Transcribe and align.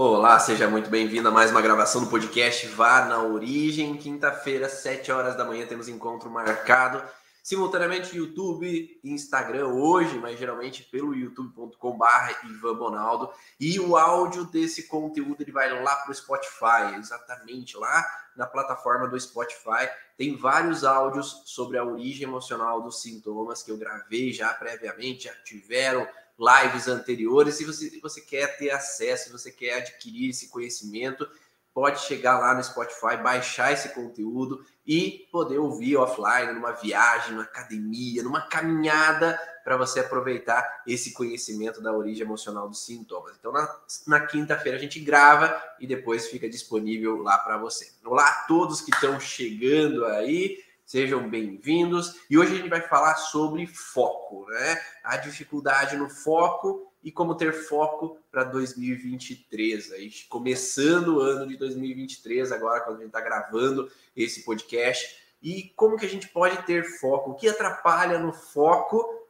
Olá, 0.00 0.38
seja 0.38 0.68
muito 0.68 0.88
bem-vindo 0.88 1.26
a 1.26 1.32
mais 1.32 1.50
uma 1.50 1.60
gravação 1.60 2.04
do 2.04 2.06
podcast 2.08 2.68
Vá 2.68 3.06
na 3.06 3.20
Origem. 3.20 3.96
Quinta-feira, 3.96 4.68
7 4.68 5.10
horas 5.10 5.36
da 5.36 5.44
manhã, 5.44 5.66
temos 5.66 5.88
encontro 5.88 6.30
marcado 6.30 7.02
simultaneamente 7.42 8.16
YouTube 8.16 9.00
e 9.02 9.10
Instagram 9.10 9.66
hoje, 9.66 10.16
mas 10.16 10.38
geralmente 10.38 10.84
pelo 10.84 11.16
youtube.com/barra 11.16 12.30
Ivan 12.44 12.76
Bonaldo. 12.76 13.28
E 13.58 13.80
o 13.80 13.96
áudio 13.96 14.44
desse 14.44 14.86
conteúdo 14.86 15.42
ele 15.42 15.50
vai 15.50 15.82
lá 15.82 15.96
para 15.96 16.12
o 16.12 16.14
Spotify, 16.14 16.94
exatamente 16.96 17.76
lá 17.76 18.06
na 18.36 18.46
plataforma 18.46 19.08
do 19.08 19.18
Spotify. 19.18 19.90
Tem 20.16 20.36
vários 20.36 20.84
áudios 20.84 21.42
sobre 21.44 21.76
a 21.76 21.82
origem 21.82 22.22
emocional 22.22 22.80
dos 22.80 23.02
sintomas 23.02 23.64
que 23.64 23.72
eu 23.72 23.76
gravei 23.76 24.32
já 24.32 24.54
previamente, 24.54 25.24
já 25.24 25.34
tiveram 25.42 26.06
lives 26.38 26.86
anteriores. 26.86 27.56
Se 27.56 27.64
você, 27.64 27.98
você 28.00 28.20
quer 28.20 28.56
ter 28.56 28.70
acesso, 28.70 29.24
se 29.24 29.32
você 29.32 29.50
quer 29.50 29.78
adquirir 29.78 30.30
esse 30.30 30.48
conhecimento, 30.48 31.28
pode 31.74 32.00
chegar 32.00 32.38
lá 32.38 32.54
no 32.54 32.62
Spotify, 32.62 33.16
baixar 33.22 33.72
esse 33.72 33.90
conteúdo 33.90 34.64
e 34.86 35.28
poder 35.30 35.58
ouvir 35.58 35.96
offline, 35.96 36.52
numa 36.52 36.72
viagem, 36.72 37.32
numa 37.32 37.44
academia, 37.44 38.22
numa 38.22 38.40
caminhada, 38.48 39.38
para 39.62 39.76
você 39.76 40.00
aproveitar 40.00 40.82
esse 40.86 41.12
conhecimento 41.12 41.82
da 41.82 41.92
origem 41.92 42.24
emocional 42.24 42.68
dos 42.68 42.86
sintomas. 42.86 43.36
Então, 43.38 43.52
na, 43.52 43.68
na 44.06 44.26
quinta-feira 44.26 44.78
a 44.78 44.80
gente 44.80 44.98
grava 44.98 45.62
e 45.78 45.86
depois 45.86 46.26
fica 46.28 46.48
disponível 46.48 47.22
lá 47.22 47.36
para 47.36 47.58
você. 47.58 47.92
Olá 48.02 48.26
a 48.26 48.46
todos 48.46 48.80
que 48.80 48.90
estão 48.90 49.20
chegando 49.20 50.06
aí. 50.06 50.58
Sejam 50.88 51.28
bem-vindos. 51.28 52.18
E 52.30 52.38
hoje 52.38 52.54
a 52.54 52.56
gente 52.56 52.70
vai 52.70 52.80
falar 52.80 53.14
sobre 53.16 53.66
foco, 53.66 54.46
né? 54.48 54.80
A 55.04 55.18
dificuldade 55.18 55.98
no 55.98 56.08
foco 56.08 56.90
e 57.04 57.12
como 57.12 57.34
ter 57.34 57.52
foco 57.52 58.18
para 58.30 58.44
2023. 58.44 59.92
Aí, 59.92 60.10
começando 60.30 61.16
o 61.16 61.20
ano 61.20 61.46
de 61.46 61.58
2023, 61.58 62.50
agora, 62.52 62.80
quando 62.80 62.96
a 62.96 63.00
gente 63.00 63.08
está 63.08 63.20
gravando 63.20 63.92
esse 64.16 64.46
podcast. 64.46 65.14
E 65.42 65.64
como 65.76 65.98
que 65.98 66.06
a 66.06 66.08
gente 66.08 66.26
pode 66.28 66.56
ter 66.64 66.82
foco? 66.98 67.32
O 67.32 67.34
que 67.34 67.50
atrapalha 67.50 68.18
no 68.18 68.32
foco 68.32 69.28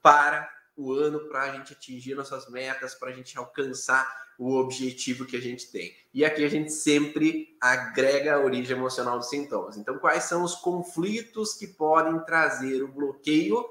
para 0.00 0.50
o 0.74 0.94
ano, 0.94 1.28
para 1.28 1.42
a 1.42 1.52
gente 1.52 1.74
atingir 1.74 2.14
nossas 2.14 2.48
metas, 2.48 2.94
para 2.94 3.10
a 3.10 3.12
gente 3.12 3.36
alcançar 3.36 4.25
o 4.38 4.56
objetivo 4.56 5.24
que 5.24 5.36
a 5.36 5.40
gente 5.40 5.70
tem. 5.70 5.94
E 6.12 6.24
aqui 6.24 6.44
a 6.44 6.48
gente 6.48 6.72
sempre 6.72 7.56
agrega 7.60 8.34
a 8.34 8.40
origem 8.40 8.76
emocional 8.76 9.18
dos 9.18 9.28
sintomas. 9.28 9.76
Então, 9.76 9.98
quais 9.98 10.24
são 10.24 10.42
os 10.42 10.54
conflitos 10.54 11.54
que 11.54 11.66
podem 11.66 12.18
trazer 12.24 12.82
o 12.82 12.88
bloqueio 12.88 13.64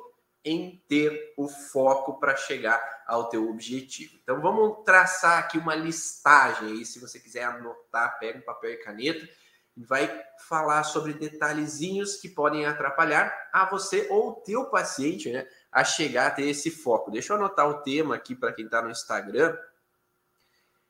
em 0.46 0.80
ter 0.88 1.34
o 1.36 1.48
foco 1.48 2.20
para 2.20 2.36
chegar 2.36 3.04
ao 3.08 3.30
teu 3.30 3.50
objetivo. 3.50 4.16
Então 4.22 4.40
vamos 4.40 4.84
traçar 4.86 5.40
aqui 5.40 5.58
uma 5.58 5.74
listagem 5.74 6.70
aí, 6.70 6.86
se 6.86 7.00
você 7.00 7.20
quiser 7.20 7.44
anotar, 7.44 8.20
pega 8.20 8.38
um 8.38 8.44
papel 8.44 8.74
e 8.74 8.78
caneta 8.78 9.28
e 9.76 9.84
vai 9.84 10.24
falar 10.48 10.84
sobre 10.84 11.14
detalhezinhos 11.14 12.18
que 12.18 12.30
podem 12.30 12.66
atrapalhar 12.66 13.34
a 13.52 13.66
você 13.66 14.08
ou 14.10 14.30
o 14.30 14.34
teu 14.36 14.66
paciente, 14.66 15.32
né, 15.32 15.48
a 15.72 15.84
chegar 15.84 16.28
a 16.28 16.32
ter 16.32 16.48
esse 16.48 16.70
foco. 16.70 17.12
Deixa 17.12 17.34
eu 17.34 17.38
anotar 17.38 17.68
o 17.68 17.82
tema 17.82 18.16
aqui 18.16 18.36
para 18.36 18.54
quem 18.54 18.66
está 18.66 18.82
no 18.82 18.92
Instagram, 18.92 19.58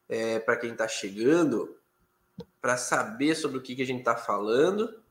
é, 0.07 0.39
para 0.39 0.57
quem 0.57 0.71
está 0.71 0.87
chegando, 0.87 1.77
para 2.61 2.77
saber 2.77 3.35
sobre 3.35 3.57
o 3.57 3.61
que, 3.61 3.75
que 3.75 3.81
a 3.81 3.85
gente 3.85 3.99
está 3.99 4.15
falando. 4.15 5.01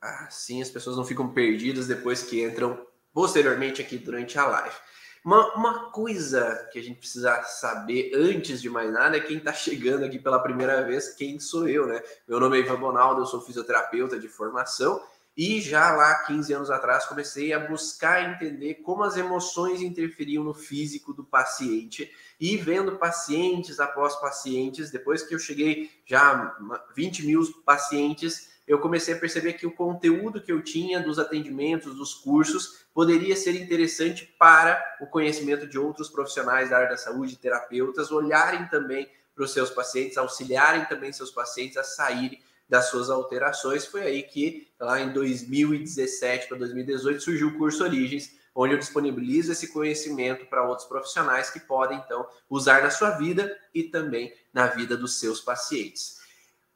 Assim 0.00 0.62
as 0.62 0.70
pessoas 0.70 0.96
não 0.96 1.04
ficam 1.04 1.32
perdidas 1.32 1.86
depois 1.86 2.22
que 2.22 2.42
entram 2.42 2.86
posteriormente 3.12 3.82
aqui 3.82 3.98
durante 3.98 4.38
a 4.38 4.46
live. 4.46 4.76
Uma, 5.24 5.54
uma 5.54 5.90
coisa 5.90 6.68
que 6.72 6.78
a 6.78 6.82
gente 6.82 7.00
precisa 7.00 7.42
saber 7.42 8.12
antes 8.14 8.62
de 8.62 8.70
mais 8.70 8.92
nada 8.92 9.16
é 9.16 9.20
quem 9.20 9.38
está 9.38 9.52
chegando 9.52 10.04
aqui 10.04 10.18
pela 10.18 10.38
primeira 10.38 10.82
vez, 10.82 11.14
quem 11.14 11.40
sou 11.40 11.68
eu, 11.68 11.86
né? 11.86 12.00
Meu 12.26 12.38
nome 12.38 12.56
é 12.56 12.60
Ivan 12.60 12.78
Bonaldo, 12.78 13.22
eu 13.22 13.26
sou 13.26 13.40
fisioterapeuta 13.40 14.18
de 14.18 14.28
formação 14.28 15.02
e 15.38 15.60
já 15.60 15.94
lá 15.94 16.16
15 16.24 16.52
anos 16.52 16.68
atrás 16.68 17.04
comecei 17.04 17.52
a 17.52 17.60
buscar 17.60 18.28
entender 18.28 18.74
como 18.82 19.04
as 19.04 19.16
emoções 19.16 19.80
interferiam 19.80 20.42
no 20.42 20.52
físico 20.52 21.14
do 21.14 21.22
paciente 21.22 22.12
e 22.40 22.56
vendo 22.56 22.96
pacientes 22.96 23.78
após 23.78 24.16
pacientes, 24.16 24.90
depois 24.90 25.22
que 25.22 25.32
eu 25.32 25.38
cheguei 25.38 25.92
já 26.04 26.56
20 26.92 27.24
mil 27.24 27.40
pacientes 27.64 28.48
eu 28.66 28.80
comecei 28.80 29.14
a 29.14 29.18
perceber 29.18 29.54
que 29.54 29.66
o 29.66 29.74
conteúdo 29.74 30.42
que 30.42 30.52
eu 30.52 30.60
tinha 30.60 31.00
dos 31.00 31.18
atendimentos, 31.18 31.94
dos 31.94 32.12
cursos, 32.12 32.84
poderia 32.92 33.34
ser 33.34 33.54
interessante 33.58 34.26
para 34.38 34.78
o 35.00 35.06
conhecimento 35.06 35.66
de 35.66 35.78
outros 35.78 36.10
profissionais 36.10 36.68
da 36.68 36.76
área 36.76 36.90
da 36.90 36.96
saúde, 36.98 37.38
terapeutas, 37.38 38.10
olharem 38.10 38.66
também 38.66 39.08
para 39.34 39.44
os 39.44 39.54
seus 39.54 39.70
pacientes, 39.70 40.18
auxiliarem 40.18 40.84
também 40.84 41.12
seus 41.14 41.30
pacientes 41.30 41.78
a 41.78 41.82
saírem 41.82 42.42
das 42.68 42.90
suas 42.90 43.08
alterações. 43.10 43.86
Foi 43.86 44.02
aí 44.02 44.22
que, 44.22 44.68
lá 44.78 45.00
em 45.00 45.12
2017 45.12 46.48
para 46.48 46.58
2018, 46.58 47.22
surgiu 47.22 47.48
o 47.48 47.58
curso 47.58 47.82
Origens, 47.82 48.36
onde 48.54 48.74
eu 48.74 48.78
disponibilizo 48.78 49.52
esse 49.52 49.72
conhecimento 49.72 50.46
para 50.46 50.68
outros 50.68 50.86
profissionais 50.86 51.50
que 51.50 51.60
podem, 51.60 51.98
então, 51.98 52.26
usar 52.50 52.82
na 52.82 52.90
sua 52.90 53.10
vida 53.10 53.56
e 53.72 53.84
também 53.84 54.32
na 54.52 54.66
vida 54.66 54.96
dos 54.96 55.18
seus 55.18 55.40
pacientes. 55.40 56.18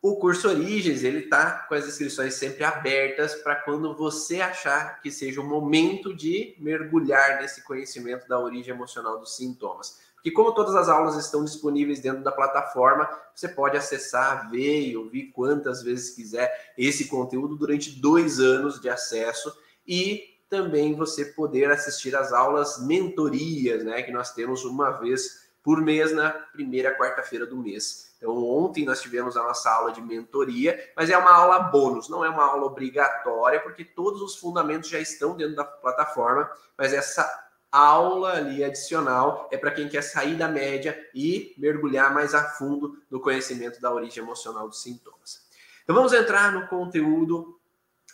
O 0.00 0.16
curso 0.16 0.48
Origens, 0.48 1.04
ele 1.04 1.22
tá 1.22 1.64
com 1.68 1.74
as 1.74 1.86
inscrições 1.86 2.34
sempre 2.34 2.64
abertas 2.64 3.36
para 3.36 3.54
quando 3.54 3.96
você 3.96 4.40
achar 4.40 5.00
que 5.00 5.12
seja 5.12 5.40
o 5.40 5.44
momento 5.44 6.12
de 6.12 6.56
mergulhar 6.58 7.40
nesse 7.40 7.62
conhecimento 7.62 8.26
da 8.26 8.40
origem 8.40 8.74
emocional 8.74 9.20
dos 9.20 9.36
sintomas. 9.36 10.00
Porque 10.22 10.30
como 10.30 10.54
todas 10.54 10.76
as 10.76 10.88
aulas 10.88 11.16
estão 11.16 11.44
disponíveis 11.44 11.98
dentro 11.98 12.22
da 12.22 12.30
plataforma, 12.30 13.10
você 13.34 13.48
pode 13.48 13.76
acessar, 13.76 14.48
ver 14.48 14.82
e 14.82 14.96
ouvir 14.96 15.32
quantas 15.32 15.82
vezes 15.82 16.14
quiser 16.14 16.72
esse 16.78 17.08
conteúdo 17.08 17.56
durante 17.56 17.90
dois 18.00 18.38
anos 18.38 18.80
de 18.80 18.88
acesso 18.88 19.52
e 19.84 20.38
também 20.48 20.94
você 20.94 21.24
poder 21.24 21.72
assistir 21.72 22.14
às 22.14 22.32
aulas 22.32 22.80
mentorias, 22.80 23.82
né, 23.82 24.02
que 24.02 24.12
nós 24.12 24.32
temos 24.32 24.64
uma 24.64 24.90
vez 24.90 25.42
por 25.60 25.80
mês 25.80 26.12
na 26.12 26.30
primeira 26.30 26.96
quarta-feira 26.96 27.44
do 27.44 27.56
mês. 27.56 28.12
Então, 28.16 28.36
ontem 28.36 28.84
nós 28.84 29.02
tivemos 29.02 29.36
a 29.36 29.42
nossa 29.42 29.68
aula 29.70 29.90
de 29.90 30.00
mentoria, 30.00 30.78
mas 30.96 31.10
é 31.10 31.18
uma 31.18 31.32
aula 31.32 31.58
bônus, 31.58 32.08
não 32.08 32.24
é 32.24 32.28
uma 32.28 32.44
aula 32.44 32.66
obrigatória, 32.66 33.58
porque 33.58 33.84
todos 33.84 34.22
os 34.22 34.36
fundamentos 34.36 34.88
já 34.88 35.00
estão 35.00 35.36
dentro 35.36 35.56
da 35.56 35.64
plataforma, 35.64 36.48
mas 36.78 36.92
essa 36.92 37.41
aula 37.72 38.34
ali 38.34 38.62
adicional 38.62 39.48
é 39.50 39.56
para 39.56 39.70
quem 39.70 39.88
quer 39.88 40.02
sair 40.02 40.36
da 40.36 40.46
média 40.46 40.96
e 41.14 41.54
mergulhar 41.56 42.12
mais 42.12 42.34
a 42.34 42.50
fundo 42.50 43.02
no 43.10 43.18
conhecimento 43.18 43.80
da 43.80 43.92
origem 43.92 44.22
emocional 44.22 44.68
dos 44.68 44.82
sintomas. 44.82 45.42
Então, 45.82 45.96
vamos 45.96 46.12
entrar 46.12 46.52
no 46.52 46.68
conteúdo 46.68 47.58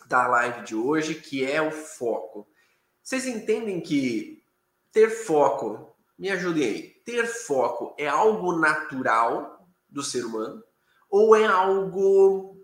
da 0.07 0.25
live 0.27 0.61
de 0.63 0.75
hoje, 0.75 1.15
que 1.15 1.45
é 1.45 1.61
o 1.61 1.71
foco. 1.71 2.47
Vocês 3.03 3.27
entendem 3.27 3.81
que 3.81 4.43
ter 4.91 5.09
foco, 5.09 5.95
me 6.17 6.31
ajudem 6.31 6.63
aí, 6.63 6.89
ter 7.05 7.27
foco 7.27 7.93
é 7.97 8.07
algo 8.07 8.57
natural 8.57 9.67
do 9.87 10.01
ser 10.01 10.25
humano? 10.25 10.63
Ou 11.09 11.35
é 11.35 11.45
algo 11.45 12.57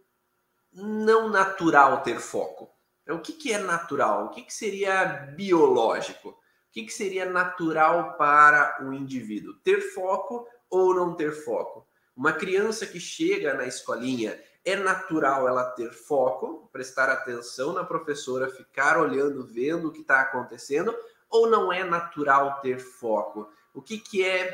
não 0.72 1.30
natural 1.30 2.02
ter 2.02 2.20
foco? 2.20 2.70
O 3.08 3.20
que, 3.20 3.34
que 3.34 3.54
é 3.54 3.58
natural? 3.58 4.26
O 4.26 4.30
que, 4.30 4.42
que 4.42 4.54
seria 4.54 5.06
biológico? 5.36 6.36
Que, 6.76 6.84
que 6.84 6.92
seria 6.92 7.26
natural 7.26 8.18
para 8.18 8.84
o 8.84 8.92
indivíduo? 8.92 9.54
Ter 9.64 9.80
foco 9.94 10.46
ou 10.70 10.94
não 10.94 11.16
ter 11.16 11.32
foco? 11.32 11.88
Uma 12.14 12.34
criança 12.34 12.86
que 12.86 13.00
chega 13.00 13.54
na 13.54 13.66
escolinha, 13.66 14.38
é 14.66 14.76
natural 14.76 15.48
ela 15.48 15.64
ter 15.72 15.94
foco, 15.94 16.70
prestar 16.74 17.08
atenção 17.10 17.72
na 17.72 17.86
professora, 17.86 18.50
ficar 18.50 19.00
olhando, 19.00 19.48
vendo 19.48 19.88
o 19.88 19.92
que 19.94 20.02
está 20.02 20.20
acontecendo, 20.20 20.94
ou 21.30 21.50
não 21.50 21.72
é 21.72 21.86
natural 21.86 22.60
ter 22.60 22.78
foco? 22.78 23.50
O 23.74 23.82
que, 23.82 23.98
que 23.98 24.26
é 24.26 24.54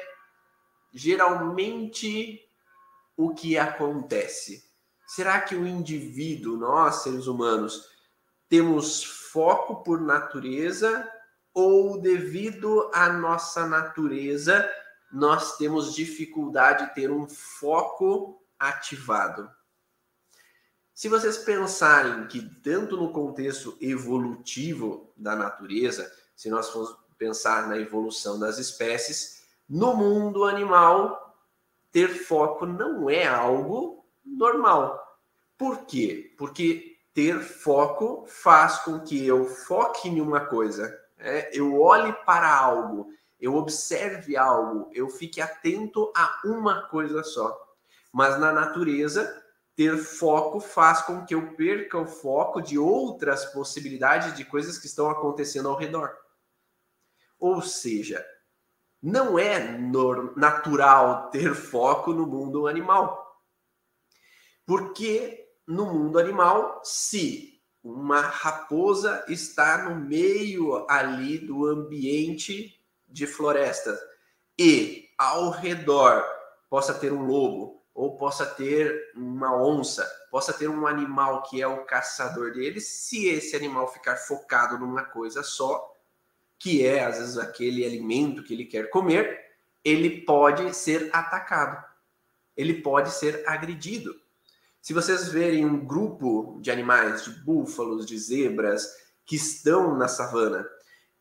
geralmente 0.93 2.47
o 3.17 3.33
que 3.33 3.57
acontece? 3.57 4.69
Será 5.07 5.41
que 5.41 5.55
o 5.55 5.65
indivíduo, 5.65 6.55
nós 6.55 6.97
seres 6.97 7.25
humanos, 7.25 7.89
temos 8.47 9.03
foco 9.03 9.81
por 9.81 9.99
natureza 9.99 11.11
ou 11.53 11.99
devido 11.99 12.89
à 12.93 13.09
nossa 13.09 13.65
natureza 13.67 14.69
nós 15.11 15.57
temos 15.57 15.93
dificuldade 15.93 16.85
de 16.85 16.95
ter 16.95 17.11
um 17.11 17.27
foco 17.27 18.41
ativado? 18.57 19.49
Se 20.93 21.09
vocês 21.09 21.37
pensarem 21.37 22.27
que 22.27 22.41
tanto 22.61 22.95
no 22.95 23.11
contexto 23.11 23.75
evolutivo 23.81 25.11
da 25.17 25.35
natureza, 25.35 26.11
se 26.35 26.49
nós 26.49 26.69
formos 26.69 26.95
pensar 27.17 27.67
na 27.67 27.77
evolução 27.77 28.39
das 28.39 28.57
espécies, 28.57 29.43
no 29.67 29.95
mundo 29.95 30.43
animal 30.43 31.35
ter 31.91 32.07
foco 32.07 32.65
não 32.65 33.09
é 33.09 33.27
algo 33.27 34.05
normal. 34.25 35.19
Por 35.57 35.85
quê? 35.85 36.33
Porque 36.37 36.97
ter 37.13 37.39
foco 37.41 38.25
faz 38.27 38.79
com 38.79 38.99
que 38.99 39.25
eu 39.25 39.45
foque 39.45 40.07
em 40.07 40.21
uma 40.21 40.45
coisa, 40.45 41.00
é, 41.21 41.49
eu 41.53 41.79
olhe 41.79 42.11
para 42.25 42.53
algo, 42.53 43.09
eu 43.39 43.55
observe 43.55 44.35
algo, 44.35 44.89
eu 44.93 45.09
fique 45.09 45.39
atento 45.41 46.11
a 46.15 46.41
uma 46.45 46.87
coisa 46.87 47.23
só. 47.23 47.57
Mas 48.11 48.39
na 48.39 48.51
natureza, 48.51 49.41
ter 49.75 49.97
foco 49.97 50.59
faz 50.59 51.01
com 51.01 51.25
que 51.25 51.33
eu 51.33 51.55
perca 51.55 51.97
o 51.97 52.07
foco 52.07 52.61
de 52.61 52.77
outras 52.77 53.45
possibilidades 53.45 54.35
de 54.35 54.43
coisas 54.43 54.77
que 54.77 54.85
estão 54.85 55.09
acontecendo 55.09 55.69
ao 55.69 55.77
redor. 55.77 56.15
Ou 57.39 57.61
seja, 57.61 58.23
não 59.01 59.39
é 59.39 59.59
natural 60.35 61.29
ter 61.31 61.55
foco 61.55 62.13
no 62.13 62.27
mundo 62.27 62.67
animal. 62.67 63.41
Porque 64.65 65.49
no 65.67 65.85
mundo 65.85 66.19
animal, 66.19 66.81
se 66.83 67.50
uma 67.83 68.21
raposa 68.21 69.23
está 69.27 69.89
no 69.89 69.95
meio 69.95 70.85
ali 70.89 71.37
do 71.39 71.65
ambiente 71.65 72.79
de 73.07 73.25
floresta 73.25 73.99
e 74.57 75.09
ao 75.17 75.49
redor 75.49 76.23
possa 76.69 76.93
ter 76.93 77.11
um 77.11 77.25
lobo 77.25 77.81
ou 77.93 78.17
possa 78.17 78.45
ter 78.45 79.11
uma 79.15 79.61
onça, 79.61 80.09
possa 80.29 80.53
ter 80.53 80.69
um 80.69 80.87
animal 80.87 81.43
que 81.43 81.61
é 81.61 81.67
o 81.67 81.83
caçador 81.85 82.53
dele, 82.53 82.79
se 82.79 83.27
esse 83.27 83.55
animal 83.55 83.91
ficar 83.91 84.15
focado 84.15 84.77
numa 84.77 85.03
coisa 85.03 85.43
só, 85.43 85.93
que 86.57 86.85
é 86.85 87.03
às 87.03 87.17
vezes 87.17 87.37
aquele 87.37 87.83
alimento 87.83 88.43
que 88.43 88.53
ele 88.53 88.65
quer 88.65 88.89
comer, 88.89 89.51
ele 89.83 90.21
pode 90.21 90.73
ser 90.75 91.09
atacado. 91.11 91.83
Ele 92.55 92.81
pode 92.81 93.11
ser 93.11 93.43
agredido. 93.47 94.15
Se 94.81 94.93
vocês 94.93 95.29
verem 95.29 95.63
um 95.63 95.85
grupo 95.85 96.59
de 96.59 96.71
animais, 96.71 97.23
de 97.23 97.29
búfalos, 97.29 98.03
de 98.03 98.17
zebras, 98.17 98.91
que 99.23 99.35
estão 99.35 99.95
na 99.95 100.07
savana 100.07 100.67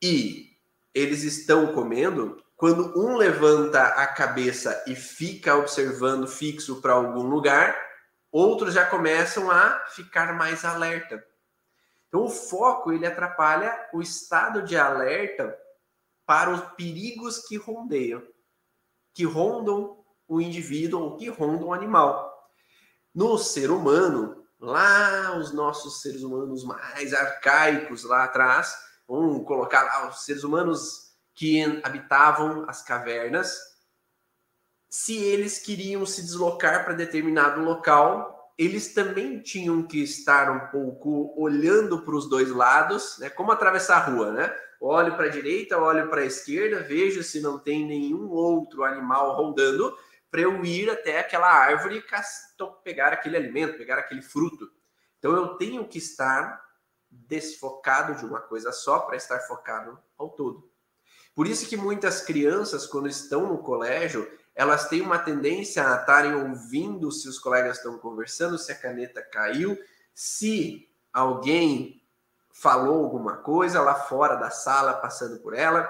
e 0.01 0.49
eles 0.95 1.21
estão 1.23 1.71
comendo, 1.71 2.43
quando 2.57 2.99
um 2.99 3.15
levanta 3.15 3.83
a 3.83 4.07
cabeça 4.07 4.83
e 4.87 4.95
fica 4.95 5.55
observando 5.55 6.27
fixo 6.27 6.81
para 6.81 6.93
algum 6.93 7.27
lugar, 7.27 7.79
outros 8.31 8.73
já 8.73 8.83
começam 8.83 9.51
a 9.51 9.85
ficar 9.89 10.33
mais 10.33 10.65
alerta. 10.65 11.23
Então 12.07 12.25
o 12.25 12.29
foco 12.29 12.91
ele 12.91 13.05
atrapalha 13.05 13.89
o 13.93 14.01
estado 14.01 14.63
de 14.63 14.75
alerta 14.75 15.55
para 16.25 16.49
os 16.49 16.61
perigos 16.75 17.39
que 17.47 17.57
rondeiam, 17.57 18.23
que 19.13 19.23
rondam 19.23 20.03
o 20.27 20.41
indivíduo 20.41 21.01
ou 21.01 21.17
que 21.17 21.29
rondam 21.29 21.67
o 21.67 21.73
animal. 21.73 22.30
No 23.13 23.37
ser 23.37 23.71
humano, 23.71 24.45
lá 24.59 25.37
os 25.37 25.51
nossos 25.51 26.01
seres 26.01 26.23
humanos 26.23 26.63
mais 26.63 27.13
arcaicos 27.13 28.03
lá 28.03 28.23
atrás, 28.23 28.73
vamos 29.07 29.45
colocar 29.45 29.83
lá 29.83 30.09
os 30.09 30.23
seres 30.23 30.43
humanos 30.43 31.11
que 31.33 31.61
habitavam 31.83 32.65
as 32.69 32.81
cavernas, 32.81 33.71
se 34.91 35.15
eles 35.17 35.57
queriam 35.57 36.05
se 36.05 36.21
deslocar 36.21 36.83
para 36.83 36.93
determinado 36.93 37.61
local, 37.61 38.53
eles 38.57 38.93
também 38.93 39.39
tinham 39.39 39.81
que 39.83 40.03
estar 40.03 40.51
um 40.51 40.69
pouco 40.69 41.33
olhando 41.41 42.03
para 42.03 42.13
os 42.13 42.27
dois 42.27 42.51
lados, 42.51 43.17
né? 43.17 43.29
Como 43.29 43.53
atravessar 43.53 43.97
a 43.97 44.05
rua, 44.11 44.31
né? 44.33 44.53
Olho 44.81 45.15
para 45.15 45.27
a 45.27 45.29
direita, 45.29 45.77
olho 45.77 46.09
para 46.09 46.21
a 46.21 46.25
esquerda, 46.25 46.83
vejo 46.83 47.23
se 47.23 47.39
não 47.39 47.57
tem 47.57 47.85
nenhum 47.85 48.29
outro 48.29 48.83
animal 48.83 49.35
rondando 49.37 49.97
para 50.31 50.41
eu 50.41 50.63
ir 50.63 50.89
até 50.89 51.19
aquela 51.19 51.51
árvore 51.51 51.97
e 51.97 52.63
pegar 52.83 53.11
aquele 53.11 53.35
alimento, 53.35 53.77
pegar 53.77 53.97
aquele 53.97 54.21
fruto. 54.21 54.71
Então 55.19 55.33
eu 55.33 55.55
tenho 55.57 55.85
que 55.85 55.97
estar 55.97 56.63
desfocado 57.09 58.15
de 58.15 58.25
uma 58.25 58.39
coisa 58.39 58.71
só 58.71 58.99
para 58.99 59.17
estar 59.17 59.39
focado 59.41 59.99
ao 60.17 60.29
todo. 60.29 60.71
Por 61.35 61.45
isso 61.45 61.67
que 61.67 61.75
muitas 61.75 62.21
crianças, 62.21 62.87
quando 62.87 63.07
estão 63.09 63.47
no 63.47 63.57
colégio, 63.57 64.29
elas 64.55 64.87
têm 64.87 65.01
uma 65.01 65.19
tendência 65.19 65.85
a 65.85 65.97
estarem 65.97 66.33
ouvindo 66.33 67.11
se 67.11 67.27
os 67.27 67.37
colegas 67.37 67.77
estão 67.77 67.97
conversando, 67.97 68.57
se 68.57 68.71
a 68.71 68.77
caneta 68.77 69.21
caiu, 69.21 69.77
se 70.13 70.89
alguém 71.11 72.01
falou 72.53 73.03
alguma 73.03 73.37
coisa 73.37 73.81
lá 73.81 73.95
fora 73.95 74.35
da 74.35 74.49
sala, 74.49 74.93
passando 74.93 75.39
por 75.39 75.53
ela. 75.53 75.89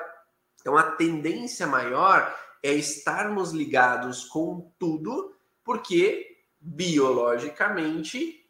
Então, 0.60 0.78
a 0.78 0.92
tendência 0.92 1.66
maior 1.66 2.36
é 2.64 2.74
estarmos 2.74 3.52
ligados 3.52 4.26
com 4.26 4.72
tudo, 4.78 5.36
porque 5.64 6.38
biologicamente 6.60 8.46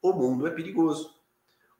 o 0.00 0.12
mundo 0.12 0.46
é 0.46 0.50
perigoso. 0.50 1.14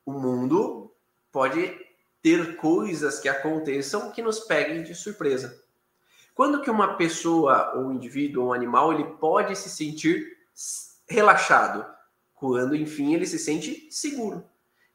O 0.04 0.12
mundo 0.12 0.92
pode 1.32 1.78
ter 2.22 2.56
coisas 2.56 3.18
que 3.18 3.28
aconteçam 3.28 4.10
que 4.10 4.20
nos 4.20 4.40
peguem 4.40 4.82
de 4.82 4.94
surpresa. 4.94 5.62
Quando 6.34 6.62
que 6.62 6.70
uma 6.70 6.94
pessoa, 6.94 7.74
ou 7.74 7.86
um 7.86 7.92
indivíduo, 7.92 8.44
ou 8.44 8.50
um 8.50 8.52
animal, 8.52 8.92
ele 8.92 9.04
pode 9.04 9.56
se 9.56 9.70
sentir 9.70 10.38
relaxado? 11.08 11.86
Quando, 12.34 12.74
enfim, 12.74 13.14
ele 13.14 13.26
se 13.26 13.38
sente 13.38 13.88
seguro. 13.90 14.44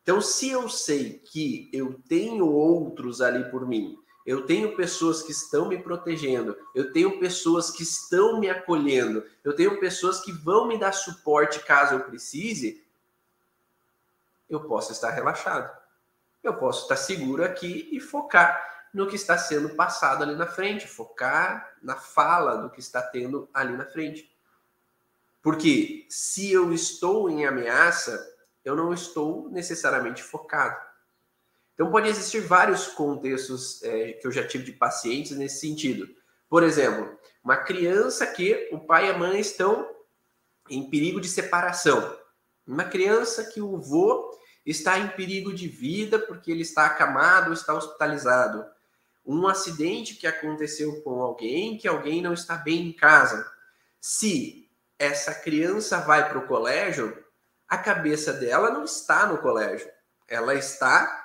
Então, 0.02 0.22
se 0.22 0.50
eu 0.50 0.70
sei 0.70 1.20
que 1.20 1.70
eu 1.74 2.00
tenho 2.08 2.48
outros 2.48 3.22
ali 3.22 3.50
por 3.50 3.68
mim, 3.68 3.98
eu 4.26 4.46
tenho 4.46 4.76
pessoas 4.76 5.22
que 5.22 5.32
estão 5.32 5.68
me 5.68 5.78
protegendo, 5.78 6.58
eu 6.74 6.92
tenho 6.92 7.20
pessoas 7.20 7.70
que 7.70 7.84
estão 7.84 8.40
me 8.40 8.50
acolhendo, 8.50 9.24
eu 9.44 9.56
tenho 9.56 9.80
pessoas 9.80 10.20
que 10.20 10.32
vão 10.32 10.68
me 10.68 10.80
dar 10.80 10.94
suporte 10.94 11.60
caso 11.60 11.94
eu 11.94 12.00
precise, 12.02 12.84
eu 14.50 14.62
posso 14.62 14.92
estar 14.92 15.12
relaxado. 15.12 15.70
Eu 16.42 16.56
posso 16.56 16.84
estar 16.84 16.96
seguro 16.96 17.44
aqui 17.44 17.90
e 17.92 18.00
focar 18.00 18.88
no 18.94 19.08
que 19.08 19.16
está 19.16 19.38
sendo 19.38 19.70
passado 19.70 20.24
ali 20.24 20.36
na 20.36 20.46
frente, 20.46 20.88
focar 20.88 21.76
na 21.82 21.96
fala 21.96 22.56
do 22.58 22.70
que 22.70 22.80
está 22.80 23.02
tendo 23.02 23.50
ali 23.54 23.76
na 23.76 23.86
frente. 23.86 24.32
Porque 25.42 26.06
se 26.10 26.52
eu 26.52 26.72
estou 26.72 27.30
em 27.30 27.46
ameaça, 27.46 28.34
eu 28.64 28.76
não 28.76 28.94
estou 28.94 29.50
necessariamente 29.50 30.24
focado. 30.24 30.80
Então, 31.76 31.92
pode 31.92 32.10
existir 32.10 32.40
vários 32.40 32.88
contextos 32.88 33.84
é, 33.84 34.14
que 34.14 34.26
eu 34.26 34.32
já 34.32 34.48
tive 34.48 34.64
de 34.64 34.72
pacientes 34.72 35.38
nesse 35.38 35.60
sentido. 35.60 36.08
Por 36.50 36.64
exemplo, 36.64 37.20
uma 37.44 37.58
criança 37.58 38.26
que 38.26 38.70
o 38.72 38.80
pai 38.80 39.08
e 39.08 39.12
a 39.12 39.18
mãe 39.18 39.40
estão 39.40 39.88
em 40.70 40.90
perigo 40.90 41.20
de 41.20 41.28
separação. 41.28 42.18
Uma 42.66 42.86
criança 42.86 43.44
que 43.44 43.62
o 43.62 43.78
vô 43.78 44.32
está 44.66 44.98
em 44.98 45.10
perigo 45.10 45.54
de 45.54 45.68
vida 45.68 46.18
porque 46.18 46.50
ele 46.50 46.62
está 46.62 46.86
acamado, 46.86 47.54
está 47.54 47.74
hospitalizado. 47.74 48.66
Um 49.26 49.48
acidente 49.48 50.16
que 50.16 50.26
aconteceu 50.26 51.02
com 51.02 51.22
alguém, 51.22 51.78
que 51.78 51.88
alguém 51.88 52.22
não 52.22 52.34
está 52.34 52.56
bem 52.56 52.88
em 52.88 52.94
casa. 52.94 53.46
Se 54.00 54.70
essa 54.98 55.34
criança 55.36 56.00
vai 56.00 56.30
para 56.30 56.40
o 56.40 56.48
colégio, 56.48 57.24
a 57.68 57.78
cabeça 57.78 58.32
dela 58.32 58.72
não 58.72 58.86
está 58.86 59.28
no 59.28 59.40
colégio. 59.40 59.90
Ela 60.28 60.56
está 60.56 61.25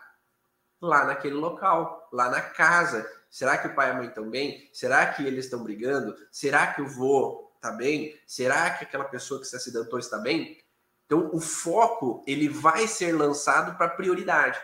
lá 0.81 1.05
naquele 1.05 1.35
local, 1.35 2.09
lá 2.13 2.31
na 2.31 2.41
casa. 2.41 3.09
Será 3.31 3.59
que 3.59 3.69
o 3.69 3.75
pai 3.75 3.89
e 3.89 3.91
a 3.91 3.95
mãe 3.95 4.09
estão 4.09 4.29
bem? 4.29 4.69
Será 4.73 5.13
que 5.13 5.25
eles 5.25 5.45
estão 5.45 5.63
brigando? 5.63 6.17
Será 6.31 6.73
que 6.73 6.83
o 6.83 6.89
vô 6.89 7.53
está 7.55 7.71
bem? 7.71 8.19
Será 8.27 8.71
que 8.71 8.85
aquela 8.85 9.05
pessoa 9.05 9.41
que 9.41 9.47
se 9.47 9.55
acidentou 9.55 9.99
está 9.99 10.19
bem? 10.19 10.59
Então, 11.05 11.31
o 11.33 11.41
foco 11.41 12.25
ele 12.27 12.49
vai 12.49 12.87
ser 12.87 13.13
lançado 13.13 13.77
para 13.77 13.89
prioridade. 13.89 14.61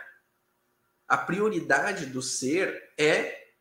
A 1.07 1.17
prioridade 1.17 2.07
do 2.07 2.23
ser 2.23 2.93
é 2.99 3.53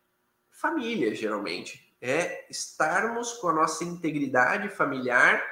família, 0.50 1.14
geralmente. 1.14 1.94
É 2.00 2.46
estarmos 2.50 3.34
com 3.34 3.48
a 3.48 3.52
nossa 3.52 3.84
integridade 3.84 4.68
familiar 4.68 5.42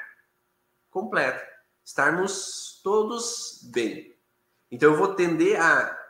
completa. 0.90 1.46
Estarmos 1.84 2.80
todos 2.82 3.60
bem. 3.64 4.16
Então, 4.70 4.92
eu 4.92 4.96
vou 4.96 5.14
tender 5.14 5.60
a 5.60 6.03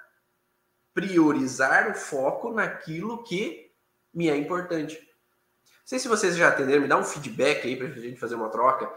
priorizar 0.94 1.90
o 1.90 1.94
foco 1.94 2.52
naquilo 2.52 3.22
que 3.24 3.70
me 4.12 4.30
é 4.30 4.36
importante. 4.36 4.96
Não 4.96 5.86
sei 5.86 5.98
se 5.98 6.08
vocês 6.08 6.36
já 6.36 6.48
atenderam, 6.48 6.82
me 6.82 6.88
dá 6.88 6.96
um 6.96 7.04
feedback 7.04 7.66
aí 7.66 7.76
para 7.76 7.88
a 7.88 7.90
gente 7.90 8.18
fazer 8.18 8.36
uma 8.36 8.48
troca. 8.48 8.90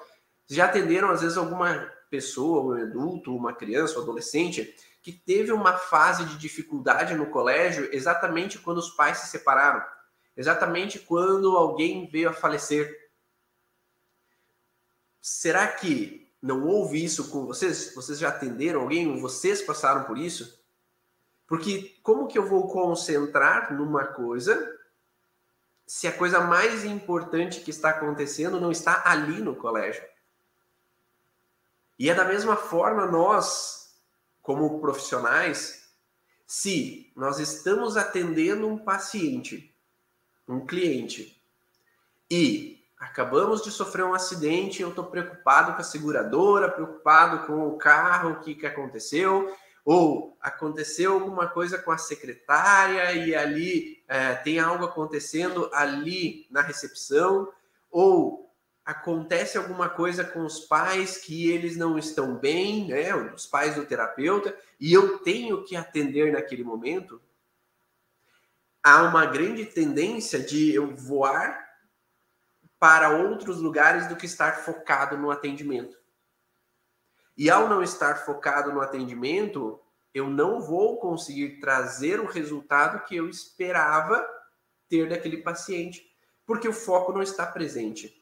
Já 0.47 0.65
atenderam, 0.65 1.09
às 1.09 1.21
vezes, 1.21 1.35
alguma 1.35 1.91
pessoa, 2.09 2.77
um 2.77 2.81
adulto, 2.81 3.35
uma 3.35 3.53
criança, 3.53 3.99
um 3.99 4.03
adolescente, 4.03 4.73
que 5.01 5.11
teve 5.11 5.51
uma 5.51 5.73
fase 5.73 6.23
de 6.25 6.37
dificuldade 6.37 7.15
no 7.15 7.27
colégio 7.27 7.89
exatamente 7.91 8.59
quando 8.59 8.77
os 8.77 8.89
pais 8.91 9.17
se 9.17 9.27
separaram, 9.27 9.83
exatamente 10.35 10.99
quando 10.99 11.57
alguém 11.57 12.09
veio 12.09 12.29
a 12.29 12.33
falecer. 12.33 13.09
Será 15.21 15.67
que 15.67 16.31
não 16.41 16.65
houve 16.65 17.03
isso 17.03 17.29
com 17.29 17.45
vocês? 17.45 17.93
Vocês 17.93 18.19
já 18.19 18.29
atenderam 18.29 18.81
alguém? 18.81 19.19
Vocês 19.19 19.61
passaram 19.61 20.03
por 20.03 20.17
isso? 20.17 20.56
Porque 21.47 21.97
como 22.03 22.27
que 22.27 22.37
eu 22.37 22.45
vou 22.45 22.67
concentrar 22.67 23.73
numa 23.73 24.05
coisa 24.05 24.75
se 25.85 26.05
a 26.05 26.11
coisa 26.11 26.41
mais 26.41 26.83
importante 26.83 27.61
que 27.61 27.71
está 27.71 27.91
acontecendo 27.91 28.59
não 28.59 28.71
está 28.71 29.03
ali 29.05 29.41
no 29.41 29.55
colégio? 29.55 30.03
E 31.97 32.09
é 32.09 32.13
da 32.13 32.25
mesma 32.25 32.55
forma 32.55 33.05
nós, 33.05 33.97
como 34.41 34.79
profissionais, 34.79 35.89
se 36.45 37.11
nós 37.15 37.39
estamos 37.39 37.97
atendendo 37.97 38.67
um 38.67 38.77
paciente 38.77 39.73
um 40.47 40.65
cliente 40.65 41.41
e 42.31 42.85
acabamos 42.97 43.61
de 43.61 43.69
sofrer 43.69 44.05
um 44.05 44.13
acidente, 44.13 44.81
eu 44.81 44.89
estou 44.89 45.05
preocupado 45.05 45.73
com 45.73 45.81
a 45.81 45.83
seguradora, 45.83 46.71
preocupado 46.71 47.45
com 47.45 47.67
o 47.67 47.77
carro, 47.77 48.31
o 48.31 48.39
que, 48.39 48.55
que 48.55 48.65
aconteceu, 48.65 49.53
ou 49.87 50.37
aconteceu 50.41 51.13
alguma 51.13 51.47
coisa 51.47 51.77
com 51.77 51.91
a 51.91 51.97
secretária 51.97 53.13
e 53.13 53.33
ali 53.33 54.03
é, 54.05 54.35
tem 54.35 54.59
algo 54.59 54.83
acontecendo 54.83 55.69
ali 55.71 56.45
na 56.51 56.61
recepção, 56.61 57.49
ou 57.89 58.53
acontece 58.83 59.57
alguma 59.57 59.87
coisa 59.87 60.25
com 60.25 60.43
os 60.43 60.59
pais 60.59 61.15
que 61.15 61.49
eles 61.49 61.77
não 61.77 61.97
estão 61.97 62.35
bem, 62.35 62.89
né, 62.89 63.15
os 63.15 63.45
pais 63.45 63.75
do 63.75 63.85
terapeuta, 63.85 64.53
e 64.77 64.91
eu 64.91 65.19
tenho 65.19 65.63
que 65.63 65.73
atender 65.73 66.33
naquele 66.33 66.65
momento, 66.65 67.21
há 68.83 69.03
uma 69.03 69.25
grande 69.25 69.65
tendência 69.67 70.37
de 70.37 70.75
eu 70.75 70.93
voar 70.93 71.65
para 72.77 73.11
outros 73.11 73.61
lugares 73.61 74.07
do 74.07 74.17
que 74.17 74.25
estar 74.25 74.57
focado 74.57 75.17
no 75.17 75.31
atendimento. 75.31 75.97
E 77.37 77.49
ao 77.49 77.69
não 77.69 77.83
estar 77.83 78.25
focado 78.25 78.73
no 78.73 78.81
atendimento, 78.81 79.79
eu 80.13 80.27
não 80.27 80.59
vou 80.59 80.97
conseguir 80.97 81.59
trazer 81.59 82.19
o 82.19 82.25
resultado 82.25 83.05
que 83.05 83.15
eu 83.15 83.29
esperava 83.29 84.27
ter 84.89 85.07
daquele 85.07 85.37
paciente, 85.37 86.11
porque 86.45 86.67
o 86.67 86.73
foco 86.73 87.13
não 87.13 87.21
está 87.21 87.45
presente. 87.45 88.19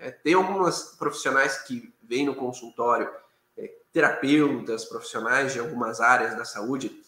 É, 0.00 0.10
tem 0.10 0.34
algumas 0.34 0.96
profissionais 0.96 1.62
que 1.62 1.92
vêm 2.02 2.26
no 2.26 2.34
consultório, 2.34 3.10
é, 3.56 3.72
terapeutas, 3.92 4.84
profissionais 4.84 5.54
de 5.54 5.60
algumas 5.60 6.00
áreas 6.00 6.36
da 6.36 6.44
saúde, 6.44 7.02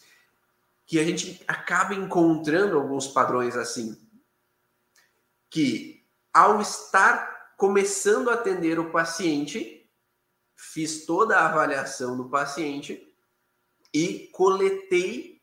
que 0.87 0.99
a 0.99 1.03
gente 1.03 1.43
acaba 1.47 1.93
encontrando 1.93 2.77
alguns 2.77 3.07
padrões 3.07 3.55
assim, 3.55 3.95
que 5.49 6.03
ao 6.33 6.59
estar 6.59 7.53
começando 7.55 8.29
a 8.29 8.33
atender 8.33 8.79
o 8.79 8.89
paciente, 8.89 9.80
fiz 10.61 11.05
toda 11.05 11.37
a 11.37 11.47
avaliação 11.47 12.15
do 12.15 12.29
paciente 12.29 13.11
e 13.91 14.29
coletei 14.31 15.41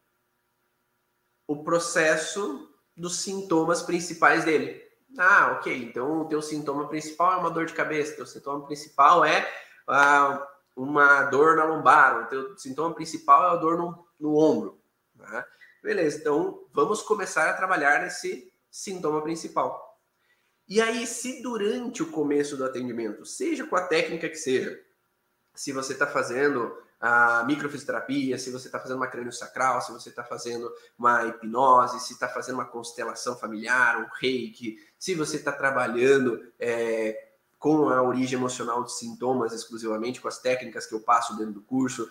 o 1.46 1.64
processo 1.64 2.72
dos 2.96 3.16
sintomas 3.16 3.82
principais 3.82 4.44
dele. 4.44 4.80
Ah, 5.18 5.56
ok. 5.58 5.76
Então, 5.76 6.20
o 6.20 6.24
teu 6.26 6.40
sintoma 6.40 6.86
principal 6.88 7.32
é 7.32 7.36
uma 7.36 7.50
dor 7.50 7.66
de 7.66 7.74
cabeça, 7.74 8.12
o 8.12 8.16
teu 8.16 8.26
sintoma 8.26 8.64
principal 8.64 9.24
é 9.24 9.52
ah, 9.88 10.46
uma 10.76 11.24
dor 11.24 11.56
na 11.56 11.64
lombar, 11.64 12.22
o 12.22 12.26
teu 12.26 12.56
sintoma 12.56 12.94
principal 12.94 13.44
é 13.44 13.50
a 13.52 13.56
dor 13.56 13.76
no, 13.76 14.06
no 14.20 14.36
ombro. 14.36 14.80
Né? 15.16 15.44
Beleza, 15.82 16.18
então 16.18 16.64
vamos 16.72 17.02
começar 17.02 17.50
a 17.50 17.54
trabalhar 17.54 18.02
nesse 18.02 18.52
sintoma 18.70 19.20
principal. 19.20 19.98
E 20.68 20.80
aí, 20.80 21.06
se 21.06 21.42
durante 21.42 22.02
o 22.02 22.10
começo 22.10 22.56
do 22.56 22.64
atendimento, 22.64 23.24
seja 23.24 23.66
com 23.66 23.74
a 23.74 23.86
técnica 23.86 24.28
que 24.28 24.36
seja, 24.36 24.78
se 25.58 25.72
você 25.72 25.92
está 25.92 26.06
fazendo 26.06 26.72
a 27.00 27.42
microfisioterapia, 27.42 28.38
se 28.38 28.48
você 28.48 28.68
está 28.68 28.78
fazendo 28.78 28.98
uma 28.98 29.08
crânio 29.08 29.32
sacral, 29.32 29.82
se 29.82 29.90
você 29.90 30.08
está 30.08 30.22
fazendo 30.22 30.72
uma 30.96 31.24
hipnose, 31.24 31.98
se 31.98 32.12
está 32.12 32.28
fazendo 32.28 32.54
uma 32.54 32.64
constelação 32.64 33.36
familiar, 33.36 34.00
um 34.00 34.06
reiki, 34.20 34.76
se 34.96 35.16
você 35.16 35.34
está 35.34 35.50
trabalhando 35.50 36.40
é, 36.60 37.30
com 37.58 37.88
a 37.88 38.00
origem 38.00 38.38
emocional 38.38 38.84
de 38.84 38.92
sintomas 38.92 39.52
exclusivamente, 39.52 40.20
com 40.20 40.28
as 40.28 40.38
técnicas 40.38 40.86
que 40.86 40.94
eu 40.94 41.00
passo 41.00 41.36
dentro 41.36 41.54
do 41.54 41.62
curso, 41.62 42.08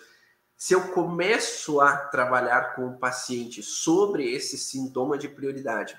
se 0.54 0.74
eu 0.74 0.88
começo 0.88 1.80
a 1.80 1.96
trabalhar 1.96 2.74
com 2.74 2.88
o 2.88 2.98
paciente 2.98 3.62
sobre 3.62 4.30
esse 4.30 4.58
sintoma 4.58 5.16
de 5.16 5.26
prioridade, 5.26 5.98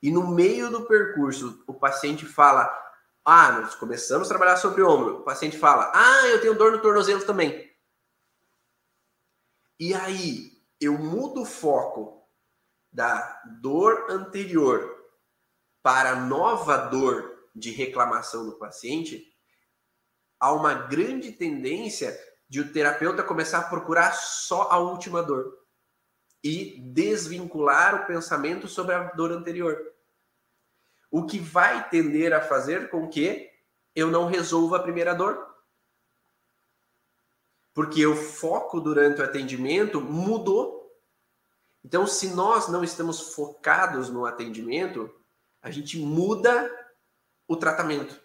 e 0.00 0.12
no 0.12 0.28
meio 0.28 0.70
do 0.70 0.86
percurso 0.86 1.64
o 1.66 1.74
paciente 1.74 2.24
fala: 2.24 2.85
Ah, 3.26 3.50
nós 3.50 3.74
começamos 3.74 4.28
a 4.28 4.30
trabalhar 4.30 4.56
sobre 4.56 4.82
o 4.82 4.88
ombro. 4.88 5.16
O 5.16 5.24
paciente 5.24 5.58
fala: 5.58 5.90
Ah, 5.92 6.28
eu 6.28 6.40
tenho 6.40 6.54
dor 6.54 6.70
no 6.70 6.80
tornozelo 6.80 7.26
também. 7.26 7.68
E 9.80 9.92
aí 9.92 10.52
eu 10.80 10.96
mudo 10.96 11.42
o 11.42 11.46
foco 11.46 12.24
da 12.92 13.42
dor 13.60 14.06
anterior 14.08 14.96
para 15.82 16.12
a 16.12 16.16
nova 16.16 16.76
dor 16.76 17.48
de 17.54 17.70
reclamação 17.70 18.46
do 18.46 18.58
paciente, 18.58 19.26
há 20.38 20.52
uma 20.52 20.74
grande 20.74 21.32
tendência 21.32 22.18
de 22.48 22.60
o 22.60 22.72
terapeuta 22.72 23.22
começar 23.22 23.58
a 23.58 23.68
procurar 23.68 24.12
só 24.12 24.68
a 24.70 24.78
última 24.78 25.22
dor 25.22 25.52
e 26.44 26.80
desvincular 26.92 28.02
o 28.02 28.06
pensamento 28.06 28.68
sobre 28.68 28.94
a 28.94 29.04
dor 29.12 29.32
anterior. 29.32 29.95
O 31.16 31.26
que 31.26 31.38
vai 31.38 31.88
tender 31.88 32.32
a 32.32 32.40
fazer 32.40 32.90
com 32.90 33.08
que 33.08 33.50
eu 33.94 34.10
não 34.10 34.26
resolva 34.26 34.76
a 34.76 34.82
primeira 34.82 35.14
dor. 35.14 35.46
Porque 37.72 38.06
o 38.06 38.16
foco 38.16 38.80
durante 38.80 39.20
o 39.20 39.24
atendimento 39.24 40.00
mudou. 40.00 40.92
Então, 41.84 42.06
se 42.06 42.28
nós 42.34 42.68
não 42.68 42.82
estamos 42.82 43.34
focados 43.34 44.10
no 44.10 44.26
atendimento, 44.26 45.14
a 45.62 45.70
gente 45.70 45.98
muda 45.98 46.70
o 47.46 47.56
tratamento. 47.56 48.20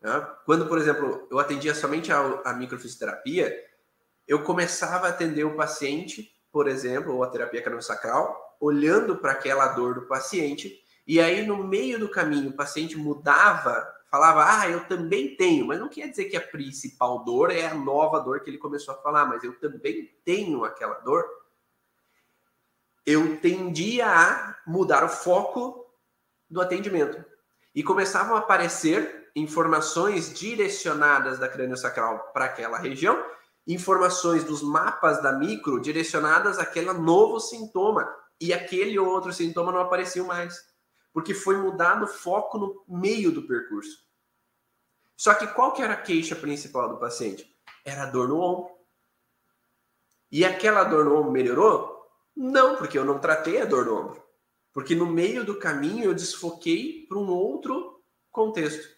Né? 0.00 0.28
Quando, 0.44 0.66
por 0.66 0.78
exemplo, 0.78 1.26
eu 1.30 1.38
atendia 1.38 1.74
somente 1.74 2.12
a, 2.12 2.20
a 2.44 2.52
microfisioterapia, 2.54 3.52
eu 4.28 4.44
começava 4.44 5.06
a 5.06 5.10
atender 5.10 5.44
o 5.44 5.56
paciente 5.56 6.36
por 6.52 6.68
exemplo, 6.68 7.14
ou 7.14 7.22
a 7.22 7.28
terapia 7.28 7.62
craniosacral, 7.62 8.56
olhando 8.60 9.16
para 9.16 9.32
aquela 9.32 9.68
dor 9.68 9.94
do 9.94 10.02
paciente, 10.02 10.82
e 11.06 11.20
aí 11.20 11.46
no 11.46 11.64
meio 11.64 11.98
do 11.98 12.08
caminho 12.08 12.50
o 12.50 12.56
paciente 12.56 12.96
mudava, 12.96 13.86
falava, 14.10 14.44
ah, 14.60 14.68
eu 14.68 14.84
também 14.86 15.36
tenho, 15.36 15.66
mas 15.66 15.78
não 15.78 15.88
quer 15.88 16.08
dizer 16.08 16.24
que 16.26 16.36
a 16.36 16.40
principal 16.40 17.24
dor 17.24 17.50
é 17.50 17.66
a 17.66 17.74
nova 17.74 18.18
dor 18.18 18.40
que 18.40 18.50
ele 18.50 18.58
começou 18.58 18.94
a 18.94 18.98
falar, 18.98 19.24
mas 19.24 19.44
eu 19.44 19.58
também 19.58 20.12
tenho 20.24 20.64
aquela 20.64 20.94
dor. 21.00 21.24
Eu 23.06 23.38
tendia 23.40 24.06
a 24.06 24.56
mudar 24.66 25.04
o 25.04 25.08
foco 25.08 25.86
do 26.48 26.60
atendimento. 26.60 27.24
E 27.72 27.82
começavam 27.82 28.34
a 28.34 28.40
aparecer 28.40 29.30
informações 29.34 30.34
direcionadas 30.34 31.38
da 31.38 31.48
craniosacral 31.48 32.30
para 32.32 32.46
aquela 32.46 32.78
região, 32.78 33.24
informações 33.66 34.42
dos 34.42 34.62
mapas 34.62 35.22
da 35.22 35.32
micro 35.32 35.80
direcionadas 35.80 36.58
àquele 36.58 36.92
novo 36.92 37.38
sintoma 37.38 38.12
e 38.40 38.52
aquele 38.52 38.98
outro 38.98 39.32
sintoma 39.32 39.70
não 39.70 39.80
apareciam 39.80 40.26
mais, 40.26 40.64
porque 41.12 41.34
foi 41.34 41.56
mudado 41.56 42.04
o 42.04 42.08
foco 42.08 42.58
no 42.58 42.84
meio 42.88 43.32
do 43.32 43.46
percurso. 43.46 43.98
Só 45.16 45.34
que 45.34 45.46
qual 45.48 45.72
que 45.72 45.82
era 45.82 45.94
a 45.94 46.00
queixa 46.00 46.34
principal 46.34 46.88
do 46.88 46.98
paciente? 46.98 47.54
Era 47.84 48.04
a 48.04 48.06
dor 48.06 48.28
no 48.28 48.40
ombro. 48.40 48.74
E 50.30 50.44
aquela 50.44 50.84
dor 50.84 51.04
no 51.04 51.16
ombro 51.16 51.32
melhorou? 51.32 52.06
Não, 52.34 52.76
porque 52.76 52.96
eu 52.96 53.04
não 53.04 53.18
tratei 53.18 53.60
a 53.60 53.64
dor 53.64 53.84
no 53.84 53.96
ombro. 53.96 54.24
Porque 54.72 54.94
no 54.94 55.06
meio 55.06 55.44
do 55.44 55.58
caminho 55.58 56.04
eu 56.04 56.14
desfoquei 56.14 57.06
para 57.06 57.18
um 57.18 57.28
outro 57.28 58.02
contexto. 58.30 58.88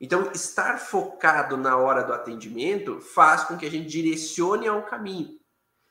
Então, 0.00 0.32
estar 0.32 0.78
focado 0.78 1.56
na 1.56 1.76
hora 1.76 2.02
do 2.02 2.12
atendimento 2.12 3.00
faz 3.00 3.44
com 3.44 3.56
que 3.56 3.66
a 3.66 3.70
gente 3.70 3.86
direcione 3.86 4.66
ao 4.66 4.84
caminho. 4.84 5.38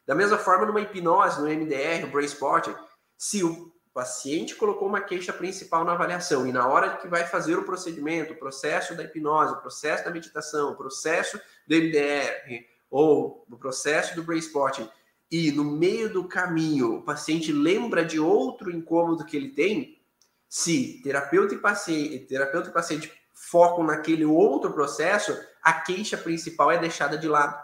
Da 0.05 0.13
mesma 0.13 0.38
forma, 0.38 0.65
numa 0.65 0.81
hipnose, 0.81 1.39
no 1.39 1.47
MDR, 1.47 2.01
no 2.01 2.11
Brain 2.11 2.25
Spotting, 2.25 2.75
se 3.17 3.41
o 3.41 3.71
paciente 3.93 4.55
colocou 4.55 4.88
uma 4.88 5.01
queixa 5.01 5.33
principal 5.33 5.83
na 5.83 5.93
avaliação 5.93 6.48
e 6.48 6.51
na 6.51 6.67
hora 6.67 6.98
que 6.98 7.07
vai 7.07 7.25
fazer 7.25 7.57
o 7.57 7.63
procedimento, 7.63 8.33
o 8.33 8.38
processo 8.38 8.95
da 8.95 9.03
hipnose, 9.03 9.53
o 9.53 9.62
processo 9.62 10.05
da 10.05 10.12
meditação, 10.12 10.71
o 10.71 10.75
processo 10.75 11.39
do 11.67 11.75
MDR 11.75 12.65
ou 12.89 13.45
o 13.50 13.57
processo 13.57 14.15
do 14.15 14.24
Brain 14.24 14.39
Spotting, 14.39 14.89
e 15.29 15.51
no 15.51 15.63
meio 15.63 16.12
do 16.12 16.27
caminho 16.27 16.98
o 16.98 17.03
paciente 17.03 17.51
lembra 17.51 18.03
de 18.03 18.19
outro 18.19 18.69
incômodo 18.69 19.25
que 19.25 19.38
ele 19.38 19.50
tem, 19.50 20.01
se 20.48 21.01
terapeuta 21.01 21.53
e 21.53 21.57
paciente, 21.57 22.19
terapeuta 22.25 22.69
e 22.69 22.74
paciente 22.74 23.12
focam 23.33 23.83
naquele 23.83 24.25
outro 24.25 24.71
processo, 24.74 25.38
a 25.63 25.74
queixa 25.74 26.17
principal 26.17 26.71
é 26.71 26.77
deixada 26.77 27.17
de 27.17 27.27
lado. 27.27 27.57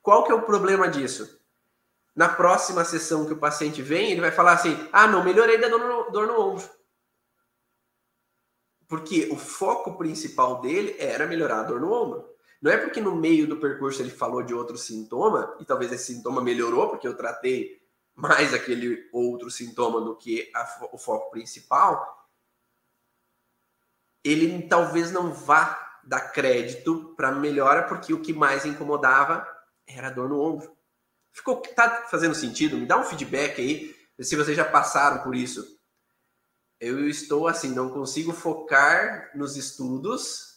Qual 0.00 0.24
que 0.24 0.30
é 0.30 0.34
o 0.34 0.42
problema 0.42 0.88
disso? 0.88 1.40
Na 2.16 2.30
próxima 2.30 2.82
sessão 2.82 3.26
que 3.26 3.34
o 3.34 3.38
paciente 3.38 3.82
vem, 3.82 4.10
ele 4.10 4.22
vai 4.22 4.32
falar 4.32 4.54
assim: 4.54 4.74
ah, 4.90 5.06
não, 5.06 5.22
melhorei 5.22 5.58
da 5.58 5.68
dor 5.68 5.80
no, 5.80 6.10
dor 6.10 6.26
no 6.26 6.40
ombro. 6.40 6.68
Porque 8.88 9.28
o 9.30 9.36
foco 9.36 9.98
principal 9.98 10.62
dele 10.62 10.96
era 10.98 11.26
melhorar 11.26 11.60
a 11.60 11.64
dor 11.64 11.78
no 11.78 11.92
ombro. 11.92 12.26
Não 12.62 12.72
é 12.72 12.78
porque 12.78 13.02
no 13.02 13.14
meio 13.14 13.46
do 13.46 13.58
percurso 13.58 14.00
ele 14.00 14.10
falou 14.10 14.42
de 14.42 14.54
outro 14.54 14.78
sintoma, 14.78 15.54
e 15.60 15.64
talvez 15.66 15.92
esse 15.92 16.14
sintoma 16.14 16.40
melhorou, 16.40 16.88
porque 16.88 17.06
eu 17.06 17.16
tratei 17.16 17.82
mais 18.14 18.54
aquele 18.54 19.08
outro 19.12 19.50
sintoma 19.50 20.00
do 20.00 20.16
que 20.16 20.50
a, 20.54 20.88
o 20.92 20.96
foco 20.96 21.30
principal, 21.30 22.26
ele 24.24 24.66
talvez 24.66 25.12
não 25.12 25.32
vá 25.32 26.00
dar 26.02 26.32
crédito 26.32 27.14
para 27.14 27.30
melhora, 27.30 27.82
porque 27.82 28.14
o 28.14 28.22
que 28.22 28.32
mais 28.32 28.64
incomodava 28.64 29.46
era 29.86 30.06
a 30.06 30.10
dor 30.10 30.28
no 30.28 30.40
ombro. 30.40 30.75
Ficou, 31.36 31.56
tá 31.60 32.06
fazendo 32.10 32.34
sentido? 32.34 32.78
Me 32.78 32.86
dá 32.86 32.98
um 32.98 33.04
feedback 33.04 33.60
aí 33.60 33.94
Se 34.18 34.34
vocês 34.34 34.56
já 34.56 34.64
passaram 34.64 35.22
por 35.22 35.36
isso, 35.36 35.78
eu 36.80 37.06
estou 37.10 37.46
assim, 37.46 37.74
não 37.74 37.90
consigo 37.90 38.32
focar 38.32 39.30
nos 39.34 39.54
estudos, 39.54 40.56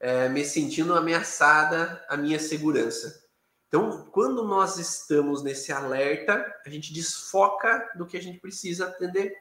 é, 0.00 0.28
me 0.28 0.44
sentindo 0.44 0.92
ameaçada 0.92 2.04
a 2.08 2.16
minha 2.16 2.40
segurança. 2.40 3.24
Então, 3.68 4.08
quando 4.10 4.44
nós 4.44 4.76
estamos 4.76 5.44
nesse 5.44 5.70
alerta, 5.70 6.44
a 6.64 6.68
gente 6.68 6.92
desfoca 6.92 7.88
do 7.94 8.06
que 8.06 8.16
a 8.16 8.22
gente 8.22 8.40
precisa 8.40 8.88
atender. 8.88 9.36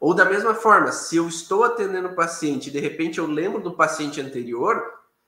Ou 0.00 0.14
da 0.14 0.24
mesma 0.24 0.54
forma, 0.54 0.92
se 0.92 1.16
eu 1.16 1.26
estou 1.28 1.64
atendendo 1.64 2.08
o 2.08 2.14
paciente 2.14 2.68
e 2.68 2.72
de 2.72 2.78
repente 2.78 3.18
eu 3.18 3.26
lembro 3.26 3.60
do 3.60 3.76
paciente 3.76 4.20
anterior, 4.20 4.80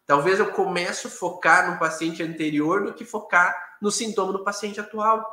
talvez 0.05 0.39
eu 0.39 0.53
comece 0.53 1.09
a 1.09 1.11
focar 1.11 1.73
no 1.73 1.79
paciente 1.81 2.23
anterior 2.23 2.85
do 2.85 2.95
que 2.95 3.05
focar 3.05 3.66
no 3.81 3.91
sintoma 3.91 4.33
do 4.33 4.45
paciente 4.45 4.81
atual. 4.81 5.25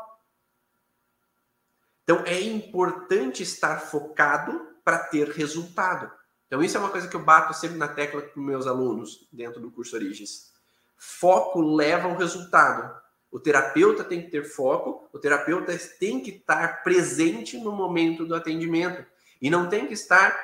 Então 2.04 2.24
é 2.26 2.40
importante 2.42 3.44
estar 3.44 3.80
focado 3.80 4.74
para 4.84 5.00
ter 5.00 5.30
resultado. 5.30 6.12
Então 6.48 6.62
isso 6.62 6.78
é 6.78 6.80
uma 6.80 6.90
coisa 6.90 7.08
que 7.08 7.16
eu 7.16 7.24
bato 7.24 7.54
sempre 7.54 7.78
na 7.78 7.88
tecla 7.88 8.22
com 8.22 8.40
meus 8.40 8.68
alunos 8.68 9.28
dentro 9.32 9.60
do 9.60 9.72
curso 9.72 9.96
Origens. 9.96 10.52
Foco 10.98 11.62
leva 11.62 12.08
ao 12.08 12.18
resultado. 12.18 13.02
O 13.32 13.40
terapeuta 13.40 14.04
tem 14.04 14.22
que 14.22 14.30
ter 14.30 14.44
foco, 14.44 15.10
o 15.12 15.18
terapeuta 15.18 15.76
tem 16.00 16.22
que 16.22 16.30
estar 16.30 16.84
presente 16.84 17.58
no 17.58 17.72
momento 17.72 18.26
do 18.26 18.36
atendimento. 18.36 19.04
E 19.42 19.50
não 19.50 19.68
tem 19.68 19.88
que 19.88 19.94
estar, 19.94 20.38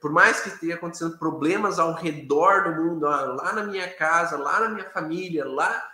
por 0.00 0.12
mais 0.12 0.40
que 0.40 0.50
esteja 0.50 0.74
acontecendo 0.74 1.18
problemas 1.18 1.80
ao 1.80 1.94
redor 1.94 2.62
do 2.62 2.80
mundo, 2.80 3.02
lá 3.02 3.52
na 3.52 3.64
minha 3.64 3.92
casa, 3.92 4.38
lá 4.38 4.60
na 4.60 4.68
minha 4.68 4.88
família, 4.90 5.44
lá 5.44 5.91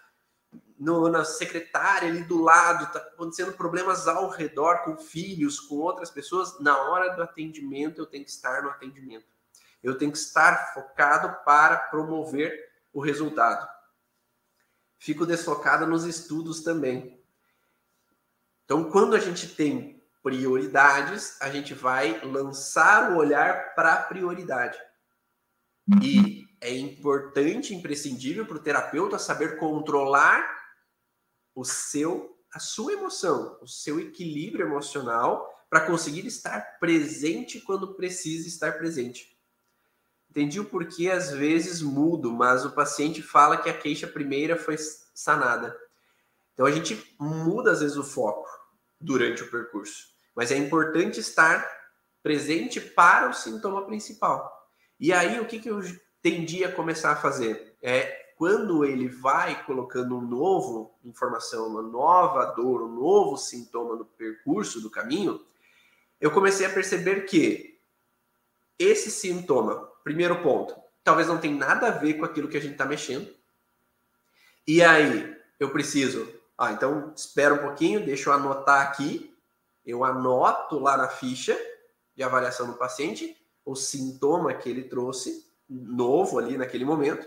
no, 0.79 1.09
na 1.09 1.25
secretária 1.25 2.09
ali 2.09 2.23
do 2.23 2.41
lado, 2.41 2.85
está 2.85 3.01
acontecendo 3.01 3.53
problemas 3.53 4.07
ao 4.07 4.29
redor 4.29 4.85
com 4.85 4.97
filhos, 4.97 5.59
com 5.59 5.77
outras 5.77 6.11
pessoas, 6.11 6.59
na 6.61 6.77
hora 6.83 7.15
do 7.17 7.23
atendimento 7.23 8.01
eu 8.01 8.07
tenho 8.07 8.25
que 8.25 8.31
estar 8.31 8.63
no 8.63 8.71
atendimento. 8.71 9.27
Eu 9.83 9.99
tenho 9.99 10.13
que 10.13 10.19
estar 10.19 10.73
focado 10.73 11.45
para 11.45 11.77
promover 11.77 12.53
o 12.93 13.01
resultado. 13.01 13.69
Fico 14.99 15.27
desfocado 15.27 15.87
nos 15.87 16.05
estudos 16.05 16.63
também. 16.63 17.21
Então, 18.65 18.91
quando 18.91 19.15
a 19.15 19.21
gente 19.21 19.49
tem 19.49 20.03
prioridades, 20.23 21.41
a 21.41 21.49
gente 21.51 21.75
vai 21.75 22.21
lançar 22.25 23.13
o 23.13 23.17
olhar 23.17 23.75
para 23.75 23.95
a 23.95 24.03
prioridade. 24.03 24.79
E 26.03 26.45
é 26.61 26.77
importante, 26.77 27.75
imprescindível 27.75 28.45
para 28.45 28.57
o 28.57 28.63
terapeuta 28.63 29.19
saber 29.19 29.59
controlar 29.59 30.58
o 31.59 31.65
seu, 31.65 32.39
a 32.55 32.61
sua 32.61 32.93
emoção, 32.93 33.59
o 33.61 33.67
seu 33.67 33.99
equilíbrio 33.99 34.65
emocional 34.65 35.53
para 35.69 35.85
conseguir 35.85 36.25
estar 36.25 36.79
presente 36.79 37.61
quando 37.61 37.95
precisa 37.95 38.47
estar 38.47 38.79
presente. 38.79 39.37
Entendi 40.31 40.61
o 40.61 40.65
porquê 40.65 41.11
às 41.11 41.33
vezes 41.33 41.83
mudo, 41.83 42.33
mas 42.33 42.65
o 42.65 42.71
paciente 42.71 43.21
fala 43.21 43.57
que 43.57 43.69
a 43.69 43.77
queixa 43.77 44.07
primeira 44.07 44.57
foi 44.57 44.77
sanada. 45.13 45.77
Então 46.55 46.65
a 46.65 46.71
gente 46.71 47.17
muda 47.19 47.73
às 47.73 47.81
vezes 47.81 47.97
o 47.97 48.05
foco 48.05 48.49
durante 49.01 49.43
o 49.43 49.51
percurso. 49.51 50.07
Mas 50.37 50.53
é 50.53 50.57
importante 50.57 51.19
estar 51.19 51.69
presente 52.23 52.81
para 52.81 53.29
o 53.29 53.35
sintoma 53.35 53.85
principal. 53.85 54.49
E 55.01 55.13
aí, 55.13 55.41
o 55.41 55.47
que, 55.47 55.59
que 55.59 55.71
eu 55.71 55.81
tendi 56.23 56.65
a 56.65 56.71
começar 56.71 57.11
a 57.11 57.17
fazer? 57.17 57.77
É 57.83 58.28
quando 58.39 58.85
ele 58.85 59.09
vai 59.09 59.65
colocando 59.65 60.17
um 60.17 60.21
novo 60.21 60.95
informação, 61.05 61.67
uma 61.67 61.83
nova 61.83 62.47
dor, 62.47 62.83
um 62.83 62.95
novo 62.95 63.37
sintoma 63.37 63.97
no 63.97 64.05
percurso 64.05 64.81
do 64.81 64.89
caminho, 64.89 65.45
eu 66.21 66.31
comecei 66.31 66.65
a 66.65 66.71
perceber 66.71 67.27
que 67.27 67.79
esse 68.79 69.11
sintoma, 69.11 69.91
primeiro 70.03 70.41
ponto, 70.41 70.75
talvez 71.05 71.29
não 71.29 71.39
tenha 71.39 71.57
nada 71.57 71.89
a 71.89 71.91
ver 71.91 72.15
com 72.15 72.25
aquilo 72.25 72.49
que 72.49 72.57
a 72.57 72.61
gente 72.61 72.73
está 72.73 72.87
mexendo. 72.87 73.29
E 74.67 74.83
aí, 74.83 75.37
eu 75.59 75.71
preciso, 75.71 76.33
ah, 76.57 76.73
então 76.73 77.13
espera 77.15 77.55
um 77.55 77.59
pouquinho, 77.59 78.05
deixa 78.05 78.31
eu 78.31 78.33
anotar 78.33 78.83
aqui 78.83 79.35
eu 79.89 80.05
anoto 80.05 80.79
lá 80.79 80.99
na 80.99 81.09
ficha 81.09 81.59
de 82.15 82.23
avaliação 82.23 82.67
do 82.67 82.75
paciente 82.75 83.35
o 83.65 83.75
sintoma 83.75 84.53
que 84.53 84.69
ele 84.69 84.83
trouxe, 84.83 85.51
novo 85.67 86.39
ali 86.39 86.59
naquele 86.59 86.85
momento, 86.85 87.27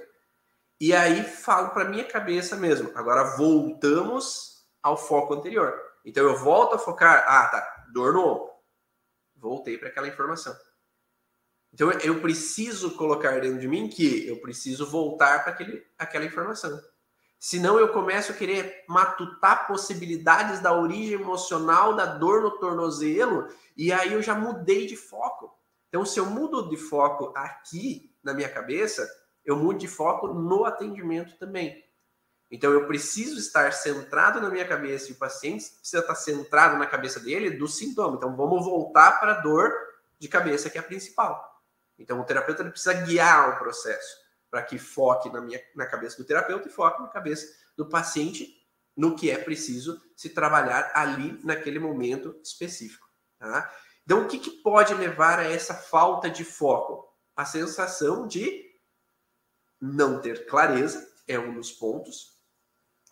e 0.81 0.95
aí 0.95 1.23
falo 1.23 1.69
para 1.69 1.87
minha 1.87 2.03
cabeça 2.03 2.55
mesmo. 2.55 2.91
Agora 2.95 3.37
voltamos 3.37 4.65
ao 4.81 4.97
foco 4.97 5.35
anterior. 5.35 5.79
Então 6.03 6.23
eu 6.23 6.35
volto 6.35 6.73
a 6.73 6.79
focar, 6.79 7.23
ah, 7.27 7.47
tá, 7.49 7.85
dor 7.93 8.13
no 8.13 8.25
ombro. 8.25 8.49
Voltei 9.35 9.77
para 9.77 9.89
aquela 9.89 10.07
informação. 10.07 10.57
Então 11.71 11.91
eu 11.91 12.19
preciso 12.19 12.97
colocar 12.97 13.39
dentro 13.39 13.59
de 13.59 13.67
mim 13.67 13.89
que 13.89 14.27
eu 14.27 14.41
preciso 14.41 14.89
voltar 14.89 15.43
para 15.43 15.55
aquela 15.99 16.25
informação. 16.25 16.81
Senão 17.39 17.77
eu 17.77 17.93
começo 17.93 18.31
a 18.31 18.35
querer 18.35 18.83
matutar 18.89 19.67
possibilidades 19.67 20.61
da 20.61 20.75
origem 20.75 21.13
emocional 21.13 21.95
da 21.95 22.07
dor 22.07 22.41
no 22.41 22.57
tornozelo 22.57 23.47
e 23.77 23.93
aí 23.93 24.13
eu 24.13 24.21
já 24.23 24.33
mudei 24.33 24.87
de 24.87 24.95
foco. 24.95 25.55
Então, 25.89 26.03
se 26.05 26.19
eu 26.19 26.25
mudo 26.25 26.69
de 26.69 26.77
foco 26.77 27.31
aqui 27.35 28.15
na 28.23 28.33
minha 28.33 28.49
cabeça, 28.49 29.07
eu 29.45 29.55
mudo 29.55 29.79
de 29.79 29.87
foco 29.87 30.27
no 30.27 30.65
atendimento 30.65 31.37
também. 31.37 31.83
Então, 32.49 32.71
eu 32.71 32.85
preciso 32.85 33.39
estar 33.39 33.71
centrado 33.71 34.41
na 34.41 34.49
minha 34.49 34.67
cabeça 34.67 35.09
e 35.09 35.13
o 35.13 35.17
paciente 35.17 35.71
precisa 35.79 36.01
estar 36.01 36.15
centrado 36.15 36.77
na 36.77 36.85
cabeça 36.85 37.19
dele 37.19 37.51
do 37.51 37.67
sintoma. 37.67 38.17
Então, 38.17 38.35
vamos 38.35 38.65
voltar 38.65 39.19
para 39.19 39.37
a 39.37 39.41
dor 39.41 39.73
de 40.19 40.27
cabeça, 40.27 40.69
que 40.69 40.77
é 40.77 40.81
a 40.81 40.83
principal. 40.83 41.61
Então, 41.97 42.19
o 42.19 42.25
terapeuta 42.25 42.63
precisa 42.65 42.93
guiar 42.93 43.51
o 43.51 43.59
processo 43.59 44.17
para 44.49 44.61
que 44.61 44.77
foque 44.77 45.29
na, 45.29 45.39
minha, 45.39 45.61
na 45.73 45.85
cabeça 45.85 46.17
do 46.17 46.25
terapeuta 46.25 46.67
e 46.67 46.71
foque 46.71 47.01
na 47.01 47.07
cabeça 47.07 47.47
do 47.77 47.87
paciente 47.87 48.61
no 48.97 49.15
que 49.15 49.31
é 49.31 49.37
preciso 49.37 50.01
se 50.15 50.29
trabalhar 50.29 50.91
ali 50.93 51.39
naquele 51.43 51.79
momento 51.79 52.37
específico. 52.43 53.07
Tá? 53.39 53.73
Então, 54.03 54.23
o 54.23 54.27
que, 54.27 54.37
que 54.37 54.51
pode 54.61 54.93
levar 54.93 55.39
a 55.39 55.49
essa 55.49 55.73
falta 55.73 56.29
de 56.29 56.43
foco? 56.43 57.07
A 57.33 57.45
sensação 57.45 58.27
de 58.27 58.70
não 59.81 60.21
ter 60.21 60.45
clareza 60.45 61.07
é 61.27 61.39
um 61.39 61.53
dos 61.53 61.71
pontos. 61.71 62.39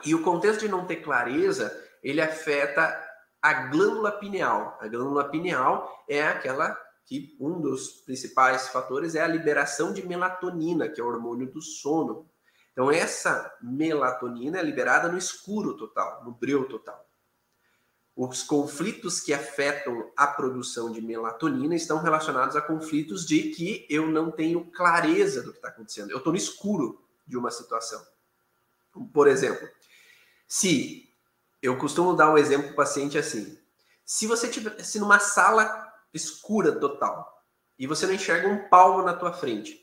E 0.05 0.13
o 0.13 0.23
contexto 0.23 0.61
de 0.61 0.69
não 0.69 0.85
ter 0.85 0.97
clareza, 0.97 1.75
ele 2.03 2.21
afeta 2.21 3.07
a 3.41 3.53
glândula 3.67 4.11
pineal. 4.11 4.77
A 4.79 4.87
glândula 4.87 5.29
pineal 5.29 6.05
é 6.07 6.23
aquela 6.23 6.79
que 7.05 7.35
um 7.39 7.59
dos 7.59 8.03
principais 8.05 8.67
fatores 8.69 9.15
é 9.15 9.21
a 9.21 9.27
liberação 9.27 9.91
de 9.91 10.05
melatonina, 10.07 10.87
que 10.87 11.01
é 11.01 11.03
o 11.03 11.07
hormônio 11.07 11.51
do 11.51 11.61
sono. 11.61 12.29
Então, 12.71 12.91
essa 12.91 13.51
melatonina 13.61 14.59
é 14.59 14.63
liberada 14.63 15.09
no 15.09 15.17
escuro 15.17 15.75
total, 15.75 16.23
no 16.23 16.31
breu 16.31 16.67
total. 16.67 17.08
Os 18.21 18.43
conflitos 18.43 19.21
que 19.21 19.33
afetam 19.33 20.11
a 20.17 20.27
produção 20.27 20.91
de 20.91 21.01
melatonina 21.01 21.73
estão 21.73 22.01
relacionados 22.01 22.53
a 22.57 22.61
conflitos 22.61 23.25
de 23.25 23.51
que 23.51 23.87
eu 23.89 24.07
não 24.07 24.29
tenho 24.29 24.69
clareza 24.71 25.41
do 25.41 25.51
que 25.51 25.59
está 25.59 25.69
acontecendo. 25.69 26.11
Eu 26.11 26.17
estou 26.17 26.33
no 26.33 26.37
escuro 26.37 27.01
de 27.25 27.37
uma 27.37 27.49
situação. 27.49 28.05
Por 29.13 29.25
exemplo, 29.29 29.65
se 30.45 31.09
eu 31.61 31.77
costumo 31.77 32.13
dar 32.13 32.29
um 32.29 32.37
exemplo 32.37 32.65
para 32.65 32.73
o 32.73 32.75
paciente 32.75 33.17
assim: 33.17 33.57
se 34.03 34.27
você 34.27 34.47
estivesse 34.47 34.99
numa 34.99 35.19
sala 35.19 35.89
escura 36.13 36.77
total 36.77 37.41
e 37.77 37.87
você 37.87 38.05
não 38.05 38.15
enxerga 38.15 38.49
um 38.49 38.67
palmo 38.67 39.01
na 39.01 39.13
tua 39.13 39.31
frente. 39.31 39.79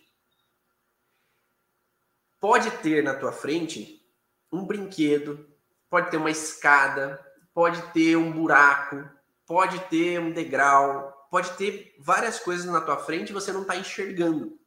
Pode 2.39 2.71
ter 2.83 3.03
na 3.03 3.15
tua 3.15 3.33
frente 3.33 4.07
um 4.53 4.67
brinquedo, 4.67 5.49
pode 5.89 6.11
ter 6.11 6.19
uma 6.19 6.31
escada, 6.31 7.19
pode 7.57 7.81
ter 7.95 8.19
um 8.19 8.31
buraco, 8.31 9.03
pode 9.47 9.79
ter 9.87 10.21
um 10.21 10.31
degrau, 10.31 11.27
pode 11.31 11.53
ter 11.53 11.97
várias 11.99 12.39
coisas 12.39 12.67
na 12.67 12.83
tua 12.83 12.99
frente 12.99 13.31
e 13.31 13.33
você 13.33 13.51
não 13.51 13.63
está 13.63 13.75
enxergando. 13.75 14.61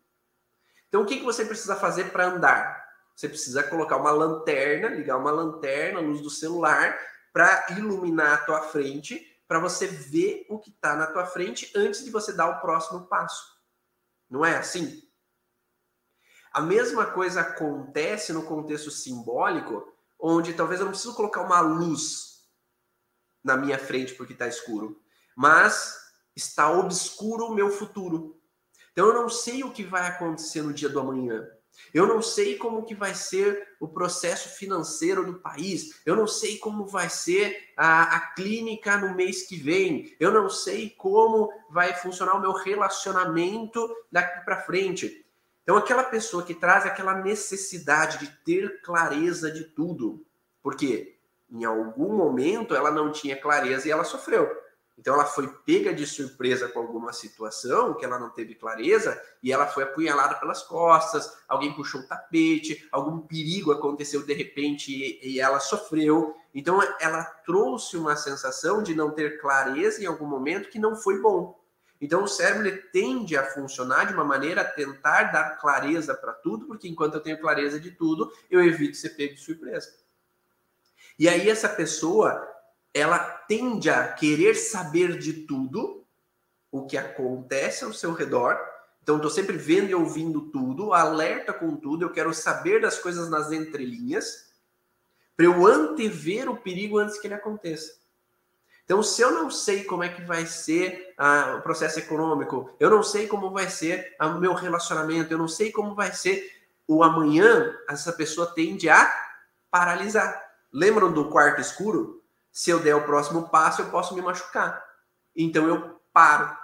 Então, 0.88 1.04
o 1.04 1.06
que, 1.06 1.20
que 1.20 1.24
você 1.24 1.46
precisa 1.46 1.76
fazer 1.76 2.06
para 2.06 2.26
andar? 2.26 2.84
Você 3.16 3.30
precisa 3.30 3.62
colocar 3.62 3.98
uma 3.98 4.10
lanterna, 4.10 4.88
ligar 4.88 5.18
uma 5.18 5.30
lanterna, 5.30 6.00
luz 6.00 6.20
do 6.20 6.32
celular, 6.32 6.98
para 7.32 7.68
iluminar 7.78 8.34
a 8.34 8.44
tua 8.44 8.62
frente 8.64 9.24
para 9.48 9.60
você 9.60 9.86
ver 9.86 10.48
o 10.50 10.58
que 10.58 10.72
está 10.72 10.96
na 10.96 11.06
tua 11.06 11.28
frente 11.28 11.72
antes 11.76 12.04
de 12.04 12.10
você 12.10 12.34
dar 12.34 12.50
o 12.50 12.60
próximo 12.60 13.06
passo. 13.06 13.56
Não 14.28 14.44
é 14.44 14.58
assim? 14.58 15.00
A 16.52 16.60
mesma 16.60 17.06
coisa 17.06 17.42
acontece 17.42 18.34
no 18.34 18.48
contexto 18.48 18.90
simbólico, 18.90 19.94
onde 20.20 20.56
talvez 20.56 20.80
eu 20.80 20.86
não 20.86 20.92
preciso 20.92 21.14
colocar 21.14 21.42
uma 21.42 21.60
luz 21.60 22.29
na 23.44 23.56
minha 23.58 23.78
frente 23.78 24.14
porque 24.16 24.34
está 24.34 24.48
escuro, 24.48 25.02
mas 25.36 25.96
está 26.36 26.72
obscuro 26.72 27.46
o 27.46 27.54
meu 27.54 27.70
futuro. 27.70 28.40
Então 28.92 29.08
eu 29.08 29.14
não 29.14 29.30
sei 29.30 29.64
o 29.64 29.72
que 29.72 29.84
vai 29.84 30.08
acontecer 30.08 30.62
no 30.62 30.74
dia 30.74 30.90
do 30.90 31.00
amanhã. 31.00 31.48
Eu 31.94 32.06
não 32.06 32.22
sei 32.22 32.58
como 32.58 32.86
que 32.86 32.94
vai 32.94 33.16
ser 33.16 33.76
o 33.80 33.88
processo 33.88 34.50
financeiro 34.50 35.26
do 35.26 35.40
país. 35.40 36.02
Eu 36.06 36.16
não 36.16 36.28
sei 36.28 36.58
como 36.58 36.86
vai 36.86 37.10
ser 37.10 37.72
a, 37.78 38.16
a 38.16 38.20
clínica 38.34 38.98
no 38.98 39.16
mês 39.16 39.48
que 39.48 39.56
vem. 39.56 40.16
Eu 40.20 40.32
não 40.32 40.50
sei 40.50 40.90
como 40.90 41.52
vai 41.70 41.94
funcionar 41.94 42.36
o 42.36 42.42
meu 42.42 42.52
relacionamento 42.52 43.88
daqui 44.12 44.44
para 44.44 44.62
frente. 44.62 45.26
Então, 45.64 45.78
aquela 45.78 46.04
pessoa 46.04 46.44
que 46.44 46.56
traz 46.56 46.86
aquela 46.86 47.14
necessidade 47.22 48.18
de 48.18 48.28
ter 48.44 48.82
clareza 48.82 49.52
de 49.52 49.66
tudo, 49.66 50.26
porque 50.64 51.19
em 51.52 51.66
algum 51.66 52.16
momento 52.16 52.76
ela 52.76 52.92
não 52.92 53.12
tinha 53.12 53.40
clareza 53.40 53.88
e 53.88 53.92
ela 53.92 54.04
sofreu. 54.04 54.50
Então 55.00 55.14
ela 55.14 55.24
foi 55.24 55.48
pega 55.66 55.94
de 55.94 56.06
surpresa 56.06 56.68
com 56.68 56.80
alguma 56.80 57.14
situação 57.14 57.94
que 57.94 58.04
ela 58.04 58.20
não 58.20 58.30
teve 58.30 58.54
clareza 58.54 59.20
e 59.42 59.52
ela 59.52 59.66
foi 59.66 59.84
apunhalada 59.84 60.36
pelas 60.36 60.62
costas, 60.62 61.38
alguém 61.48 61.74
puxou 61.74 62.02
o 62.02 62.08
tapete, 62.08 62.86
algum 62.92 63.20
perigo 63.20 63.72
aconteceu 63.72 64.26
de 64.26 64.34
repente 64.34 64.92
e, 64.92 65.36
e 65.36 65.40
ela 65.40 65.62
sofreu. 65.62 66.36
Então 66.54 66.82
ela 67.00 67.24
trouxe 67.46 67.96
uma 67.96 68.18
sensação 68.18 68.84
de 68.84 68.94
não 68.94 69.12
ter 69.12 69.40
clareza 69.40 70.04
em 70.04 70.06
algum 70.06 70.26
momento 70.26 70.70
que 70.70 70.78
não 70.78 70.98
foi 70.98 71.22
bom. 71.22 71.58
Então 72.02 72.24
o 72.24 72.28
cérebro 72.28 72.70
tende 72.92 73.38
a 73.38 73.44
funcionar 73.44 74.06
de 74.06 74.14
uma 74.14 74.24
maneira 74.26 74.62
a 74.62 74.66
tentar 74.66 75.32
dar 75.32 75.58
clareza 75.58 76.14
para 76.14 76.34
tudo, 76.34 76.66
porque 76.66 76.88
enquanto 76.90 77.16
eu 77.16 77.22
tenho 77.22 77.40
clareza 77.40 77.80
de 77.80 77.92
tudo, 77.92 78.32
eu 78.50 78.64
evito 78.64 78.98
ser 78.98 79.10
pego 79.12 79.36
de 79.36 79.42
surpresa. 79.42 79.90
E 81.20 81.28
aí 81.28 81.50
essa 81.50 81.68
pessoa 81.68 82.48
ela 82.94 83.20
tende 83.20 83.90
a 83.90 84.08
querer 84.14 84.56
saber 84.56 85.20
de 85.20 85.34
tudo 85.34 86.06
o 86.72 86.86
que 86.86 86.98
acontece 86.98 87.84
ao 87.84 87.94
seu 87.94 88.14
redor. 88.14 88.58
Então, 89.04 89.18
estou 89.18 89.30
sempre 89.30 89.58
vendo 89.58 89.90
e 89.90 89.96
ouvindo 89.96 90.50
tudo, 90.50 90.94
alerta 90.94 91.54
com 91.54 91.76
tudo, 91.76 92.06
eu 92.06 92.12
quero 92.12 92.34
saber 92.34 92.82
das 92.82 93.00
coisas 93.00 93.30
nas 93.30 93.52
entrelinhas, 93.52 94.50
para 95.36 95.46
eu 95.46 95.66
antever 95.66 96.50
o 96.50 96.58
perigo 96.58 96.98
antes 96.98 97.18
que 97.20 97.28
ele 97.28 97.34
aconteça. 97.34 97.98
Então, 98.84 99.02
se 99.02 99.22
eu 99.22 99.32
não 99.32 99.50
sei 99.52 99.84
como 99.84 100.04
é 100.04 100.10
que 100.10 100.24
vai 100.24 100.46
ser 100.46 101.14
ah, 101.18 101.58
o 101.60 101.62
processo 101.62 102.00
econômico, 102.00 102.76
eu 102.80 102.90
não 102.90 103.04
sei 103.04 103.28
como 103.28 103.52
vai 103.52 103.70
ser 103.70 104.16
o 104.20 104.40
meu 104.40 104.54
relacionamento, 104.54 105.32
eu 105.32 105.38
não 105.38 105.48
sei 105.48 105.72
como 105.72 105.96
vai 105.96 106.12
ser 106.12 106.52
o 106.88 107.04
amanhã, 107.04 107.78
essa 107.88 108.12
pessoa 108.12 108.54
tende 108.54 108.90
a 108.90 109.12
paralisar. 109.70 110.49
Lembram 110.72 111.12
do 111.12 111.30
quarto 111.30 111.62
escuro? 111.62 112.24
Se 112.52 112.70
eu 112.70 112.80
der 112.80 112.96
o 112.96 113.06
próximo 113.06 113.50
passo, 113.50 113.82
eu 113.82 113.90
posso 113.90 114.14
me 114.16 114.22
machucar. 114.22 114.84
Então 115.36 115.68
eu 115.68 116.00
paro. 116.12 116.56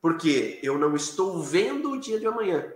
Porque 0.00 0.60
eu 0.62 0.78
não 0.78 0.94
estou 0.94 1.42
vendo 1.42 1.92
o 1.92 2.00
dia 2.00 2.18
de 2.18 2.26
amanhã. 2.26 2.72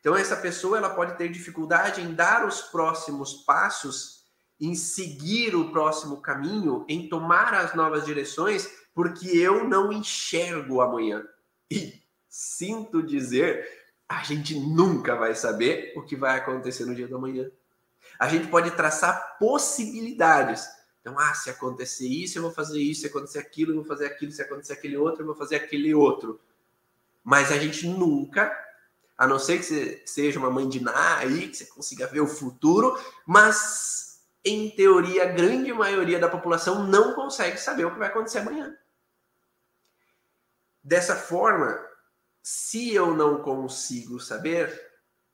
Então 0.00 0.16
essa 0.16 0.36
pessoa 0.36 0.76
ela 0.76 0.90
pode 0.90 1.16
ter 1.16 1.28
dificuldade 1.28 2.00
em 2.00 2.12
dar 2.14 2.44
os 2.46 2.60
próximos 2.60 3.34
passos, 3.44 4.24
em 4.60 4.74
seguir 4.74 5.54
o 5.54 5.70
próximo 5.70 6.20
caminho, 6.20 6.84
em 6.88 7.08
tomar 7.08 7.54
as 7.54 7.74
novas 7.74 8.04
direções, 8.04 8.68
porque 8.94 9.28
eu 9.28 9.68
não 9.68 9.92
enxergo 9.92 10.80
amanhã. 10.80 11.24
E 11.70 12.02
sinto 12.28 13.02
dizer, 13.02 13.66
a 14.08 14.22
gente 14.24 14.58
nunca 14.58 15.14
vai 15.14 15.34
saber 15.34 15.92
o 15.96 16.02
que 16.02 16.16
vai 16.16 16.38
acontecer 16.38 16.84
no 16.84 16.94
dia 16.94 17.08
da 17.08 17.18
manhã. 17.18 17.50
A 18.22 18.28
gente 18.28 18.46
pode 18.46 18.70
traçar 18.70 19.36
possibilidades, 19.36 20.64
então, 21.00 21.18
ah, 21.18 21.34
se 21.34 21.50
acontecer 21.50 22.06
isso, 22.06 22.38
eu 22.38 22.42
vou 22.42 22.52
fazer 22.52 22.80
isso, 22.80 23.00
se 23.00 23.08
acontecer 23.08 23.40
aquilo, 23.40 23.72
eu 23.72 23.76
vou 23.78 23.84
fazer 23.84 24.06
aquilo, 24.06 24.30
se 24.30 24.40
acontecer 24.40 24.74
aquele 24.74 24.96
outro, 24.96 25.22
eu 25.22 25.26
vou 25.26 25.34
fazer 25.34 25.56
aquele 25.56 25.92
outro. 25.92 26.40
Mas 27.24 27.50
a 27.50 27.58
gente 27.58 27.84
nunca, 27.84 28.56
a 29.18 29.26
não 29.26 29.40
ser 29.40 29.58
que 29.58 29.64
você 29.64 30.00
seja 30.06 30.38
uma 30.38 30.52
mãe 30.52 30.68
de 30.68 30.78
Ná 30.78 31.16
aí, 31.16 31.48
que 31.48 31.56
você 31.56 31.64
consiga 31.64 32.06
ver 32.06 32.20
o 32.20 32.28
futuro, 32.28 32.96
mas 33.26 34.22
em 34.44 34.70
teoria, 34.70 35.24
a 35.24 35.32
grande 35.32 35.72
maioria 35.72 36.20
da 36.20 36.28
população 36.28 36.86
não 36.86 37.14
consegue 37.14 37.58
saber 37.58 37.86
o 37.86 37.90
que 37.90 37.98
vai 37.98 38.06
acontecer 38.06 38.38
amanhã. 38.38 38.72
Dessa 40.80 41.16
forma, 41.16 41.76
se 42.40 42.94
eu 42.94 43.16
não 43.16 43.42
consigo 43.42 44.20
saber 44.20 44.80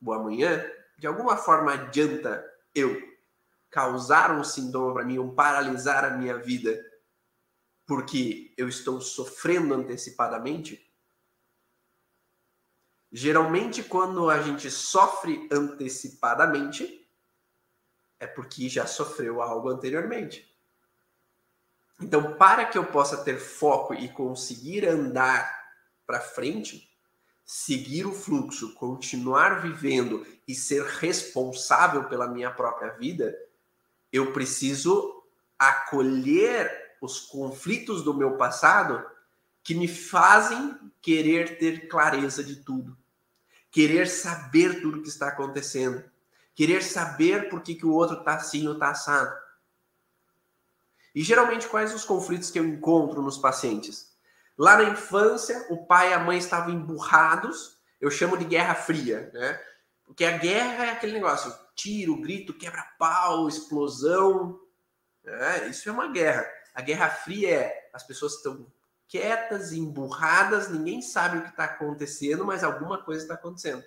o 0.00 0.10
amanhã, 0.10 0.64
de 0.98 1.06
alguma 1.06 1.36
forma 1.36 1.74
adianta 1.74 2.42
eu 2.78 3.00
causar 3.70 4.32
um 4.32 4.44
sintoma 4.44 4.94
para 4.94 5.04
mim, 5.04 5.18
um 5.18 5.34
paralisar 5.34 6.04
a 6.04 6.16
minha 6.16 6.38
vida, 6.38 6.78
porque 7.86 8.54
eu 8.56 8.68
estou 8.68 9.00
sofrendo 9.00 9.74
antecipadamente? 9.74 10.88
Geralmente, 13.10 13.82
quando 13.82 14.28
a 14.28 14.42
gente 14.42 14.70
sofre 14.70 15.48
antecipadamente, 15.50 17.08
é 18.20 18.26
porque 18.26 18.68
já 18.68 18.86
sofreu 18.86 19.40
algo 19.40 19.68
anteriormente. 19.68 20.46
Então, 22.00 22.36
para 22.36 22.66
que 22.66 22.78
eu 22.78 22.84
possa 22.86 23.24
ter 23.24 23.38
foco 23.38 23.94
e 23.94 24.08
conseguir 24.08 24.86
andar 24.86 25.58
para 26.06 26.20
frente, 26.20 26.87
seguir 27.50 28.04
o 28.04 28.12
fluxo, 28.12 28.74
continuar 28.74 29.62
vivendo 29.62 30.26
e 30.46 30.54
ser 30.54 30.84
responsável 30.84 32.04
pela 32.04 32.28
minha 32.28 32.50
própria 32.50 32.90
vida, 32.90 33.34
eu 34.12 34.34
preciso 34.34 35.24
acolher 35.58 36.70
os 37.00 37.20
conflitos 37.20 38.02
do 38.02 38.12
meu 38.12 38.36
passado 38.36 39.02
que 39.64 39.74
me 39.74 39.88
fazem 39.88 40.78
querer 41.00 41.58
ter 41.58 41.88
clareza 41.88 42.44
de 42.44 42.56
tudo, 42.56 42.94
querer 43.70 44.08
saber 44.08 44.82
tudo 44.82 45.00
que 45.00 45.08
está 45.08 45.28
acontecendo, 45.28 46.04
querer 46.54 46.82
saber 46.82 47.48
por 47.48 47.62
que, 47.62 47.74
que 47.74 47.86
o 47.86 47.94
outro 47.94 48.18
está 48.18 48.34
assim 48.34 48.66
ou 48.66 48.74
está 48.74 48.90
assado. 48.90 49.34
E 51.14 51.22
geralmente 51.22 51.66
quais 51.66 51.94
os 51.94 52.04
conflitos 52.04 52.50
que 52.50 52.58
eu 52.58 52.66
encontro 52.66 53.22
nos 53.22 53.38
pacientes? 53.38 54.07
Lá 54.58 54.76
na 54.76 54.90
infância, 54.90 55.66
o 55.70 55.86
pai 55.86 56.10
e 56.10 56.14
a 56.14 56.18
mãe 56.18 56.36
estavam 56.36 56.74
emburrados, 56.74 57.78
eu 58.00 58.10
chamo 58.10 58.36
de 58.36 58.44
guerra 58.44 58.74
fria, 58.74 59.30
né? 59.32 59.60
Porque 60.04 60.24
a 60.24 60.36
guerra 60.36 60.86
é 60.86 60.90
aquele 60.90 61.12
negócio, 61.12 61.54
tiro, 61.74 62.20
grito, 62.20 62.52
quebra-pau, 62.52 63.48
explosão. 63.48 64.58
É, 65.24 65.68
isso 65.68 65.88
é 65.88 65.92
uma 65.92 66.08
guerra. 66.08 66.44
A 66.74 66.80
Guerra 66.80 67.10
Fria 67.10 67.50
é 67.50 67.90
as 67.92 68.02
pessoas 68.02 68.34
estão 68.34 68.66
quietas, 69.08 69.72
emburradas, 69.72 70.68
ninguém 70.68 71.02
sabe 71.02 71.38
o 71.38 71.42
que 71.42 71.48
está 71.48 71.64
acontecendo, 71.64 72.44
mas 72.44 72.62
alguma 72.62 73.02
coisa 73.02 73.22
está 73.22 73.34
acontecendo. 73.34 73.82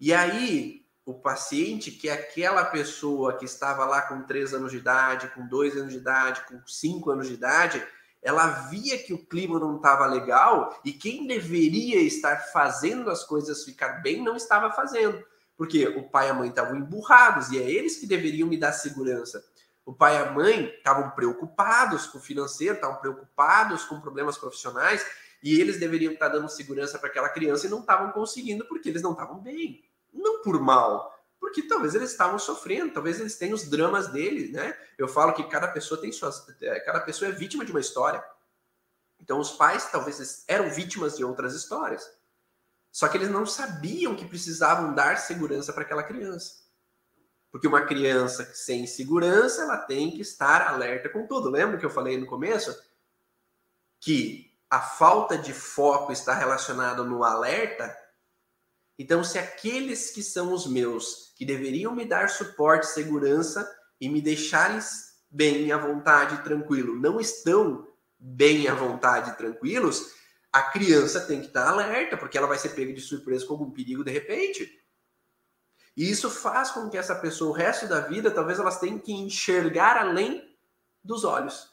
E 0.00 0.14
aí, 0.14 0.86
o 1.04 1.14
paciente, 1.14 1.90
que 1.90 2.08
é 2.08 2.12
aquela 2.12 2.64
pessoa 2.64 3.36
que 3.36 3.44
estava 3.44 3.84
lá 3.84 4.02
com 4.02 4.22
3 4.22 4.54
anos 4.54 4.70
de 4.70 4.78
idade, 4.78 5.28
com 5.28 5.46
2 5.46 5.76
anos 5.76 5.92
de 5.92 5.98
idade, 5.98 6.44
com 6.46 6.64
5 6.66 7.10
anos 7.10 7.26
de 7.26 7.34
idade, 7.34 7.86
ela 8.22 8.46
via 8.68 8.98
que 8.98 9.12
o 9.12 9.24
clima 9.26 9.58
não 9.58 9.76
estava 9.76 10.06
legal 10.06 10.78
e 10.84 10.92
quem 10.92 11.26
deveria 11.26 12.00
estar 12.00 12.36
fazendo 12.52 13.10
as 13.10 13.24
coisas 13.24 13.64
ficar 13.64 14.02
bem 14.02 14.22
não 14.22 14.36
estava 14.36 14.70
fazendo. 14.72 15.24
Porque 15.56 15.86
o 15.86 16.08
pai 16.08 16.28
e 16.28 16.30
a 16.30 16.34
mãe 16.34 16.48
estavam 16.48 16.76
emburrados 16.76 17.50
e 17.50 17.58
é 17.58 17.70
eles 17.70 17.96
que 17.96 18.06
deveriam 18.06 18.48
me 18.48 18.56
dar 18.56 18.72
segurança. 18.72 19.42
O 19.84 19.92
pai 19.92 20.14
e 20.14 20.18
a 20.18 20.30
mãe 20.30 20.66
estavam 20.76 21.10
preocupados 21.10 22.06
com 22.06 22.18
o 22.18 22.20
financeiro, 22.20 22.74
estavam 22.74 23.00
preocupados 23.00 23.84
com 23.84 24.00
problemas 24.00 24.36
profissionais 24.36 25.04
e 25.42 25.60
eles 25.60 25.80
deveriam 25.80 26.12
estar 26.12 26.28
dando 26.28 26.48
segurança 26.48 26.98
para 26.98 27.08
aquela 27.08 27.28
criança 27.28 27.66
e 27.66 27.70
não 27.70 27.80
estavam 27.80 28.12
conseguindo 28.12 28.64
porque 28.66 28.88
eles 28.88 29.02
não 29.02 29.12
estavam 29.12 29.38
bem. 29.40 29.82
Não 30.12 30.42
por 30.42 30.60
mal, 30.60 31.17
porque 31.40 31.62
talvez 31.62 31.94
eles 31.94 32.10
estavam 32.10 32.38
sofrendo, 32.38 32.92
talvez 32.92 33.20
eles 33.20 33.36
tenham 33.36 33.54
os 33.54 33.68
dramas 33.68 34.08
deles, 34.08 34.52
né? 34.52 34.76
Eu 34.96 35.08
falo 35.08 35.32
que 35.32 35.44
cada 35.44 35.68
pessoa 35.68 36.00
tem 36.00 36.10
suas, 36.10 36.46
é, 36.60 36.80
cada 36.80 37.00
pessoa 37.00 37.30
é 37.30 37.32
vítima 37.32 37.64
de 37.64 37.70
uma 37.70 37.80
história. 37.80 38.22
Então 39.20 39.38
os 39.38 39.52
pais 39.52 39.90
talvez 39.90 40.44
eram 40.48 40.70
vítimas 40.70 41.16
de 41.16 41.24
outras 41.24 41.54
histórias. 41.54 42.10
Só 42.90 43.08
que 43.08 43.16
eles 43.16 43.30
não 43.30 43.46
sabiam 43.46 44.16
que 44.16 44.26
precisavam 44.26 44.94
dar 44.94 45.18
segurança 45.18 45.72
para 45.72 45.82
aquela 45.82 46.02
criança. 46.02 46.66
Porque 47.50 47.66
uma 47.66 47.86
criança 47.86 48.50
sem 48.54 48.86
segurança, 48.86 49.62
ela 49.62 49.78
tem 49.78 50.10
que 50.10 50.20
estar 50.20 50.66
alerta 50.66 51.08
com 51.08 51.26
tudo. 51.26 51.50
Lembra 51.50 51.78
que 51.78 51.86
eu 51.86 51.90
falei 51.90 52.18
no 52.18 52.26
começo? 52.26 52.76
Que 54.00 54.48
a 54.68 54.80
falta 54.80 55.38
de 55.38 55.52
foco 55.52 56.12
está 56.12 56.34
relacionada 56.34 57.02
no 57.02 57.24
alerta. 57.24 57.96
Então, 58.98 59.24
se 59.24 59.38
aqueles 59.38 60.10
que 60.10 60.22
são 60.22 60.52
os 60.52 60.66
meus, 60.66 61.27
que 61.38 61.46
deveriam 61.46 61.94
me 61.94 62.04
dar 62.04 62.28
suporte, 62.28 62.88
segurança 62.88 63.66
e 64.00 64.08
me 64.08 64.20
deixarem 64.20 64.80
bem 65.30 65.70
à 65.70 65.78
vontade 65.78 66.42
tranquilo, 66.42 66.98
não 66.98 67.20
estão 67.20 67.86
bem 68.18 68.66
à 68.66 68.74
vontade 68.74 69.38
tranquilos, 69.38 70.14
a 70.52 70.62
criança 70.62 71.20
tem 71.20 71.40
que 71.40 71.46
estar 71.46 71.68
alerta, 71.68 72.16
porque 72.16 72.36
ela 72.36 72.48
vai 72.48 72.58
ser 72.58 72.70
pega 72.70 72.92
de 72.92 73.00
surpresa 73.00 73.46
com 73.46 73.52
algum 73.52 73.70
perigo 73.70 74.02
de 74.02 74.10
repente. 74.10 74.68
E 75.96 76.10
isso 76.10 76.28
faz 76.28 76.72
com 76.72 76.90
que 76.90 76.98
essa 76.98 77.14
pessoa, 77.14 77.50
o 77.50 77.54
resto 77.54 77.86
da 77.86 78.00
vida, 78.00 78.32
talvez 78.32 78.58
elas 78.58 78.80
tenham 78.80 78.98
que 78.98 79.12
enxergar 79.12 79.96
além 79.96 80.56
dos 81.04 81.22
olhos. 81.22 81.70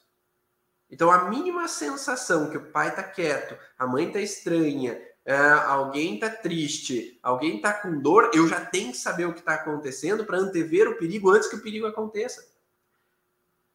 Então, 0.91 1.10
a 1.10 1.28
mínima 1.28 1.67
sensação 1.67 2.51
que 2.51 2.58
o 2.58 2.71
pai 2.71 2.89
está 2.89 3.01
quieto, 3.01 3.58
a 3.80 3.88
mãe 3.88 4.08
está 4.08 4.19
estranha, 4.19 5.01
é, 5.26 5.36
alguém 5.36 6.16
está 6.16 6.30
triste, 6.30 7.20
alguém 7.24 7.56
está 7.56 7.74
com 7.74 8.00
dor, 8.00 8.30
eu 8.32 8.48
já 8.48 8.64
tenho 8.64 8.92
que 8.92 8.98
saber 8.98 9.26
o 9.26 9.34
que 9.34 9.40
está 9.40 9.56
acontecendo 9.56 10.24
para 10.24 10.38
antever 10.38 10.88
o 10.88 10.98
perigo 11.00 11.32
antes 11.32 11.50
que 11.50 11.56
o 11.56 11.64
perigo 11.64 11.88
aconteça. 11.88 12.48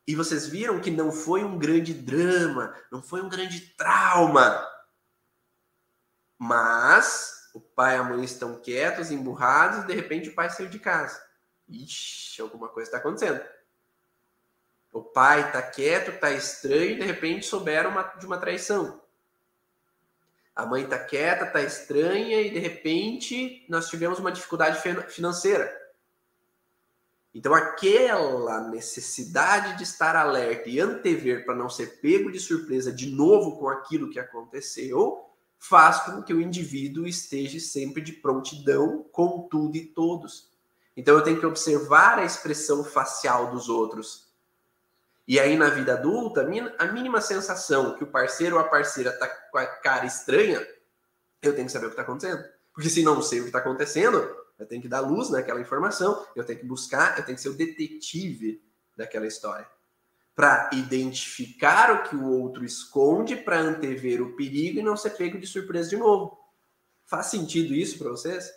E 0.06 0.14
vocês 0.14 0.46
viram 0.46 0.80
que 0.80 0.92
não 0.92 1.10
foi 1.10 1.42
um 1.42 1.58
grande 1.58 1.92
drama, 1.92 2.72
não 2.90 3.02
foi 3.02 3.20
um 3.20 3.28
grande 3.28 3.60
trauma. 3.74 4.64
Mas 6.38 7.50
o 7.52 7.60
pai 7.60 7.96
e 7.96 7.98
a 7.98 8.04
mãe 8.04 8.24
estão 8.24 8.60
quietos, 8.60 9.10
emburrados, 9.10 9.84
e 9.84 9.86
de 9.88 9.94
repente 9.94 10.28
o 10.28 10.34
pai 10.34 10.50
saiu 10.50 10.68
de 10.68 10.78
casa. 10.78 11.20
Ixi, 11.68 12.40
alguma 12.40 12.68
coisa 12.68 12.88
está 12.88 12.98
acontecendo. 12.98 13.40
O 14.92 15.02
pai 15.02 15.46
está 15.46 15.62
quieto, 15.62 16.12
está 16.12 16.30
estranho, 16.30 16.92
e 16.92 16.98
de 16.98 17.04
repente 17.04 17.46
souberam 17.46 17.90
uma, 17.90 18.02
de 18.02 18.26
uma 18.26 18.38
traição. 18.38 18.99
A 20.60 20.66
mãe 20.66 20.82
está 20.82 20.98
quieta, 20.98 21.46
está 21.46 21.62
estranha 21.62 22.38
e 22.42 22.50
de 22.50 22.58
repente 22.58 23.64
nós 23.66 23.88
tivemos 23.88 24.18
uma 24.18 24.30
dificuldade 24.30 24.78
financeira. 25.08 25.74
Então, 27.34 27.54
aquela 27.54 28.60
necessidade 28.68 29.78
de 29.78 29.84
estar 29.84 30.14
alerta 30.14 30.68
e 30.68 30.78
antever 30.78 31.46
para 31.46 31.54
não 31.54 31.70
ser 31.70 31.98
pego 32.02 32.30
de 32.30 32.38
surpresa 32.38 32.92
de 32.92 33.06
novo 33.06 33.58
com 33.58 33.70
aquilo 33.70 34.10
que 34.10 34.18
aconteceu, 34.18 35.24
faz 35.58 36.00
com 36.00 36.22
que 36.22 36.34
o 36.34 36.42
indivíduo 36.42 37.06
esteja 37.06 37.58
sempre 37.58 38.02
de 38.02 38.12
prontidão 38.12 39.06
com 39.10 39.48
tudo 39.48 39.76
e 39.76 39.86
todos. 39.86 40.50
Então, 40.94 41.16
eu 41.16 41.24
tenho 41.24 41.40
que 41.40 41.46
observar 41.46 42.18
a 42.18 42.24
expressão 42.26 42.84
facial 42.84 43.50
dos 43.50 43.70
outros 43.70 44.29
e 45.30 45.38
aí, 45.38 45.56
na 45.56 45.70
vida 45.70 45.92
adulta, 45.92 46.44
a 46.76 46.86
mínima 46.86 47.20
sensação 47.20 47.96
que 47.96 48.02
o 48.02 48.08
parceiro 48.08 48.56
ou 48.56 48.60
a 48.60 48.64
parceira 48.64 49.12
tá 49.12 49.28
com 49.28 49.58
a 49.58 49.64
cara 49.64 50.04
estranha, 50.04 50.60
eu 51.40 51.54
tenho 51.54 51.68
que 51.68 51.72
saber 51.72 51.86
o 51.86 51.90
que 51.90 51.92
está 51.92 52.02
acontecendo. 52.02 52.44
Porque 52.74 52.90
se 52.90 53.04
não 53.04 53.22
sei 53.22 53.38
o 53.38 53.42
que 53.44 53.50
está 53.50 53.60
acontecendo, 53.60 54.18
eu 54.58 54.66
tenho 54.66 54.82
que 54.82 54.88
dar 54.88 54.98
luz 54.98 55.30
naquela 55.30 55.60
informação, 55.60 56.26
eu 56.34 56.42
tenho 56.42 56.58
que 56.58 56.66
buscar, 56.66 57.16
eu 57.16 57.24
tenho 57.24 57.36
que 57.36 57.42
ser 57.42 57.50
o 57.50 57.56
detetive 57.56 58.60
daquela 58.96 59.24
história. 59.24 59.68
Para 60.34 60.68
identificar 60.72 61.92
o 61.92 62.02
que 62.08 62.16
o 62.16 62.26
outro 62.26 62.64
esconde, 62.64 63.36
para 63.36 63.60
antever 63.60 64.20
o 64.20 64.34
perigo 64.34 64.80
e 64.80 64.82
não 64.82 64.96
ser 64.96 65.10
pego 65.10 65.38
de 65.38 65.46
surpresa 65.46 65.90
de 65.90 65.96
novo. 65.96 66.36
Faz 67.06 67.26
sentido 67.26 67.72
isso 67.72 67.98
para 67.98 68.10
vocês? 68.10 68.50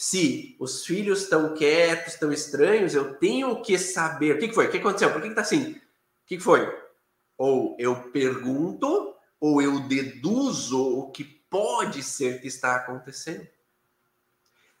Se 0.00 0.54
os 0.60 0.86
filhos 0.86 1.22
estão 1.22 1.54
quietos, 1.54 2.14
estão 2.14 2.32
estranhos, 2.32 2.94
eu 2.94 3.14
tenho 3.14 3.60
que 3.60 3.76
saber. 3.76 4.36
O 4.36 4.38
que, 4.38 4.52
foi? 4.52 4.68
O 4.68 4.70
que 4.70 4.76
aconteceu? 4.78 5.12
Por 5.12 5.20
que 5.20 5.26
está 5.26 5.40
assim? 5.40 5.72
O 5.72 5.80
que 6.24 6.38
foi? 6.38 6.72
Ou 7.36 7.74
eu 7.80 7.96
pergunto, 8.12 9.16
ou 9.40 9.60
eu 9.60 9.80
deduzo 9.88 10.80
o 10.80 11.10
que 11.10 11.24
pode 11.24 12.04
ser 12.04 12.40
que 12.40 12.46
está 12.46 12.76
acontecendo. 12.76 13.44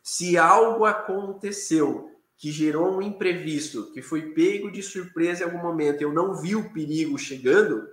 Se 0.00 0.38
algo 0.38 0.84
aconteceu 0.84 2.16
que 2.36 2.52
gerou 2.52 2.98
um 2.98 3.02
imprevisto, 3.02 3.90
que 3.90 4.00
foi 4.00 4.30
pego 4.30 4.70
de 4.70 4.84
surpresa 4.84 5.42
em 5.42 5.46
algum 5.46 5.58
momento, 5.58 6.00
eu 6.00 6.12
não 6.12 6.36
vi 6.36 6.54
o 6.54 6.72
perigo 6.72 7.18
chegando, 7.18 7.90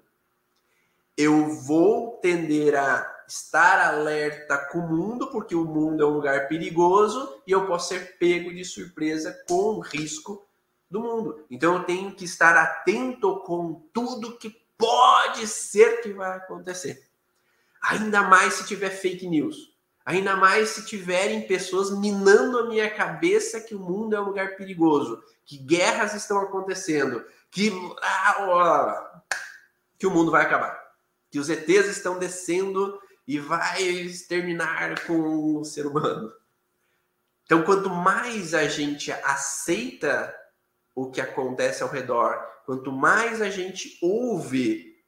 eu 1.17 1.49
vou 1.49 2.17
tender 2.17 2.75
a 2.75 3.14
estar 3.27 3.79
alerta 3.79 4.57
com 4.71 4.79
o 4.79 4.87
mundo, 4.87 5.27
porque 5.31 5.55
o 5.55 5.65
mundo 5.65 6.03
é 6.03 6.05
um 6.05 6.13
lugar 6.13 6.47
perigoso 6.47 7.41
e 7.45 7.51
eu 7.51 7.65
posso 7.65 7.89
ser 7.89 8.17
pego 8.17 8.53
de 8.53 8.63
surpresa 8.63 9.37
com 9.47 9.75
o 9.75 9.79
risco 9.79 10.45
do 10.89 10.99
mundo. 10.99 11.45
Então 11.49 11.75
eu 11.75 11.83
tenho 11.83 12.13
que 12.13 12.25
estar 12.25 12.55
atento 12.55 13.41
com 13.41 13.81
tudo 13.93 14.37
que 14.37 14.55
pode 14.77 15.47
ser 15.47 16.01
que 16.01 16.13
vai 16.13 16.37
acontecer. 16.37 17.07
Ainda 17.81 18.23
mais 18.23 18.53
se 18.53 18.65
tiver 18.65 18.89
fake 18.89 19.27
news. 19.27 19.75
Ainda 20.05 20.35
mais 20.35 20.69
se 20.69 20.85
tiverem 20.85 21.47
pessoas 21.47 21.89
minando 21.89 22.59
a 22.59 22.67
minha 22.67 22.89
cabeça 22.89 23.59
que 23.59 23.73
o 23.73 23.79
mundo 23.79 24.15
é 24.15 24.21
um 24.21 24.25
lugar 24.25 24.55
perigoso, 24.55 25.21
que 25.43 25.57
guerras 25.57 26.13
estão 26.13 26.39
acontecendo, 26.39 27.25
que, 27.49 27.71
ah, 28.01 29.21
que 29.97 30.05
o 30.05 30.11
mundo 30.11 30.29
vai 30.29 30.43
acabar, 30.43 30.79
que 31.31 31.39
os 31.39 31.49
ETs 31.49 31.87
estão 31.87 32.19
descendo 32.19 32.99
e 33.27 33.39
vai 33.39 33.81
exterminar 33.83 35.05
com 35.05 35.57
o 35.57 35.65
ser 35.65 35.85
humano. 35.85 36.31
Então, 37.43 37.63
quanto 37.63 37.89
mais 37.89 38.53
a 38.53 38.67
gente 38.67 39.11
aceita 39.11 40.35
o 40.93 41.11
que 41.11 41.21
acontece 41.21 41.83
ao 41.83 41.89
redor, 41.89 42.35
quanto 42.65 42.91
mais 42.91 43.41
a 43.41 43.49
gente 43.49 43.99
ouve 44.01 45.03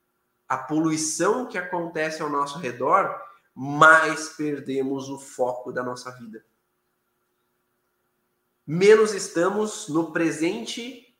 a 0.47 0.57
poluição 0.57 1.45
que 1.45 1.57
acontece 1.57 2.21
ao 2.21 2.29
nosso 2.29 2.59
redor, 2.59 3.19
mais 3.53 4.29
perdemos 4.29 5.09
o 5.09 5.19
foco 5.19 5.71
da 5.71 5.83
nossa 5.83 6.11
vida. 6.11 6.45
Menos 8.65 9.13
estamos 9.13 9.87
no 9.87 10.11
presente 10.11 11.17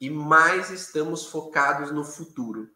e 0.00 0.10
mais 0.10 0.70
estamos 0.70 1.26
focados 1.26 1.90
no 1.90 2.04
futuro. 2.04 2.73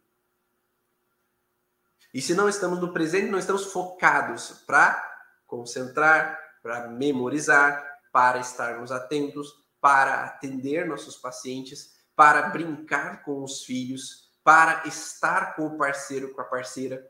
E 2.18 2.20
se 2.20 2.34
não 2.34 2.48
estamos 2.48 2.80
no 2.80 2.92
presente, 2.92 3.30
não 3.30 3.38
estamos 3.38 3.66
focados 3.66 4.64
para 4.66 5.00
concentrar, 5.46 6.36
para 6.60 6.88
memorizar, 6.88 8.00
para 8.10 8.40
estarmos 8.40 8.90
atentos, 8.90 9.54
para 9.80 10.24
atender 10.24 10.84
nossos 10.84 11.16
pacientes, 11.16 11.96
para 12.16 12.48
brincar 12.48 13.22
com 13.22 13.44
os 13.44 13.62
filhos, 13.62 14.34
para 14.42 14.84
estar 14.88 15.54
com 15.54 15.66
o 15.66 15.78
parceiro, 15.78 16.34
com 16.34 16.40
a 16.40 16.44
parceira. 16.44 17.08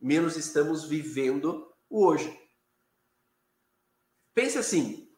Menos 0.00 0.36
estamos 0.36 0.84
vivendo 0.84 1.68
o 1.90 2.06
hoje. 2.06 2.40
Pense 4.32 4.56
assim: 4.56 5.12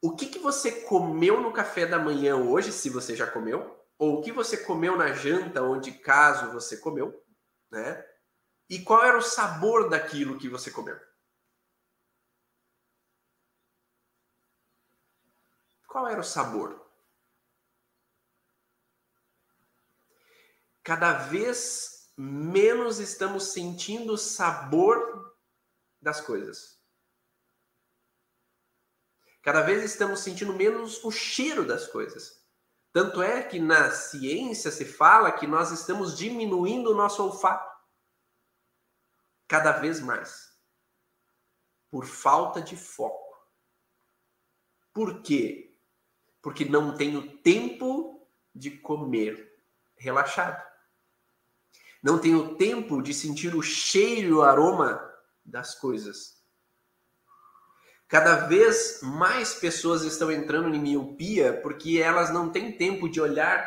o 0.00 0.14
que, 0.14 0.26
que 0.26 0.38
você 0.38 0.70
comeu 0.82 1.40
no 1.40 1.52
café 1.52 1.84
da 1.84 1.98
manhã 1.98 2.36
hoje, 2.36 2.70
se 2.70 2.88
você 2.88 3.16
já 3.16 3.26
comeu? 3.26 3.81
Ou 4.02 4.18
o 4.18 4.20
que 4.20 4.32
você 4.32 4.56
comeu 4.56 4.96
na 4.96 5.12
janta, 5.12 5.62
onde 5.62 5.92
caso 5.92 6.50
você 6.50 6.76
comeu, 6.76 7.24
né? 7.70 8.04
E 8.68 8.82
qual 8.82 9.04
era 9.04 9.16
o 9.16 9.22
sabor 9.22 9.88
daquilo 9.88 10.40
que 10.40 10.48
você 10.48 10.72
comeu? 10.72 10.98
Qual 15.86 16.08
era 16.08 16.20
o 16.20 16.24
sabor? 16.24 16.84
Cada 20.82 21.12
vez 21.12 22.12
menos 22.16 22.98
estamos 22.98 23.52
sentindo 23.52 24.14
o 24.14 24.18
sabor 24.18 25.32
das 26.00 26.20
coisas. 26.20 26.76
Cada 29.42 29.62
vez 29.62 29.84
estamos 29.84 30.18
sentindo 30.18 30.52
menos 30.54 31.04
o 31.04 31.12
cheiro 31.12 31.64
das 31.64 31.86
coisas. 31.86 32.41
Tanto 32.92 33.22
é 33.22 33.42
que 33.42 33.58
na 33.58 33.90
ciência 33.90 34.70
se 34.70 34.84
fala 34.84 35.32
que 35.32 35.46
nós 35.46 35.70
estamos 35.70 36.16
diminuindo 36.16 36.90
o 36.90 36.94
nosso 36.94 37.22
olfato 37.22 37.72
cada 39.48 39.72
vez 39.72 40.00
mais 40.00 40.52
por 41.90 42.06
falta 42.06 42.60
de 42.60 42.76
foco. 42.76 43.36
Por 44.92 45.22
quê? 45.22 45.78
Porque 46.40 46.64
não 46.64 46.96
tenho 46.96 47.38
tempo 47.38 48.26
de 48.54 48.70
comer 48.70 49.62
relaxado. 49.96 50.62
Não 52.02 52.18
tenho 52.18 52.56
tempo 52.56 53.00
de 53.00 53.14
sentir 53.14 53.54
o 53.54 53.62
cheiro 53.62 54.38
o 54.38 54.42
aroma 54.42 55.00
das 55.44 55.74
coisas. 55.74 56.41
Cada 58.12 58.46
vez 58.46 59.00
mais 59.00 59.54
pessoas 59.54 60.02
estão 60.02 60.30
entrando 60.30 60.76
em 60.76 60.78
miopia 60.78 61.58
porque 61.62 61.98
elas 61.98 62.30
não 62.30 62.50
têm 62.50 62.76
tempo 62.76 63.08
de 63.08 63.18
olhar 63.18 63.66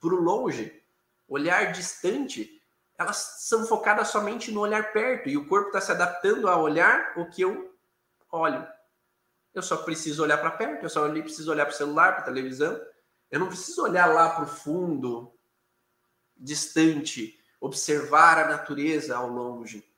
para 0.00 0.12
o 0.12 0.20
longe, 0.20 0.82
olhar 1.28 1.70
distante. 1.70 2.60
Elas 2.98 3.36
são 3.42 3.64
focadas 3.64 4.08
somente 4.08 4.50
no 4.50 4.58
olhar 4.58 4.92
perto 4.92 5.28
e 5.28 5.36
o 5.36 5.46
corpo 5.46 5.68
está 5.68 5.80
se 5.80 5.92
adaptando 5.92 6.48
a 6.48 6.60
olhar 6.60 7.12
o 7.16 7.30
que 7.30 7.42
eu 7.42 7.72
olho. 8.32 8.66
Eu 9.54 9.62
só 9.62 9.76
preciso 9.76 10.24
olhar 10.24 10.38
para 10.38 10.50
perto, 10.50 10.82
eu 10.82 10.90
só 10.90 11.08
preciso 11.08 11.52
olhar 11.52 11.64
para 11.64 11.74
o 11.74 11.76
celular, 11.76 12.14
para 12.14 12.22
a 12.22 12.26
televisão. 12.26 12.76
Eu 13.30 13.38
não 13.38 13.46
preciso 13.46 13.84
olhar 13.84 14.06
lá 14.06 14.30
para 14.30 14.42
o 14.42 14.48
fundo, 14.48 15.32
distante, 16.36 17.38
observar 17.60 18.40
a 18.40 18.48
natureza 18.48 19.16
ao 19.16 19.28
longe 19.28 19.88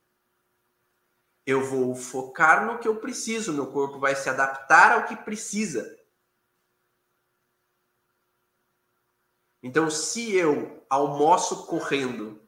eu 1.47 1.65
vou 1.65 1.95
focar 1.95 2.67
no 2.67 2.81
que 2.81 2.89
eu 2.89 2.97
preciso, 2.97 3.53
meu 3.53 3.69
corpo 3.69 4.01
vai 4.01 4.17
se 4.17 4.29
adaptar 4.29 4.93
ao 4.93 5.07
que 5.07 5.15
precisa. 5.15 5.97
Então, 9.63 9.89
se 9.89 10.35
eu 10.35 10.85
almoço 10.91 11.67
correndo, 11.67 12.43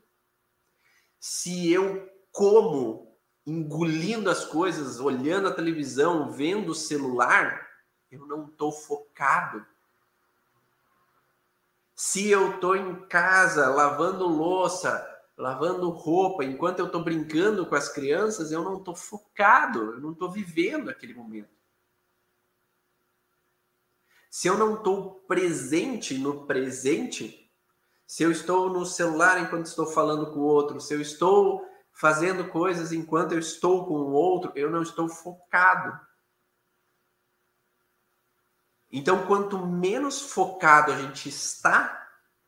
se 1.18 1.72
eu 1.72 2.10
como 2.32 3.16
engolindo 3.46 4.28
as 4.28 4.44
coisas, 4.44 5.00
olhando 5.00 5.48
a 5.48 5.54
televisão, 5.54 6.30
vendo 6.30 6.72
o 6.72 6.74
celular, 6.74 7.66
eu 8.10 8.26
não 8.26 8.46
estou 8.46 8.70
focado. 8.70 9.64
Se 11.94 12.28
eu 12.28 12.54
estou 12.54 12.76
em 12.76 13.06
casa 13.06 13.68
lavando 13.70 14.26
louça, 14.26 15.17
lavando 15.38 15.88
roupa, 15.90 16.44
enquanto 16.44 16.80
eu 16.80 16.86
estou 16.86 17.04
brincando 17.04 17.64
com 17.64 17.76
as 17.76 17.88
crianças, 17.88 18.50
eu 18.50 18.64
não 18.64 18.78
estou 18.78 18.94
focado, 18.96 19.94
eu 19.94 20.00
não 20.00 20.10
estou 20.10 20.28
vivendo 20.28 20.90
aquele 20.90 21.14
momento. 21.14 21.56
Se 24.28 24.48
eu 24.48 24.58
não 24.58 24.74
estou 24.74 25.20
presente 25.28 26.18
no 26.18 26.44
presente, 26.44 27.50
se 28.04 28.24
eu 28.24 28.32
estou 28.32 28.68
no 28.68 28.84
celular 28.84 29.40
enquanto 29.40 29.66
estou 29.66 29.86
falando 29.86 30.32
com 30.32 30.40
o 30.40 30.44
outro, 30.44 30.80
se 30.80 30.92
eu 30.92 31.00
estou 31.00 31.64
fazendo 31.92 32.48
coisas 32.48 32.90
enquanto 32.90 33.32
eu 33.32 33.38
estou 33.38 33.86
com 33.86 33.94
o 33.94 34.12
outro, 34.12 34.52
eu 34.56 34.68
não 34.68 34.82
estou 34.82 35.08
focado. 35.08 35.98
Então, 38.90 39.24
quanto 39.26 39.64
menos 39.64 40.20
focado 40.20 40.92
a 40.92 40.96
gente 40.96 41.28
está 41.28 41.97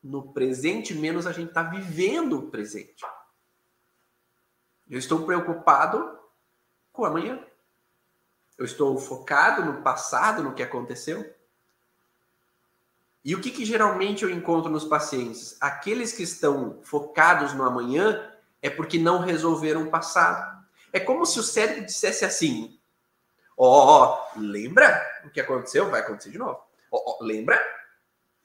no 0.03 0.33
presente, 0.33 0.93
menos 0.93 1.27
a 1.27 1.31
gente 1.31 1.49
está 1.49 1.63
vivendo 1.63 2.39
o 2.39 2.49
presente. 2.49 3.05
Eu 4.89 4.97
estou 4.97 5.25
preocupado 5.25 6.19
com 6.91 7.05
amanhã. 7.05 7.43
Eu 8.57 8.65
estou 8.65 8.97
focado 8.97 9.63
no 9.63 9.81
passado, 9.81 10.43
no 10.43 10.53
que 10.53 10.63
aconteceu. 10.63 11.33
E 13.23 13.35
o 13.35 13.41
que, 13.41 13.51
que 13.51 13.63
geralmente 13.63 14.23
eu 14.23 14.29
encontro 14.29 14.71
nos 14.71 14.83
pacientes? 14.83 15.55
Aqueles 15.61 16.11
que 16.11 16.23
estão 16.23 16.79
focados 16.83 17.53
no 17.53 17.63
amanhã 17.63 18.31
é 18.61 18.69
porque 18.69 18.97
não 18.97 19.19
resolveram 19.19 19.83
o 19.83 19.91
passado. 19.91 20.65
É 20.91 20.99
como 20.99 21.25
se 21.25 21.39
o 21.39 21.43
cérebro 21.43 21.85
dissesse 21.85 22.25
assim: 22.25 22.79
Ó, 23.55 24.27
oh, 24.35 24.39
lembra 24.39 25.01
o 25.23 25.29
que 25.29 25.39
aconteceu? 25.39 25.89
Vai 25.89 26.01
acontecer 26.01 26.31
de 26.31 26.37
novo. 26.37 26.59
Ó, 26.91 27.17
oh, 27.19 27.23
lembra? 27.23 27.61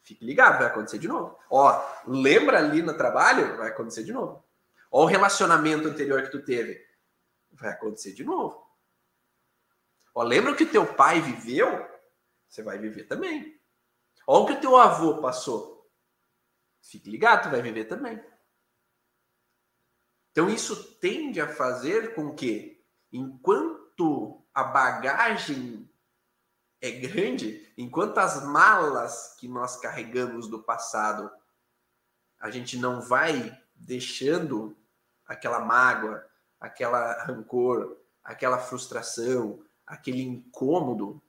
Fique 0.07 0.25
ligado, 0.25 0.59
vai 0.59 0.69
acontecer 0.69 0.99
de 0.99 1.09
novo. 1.09 1.37
Ó, 1.51 1.85
lembra 2.07 2.59
ali 2.59 2.81
no 2.81 2.97
trabalho? 2.97 3.57
Vai 3.57 3.71
acontecer 3.71 4.05
de 4.05 4.12
novo. 4.12 4.47
Ó, 4.88 5.03
o 5.03 5.07
relacionamento 5.07 5.88
anterior 5.88 6.23
que 6.23 6.31
tu 6.31 6.45
teve? 6.45 6.81
Vai 7.51 7.73
acontecer 7.73 8.12
de 8.12 8.23
novo. 8.23 8.64
Ó, 10.14 10.23
lembra 10.23 10.53
o 10.53 10.57
que 10.57 10.64
teu 10.64 10.95
pai 10.95 11.21
viveu? 11.21 11.66
Você 12.49 12.62
vai 12.62 12.79
viver 12.79 13.09
também. 13.09 13.61
Ó, 14.29 14.45
o 14.45 14.47
que 14.47 14.55
teu 14.61 14.77
avô 14.77 15.21
passou? 15.21 15.90
Fique 16.81 17.11
ligado, 17.11 17.42
tu 17.42 17.51
vai 17.51 17.61
viver 17.61 17.87
também. 17.87 18.25
Então 20.31 20.49
isso 20.49 20.95
tende 21.01 21.40
a 21.40 21.49
fazer 21.49 22.14
com 22.14 22.33
que, 22.33 22.81
enquanto 23.12 24.47
a 24.55 24.62
bagagem 24.62 25.90
é 26.87 26.90
grande, 26.92 27.72
enquanto 27.77 28.18
as 28.18 28.44
malas 28.44 29.35
que 29.38 29.49
nós 29.49 29.77
carregamos 29.77 30.49
do 30.49 30.62
passado, 30.62 31.31
a 32.38 32.51
gente 32.51 32.77
não 32.79 33.01
vai 33.01 33.57
deixando 33.75 34.77
aquela 35.27 35.61
mágoa, 35.61 36.25
aquela 36.61 37.25
rancor, 37.25 37.96
aquela 38.22 38.59
frustração, 38.59 39.62
aquele 39.87 40.22
incômodo, 40.22 41.22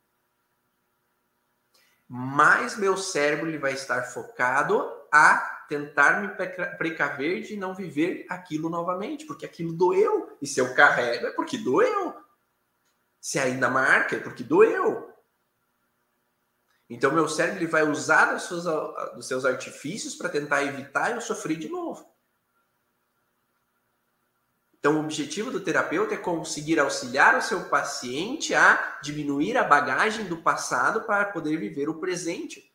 mais 2.07 2.77
meu 2.77 2.95
cérebro 2.95 3.49
ele 3.49 3.57
vai 3.57 3.73
estar 3.73 4.03
focado 4.03 4.89
a 5.11 5.65
tentar 5.67 6.21
me 6.21 6.29
precaver 6.77 7.41
de 7.41 7.57
não 7.57 7.75
viver 7.75 8.25
aquilo 8.29 8.69
novamente, 8.69 9.25
porque 9.25 9.45
aquilo 9.45 9.73
doeu. 9.73 10.37
E 10.41 10.47
se 10.47 10.59
eu 10.61 10.73
carrego 10.73 11.27
é 11.27 11.31
porque 11.31 11.57
doeu. 11.57 12.15
Se 13.19 13.37
ainda 13.37 13.69
marca 13.69 14.15
é 14.15 14.19
porque 14.19 14.43
doeu. 14.43 15.13
Então, 16.89 17.11
meu 17.11 17.27
cérebro 17.27 17.59
ele 17.59 17.67
vai 17.67 17.83
usar 17.83 18.33
dos 18.33 18.43
seus, 18.43 19.27
seus 19.27 19.45
artifícios 19.45 20.15
para 20.15 20.29
tentar 20.29 20.63
evitar 20.63 21.11
eu 21.11 21.19
sofrer 21.19 21.57
de 21.57 21.67
novo. 21.67 22.09
Então, 24.79 24.95
o 24.95 25.03
objetivo 25.03 25.51
do 25.51 25.59
terapeuta 25.59 26.13
é 26.13 26.17
conseguir 26.17 26.79
auxiliar 26.79 27.37
o 27.37 27.41
seu 27.41 27.65
paciente 27.65 28.53
a 28.53 28.99
diminuir 29.01 29.57
a 29.57 29.63
bagagem 29.63 30.25
do 30.25 30.37
passado 30.37 31.01
para 31.01 31.25
poder 31.25 31.57
viver 31.57 31.89
o 31.89 31.99
presente. 31.99 32.73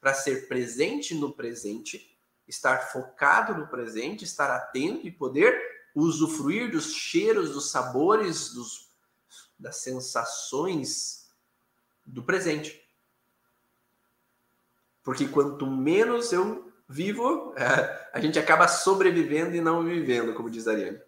Para 0.00 0.14
ser 0.14 0.48
presente 0.48 1.14
no 1.14 1.32
presente, 1.32 2.18
estar 2.48 2.90
focado 2.90 3.54
no 3.54 3.66
presente, 3.66 4.24
estar 4.24 4.50
atento 4.50 5.06
e 5.06 5.10
poder 5.10 5.60
usufruir 5.94 6.70
dos 6.70 6.92
cheiros, 6.94 7.50
dos 7.50 7.70
sabores, 7.70 8.54
dos, 8.54 8.88
das 9.58 9.76
sensações 9.76 11.30
do 12.06 12.22
presente. 12.22 12.81
Porque 15.02 15.26
quanto 15.26 15.66
menos 15.66 16.32
eu 16.32 16.72
vivo, 16.88 17.54
é, 17.56 18.10
a 18.12 18.20
gente 18.20 18.38
acaba 18.38 18.68
sobrevivendo 18.68 19.56
e 19.56 19.60
não 19.60 19.84
vivendo, 19.84 20.34
como 20.34 20.50
diz 20.50 20.68
a 20.68 20.72
Ariane. 20.72 21.00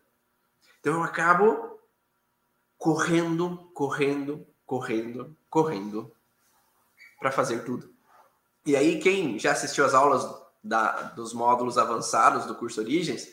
Então 0.81 0.95
eu 0.95 1.03
acabo 1.03 1.79
correndo, 2.77 3.71
correndo, 3.73 4.47
correndo, 4.67 5.37
correndo 5.49 6.13
para 7.19 7.31
fazer 7.31 7.65
tudo. 7.65 7.95
E 8.67 8.77
aí, 8.77 8.99
quem 8.99 9.39
já 9.39 9.53
assistiu 9.53 9.85
às 9.85 9.95
aulas 9.95 10.27
da, 10.63 11.03
dos 11.11 11.35
módulos 11.35 11.77
avançados 11.77 12.47
do 12.47 12.55
curso 12.55 12.81
Origens, 12.81 13.29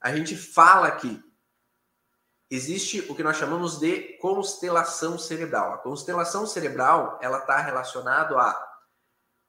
a 0.00 0.14
gente 0.14 0.36
fala 0.36 0.90
que 0.90 1.22
existe 2.50 3.00
o 3.10 3.14
que 3.14 3.22
nós 3.22 3.36
chamamos 3.36 3.78
de 3.78 4.18
constelação 4.18 5.18
cerebral. 5.18 5.74
A 5.74 5.78
constelação 5.78 6.46
cerebral 6.46 7.18
ela 7.22 7.38
está 7.38 7.58
relacionada 7.60 8.38
a 8.38 8.73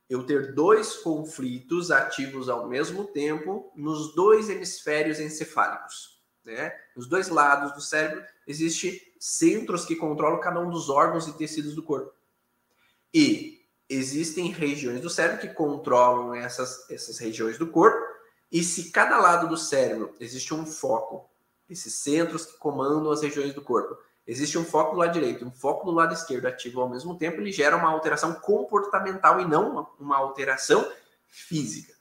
eu 0.09 0.25
ter 0.25 0.53
dois 0.53 0.97
conflitos 0.97 1.89
ativos 1.91 2.49
ao 2.49 2.67
mesmo 2.67 3.05
tempo 3.05 3.71
nos 3.75 4.13
dois 4.13 4.49
hemisférios 4.49 5.19
encefálicos. 5.19 6.21
Né? 6.43 6.71
Nos 6.95 7.07
dois 7.07 7.27
lados 7.29 7.73
do 7.73 7.81
cérebro 7.81 8.23
existem 8.45 9.01
centros 9.19 9.85
que 9.85 9.95
controlam 9.95 10.39
cada 10.39 10.59
um 10.59 10.69
dos 10.69 10.89
órgãos 10.89 11.27
e 11.27 11.33
tecidos 11.33 11.73
do 11.73 11.81
corpo. 11.81 12.13
E 13.13 13.65
existem 13.89 14.51
regiões 14.51 15.01
do 15.01 15.09
cérebro 15.09 15.41
que 15.41 15.53
controlam 15.53 16.35
essas, 16.35 16.89
essas 16.89 17.17
regiões 17.17 17.57
do 17.57 17.67
corpo. 17.67 17.97
E 18.51 18.63
se 18.63 18.91
cada 18.91 19.17
lado 19.17 19.47
do 19.47 19.57
cérebro 19.57 20.13
existe 20.19 20.53
um 20.53 20.65
foco, 20.65 21.27
esses 21.67 21.95
centros 21.95 22.45
que 22.45 22.57
comandam 22.57 23.11
as 23.11 23.23
regiões 23.23 23.53
do 23.53 23.61
corpo, 23.61 23.97
Existe 24.27 24.57
um 24.57 24.65
foco 24.65 24.93
do 24.93 24.99
lado 24.99 25.13
direito, 25.13 25.45
um 25.45 25.51
foco 25.51 25.85
do 25.85 25.91
lado 25.91 26.13
esquerdo 26.13 26.47
ativo 26.47 26.81
ao 26.81 26.89
mesmo 26.89 27.15
tempo, 27.15 27.39
ele 27.39 27.51
gera 27.51 27.75
uma 27.75 27.89
alteração 27.89 28.33
comportamental 28.33 29.39
e 29.39 29.45
não 29.45 29.71
uma, 29.71 29.89
uma 29.99 30.17
alteração 30.17 30.91
física. 31.27 31.93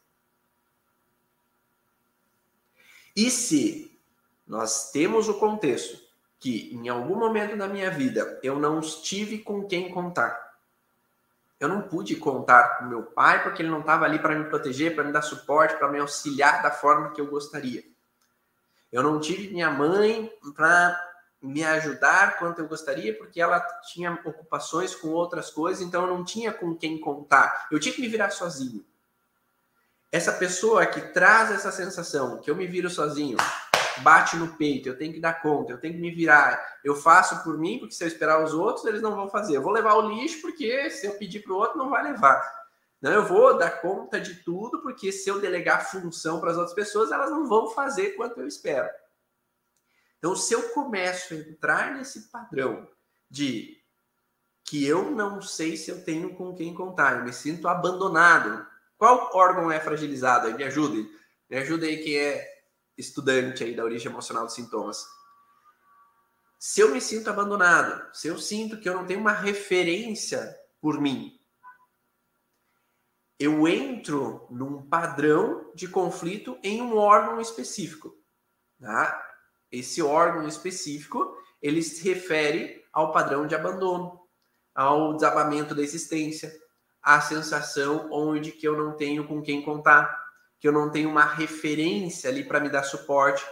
E 3.14 3.30
se 3.30 4.00
nós 4.46 4.90
temos 4.90 5.28
o 5.28 5.34
contexto 5.34 6.02
que 6.40 6.74
em 6.74 6.88
algum 6.88 7.16
momento 7.16 7.56
da 7.56 7.68
minha 7.68 7.90
vida 7.90 8.40
eu 8.42 8.58
não 8.58 8.80
estive 8.80 9.38
com 9.38 9.66
quem 9.66 9.90
contar, 9.90 10.54
eu 11.60 11.68
não 11.68 11.82
pude 11.82 12.16
contar 12.16 12.78
com 12.78 12.86
meu 12.86 13.02
pai 13.02 13.42
porque 13.42 13.62
ele 13.62 13.70
não 13.70 13.80
estava 13.80 14.04
ali 14.04 14.18
para 14.18 14.34
me 14.34 14.48
proteger, 14.48 14.94
para 14.94 15.04
me 15.04 15.12
dar 15.12 15.22
suporte, 15.22 15.76
para 15.76 15.88
me 15.88 15.98
auxiliar 15.98 16.62
da 16.62 16.70
forma 16.70 17.12
que 17.12 17.20
eu 17.20 17.26
gostaria. 17.26 17.84
Eu 18.90 19.02
não 19.02 19.20
tive 19.20 19.48
minha 19.48 19.70
mãe 19.70 20.30
para 20.54 21.13
me 21.44 21.62
ajudar 21.62 22.38
quanto 22.38 22.60
eu 22.60 22.68
gostaria, 22.68 23.16
porque 23.16 23.40
ela 23.40 23.60
tinha 23.92 24.12
ocupações 24.24 24.94
com 24.94 25.08
outras 25.08 25.50
coisas, 25.50 25.82
então 25.82 26.02
eu 26.02 26.08
não 26.08 26.24
tinha 26.24 26.52
com 26.52 26.74
quem 26.74 26.98
contar. 26.98 27.68
Eu 27.70 27.78
tinha 27.78 27.94
que 27.94 28.00
me 28.00 28.08
virar 28.08 28.30
sozinho. 28.30 28.84
Essa 30.10 30.32
pessoa 30.32 30.86
que 30.86 31.00
traz 31.00 31.50
essa 31.50 31.70
sensação 31.70 32.40
que 32.40 32.50
eu 32.50 32.56
me 32.56 32.66
viro 32.66 32.88
sozinho, 32.88 33.36
bate 33.98 34.36
no 34.36 34.56
peito, 34.56 34.88
eu 34.88 34.96
tenho 34.96 35.12
que 35.12 35.20
dar 35.20 35.42
conta, 35.42 35.72
eu 35.72 35.78
tenho 35.78 35.94
que 35.94 36.00
me 36.00 36.10
virar, 36.10 36.64
eu 36.82 36.94
faço 36.94 37.42
por 37.44 37.58
mim, 37.58 37.78
porque 37.78 37.94
se 37.94 38.02
eu 38.02 38.08
esperar 38.08 38.42
os 38.42 38.54
outros, 38.54 38.86
eles 38.86 39.02
não 39.02 39.14
vão 39.14 39.28
fazer. 39.28 39.56
Eu 39.56 39.62
vou 39.62 39.72
levar 39.72 39.94
o 39.94 40.08
lixo, 40.08 40.40
porque 40.40 40.88
se 40.90 41.06
eu 41.06 41.12
pedir 41.14 41.40
para 41.40 41.52
o 41.52 41.56
outro, 41.56 41.76
não 41.76 41.90
vai 41.90 42.02
levar. 42.02 42.42
Não, 43.02 43.12
eu 43.12 43.26
vou 43.26 43.58
dar 43.58 43.82
conta 43.82 44.18
de 44.18 44.36
tudo, 44.36 44.80
porque 44.80 45.12
se 45.12 45.28
eu 45.28 45.40
delegar 45.40 45.90
função 45.90 46.40
para 46.40 46.52
as 46.52 46.56
outras 46.56 46.74
pessoas, 46.74 47.12
elas 47.12 47.30
não 47.30 47.46
vão 47.46 47.68
fazer 47.70 48.10
quanto 48.10 48.40
eu 48.40 48.46
espero. 48.46 48.88
Então, 50.24 50.34
se 50.34 50.54
eu 50.54 50.70
começo 50.70 51.34
a 51.34 51.36
entrar 51.36 51.92
nesse 51.92 52.30
padrão 52.30 52.88
de 53.28 53.78
que 54.64 54.82
eu 54.82 55.10
não 55.10 55.42
sei 55.42 55.76
se 55.76 55.90
eu 55.90 56.02
tenho 56.02 56.34
com 56.34 56.54
quem 56.54 56.72
contar, 56.72 57.18
eu 57.18 57.24
me 57.24 57.32
sinto 57.34 57.68
abandonado. 57.68 58.66
Qual 58.96 59.36
órgão 59.36 59.70
é 59.70 59.78
fragilizado? 59.78 60.50
Me 60.56 60.64
ajudem. 60.64 61.06
Me 61.50 61.58
ajudem 61.58 61.90
aí 61.90 62.02
quem 62.02 62.16
é 62.16 62.64
estudante 62.96 63.64
aí 63.64 63.76
da 63.76 63.84
origem 63.84 64.10
emocional 64.10 64.46
dos 64.46 64.54
sintomas. 64.54 65.06
Se 66.58 66.80
eu 66.80 66.90
me 66.90 67.02
sinto 67.02 67.28
abandonado, 67.28 68.08
se 68.16 68.26
eu 68.26 68.38
sinto 68.38 68.80
que 68.80 68.88
eu 68.88 68.94
não 68.94 69.06
tenho 69.06 69.20
uma 69.20 69.32
referência 69.32 70.58
por 70.80 71.02
mim, 71.02 71.38
eu 73.38 73.68
entro 73.68 74.46
num 74.48 74.88
padrão 74.88 75.70
de 75.74 75.86
conflito 75.86 76.58
em 76.62 76.80
um 76.80 76.96
órgão 76.96 77.42
específico. 77.42 78.16
Tá? 78.80 79.33
Esse 79.74 80.02
órgão 80.02 80.46
específico, 80.46 81.36
ele 81.60 81.82
se 81.82 82.06
refere 82.08 82.84
ao 82.92 83.12
padrão 83.12 83.46
de 83.46 83.54
abandono, 83.54 84.20
ao 84.74 85.14
desabamento 85.14 85.74
da 85.74 85.82
existência, 85.82 86.52
à 87.02 87.20
sensação 87.20 88.08
onde 88.12 88.52
que 88.52 88.66
eu 88.66 88.76
não 88.76 88.96
tenho 88.96 89.26
com 89.26 89.42
quem 89.42 89.62
contar, 89.62 90.22
que 90.60 90.68
eu 90.68 90.72
não 90.72 90.90
tenho 90.90 91.10
uma 91.10 91.24
referência 91.24 92.30
ali 92.30 92.44
para 92.44 92.60
me 92.60 92.70
dar 92.70 92.84
suporte. 92.84 93.44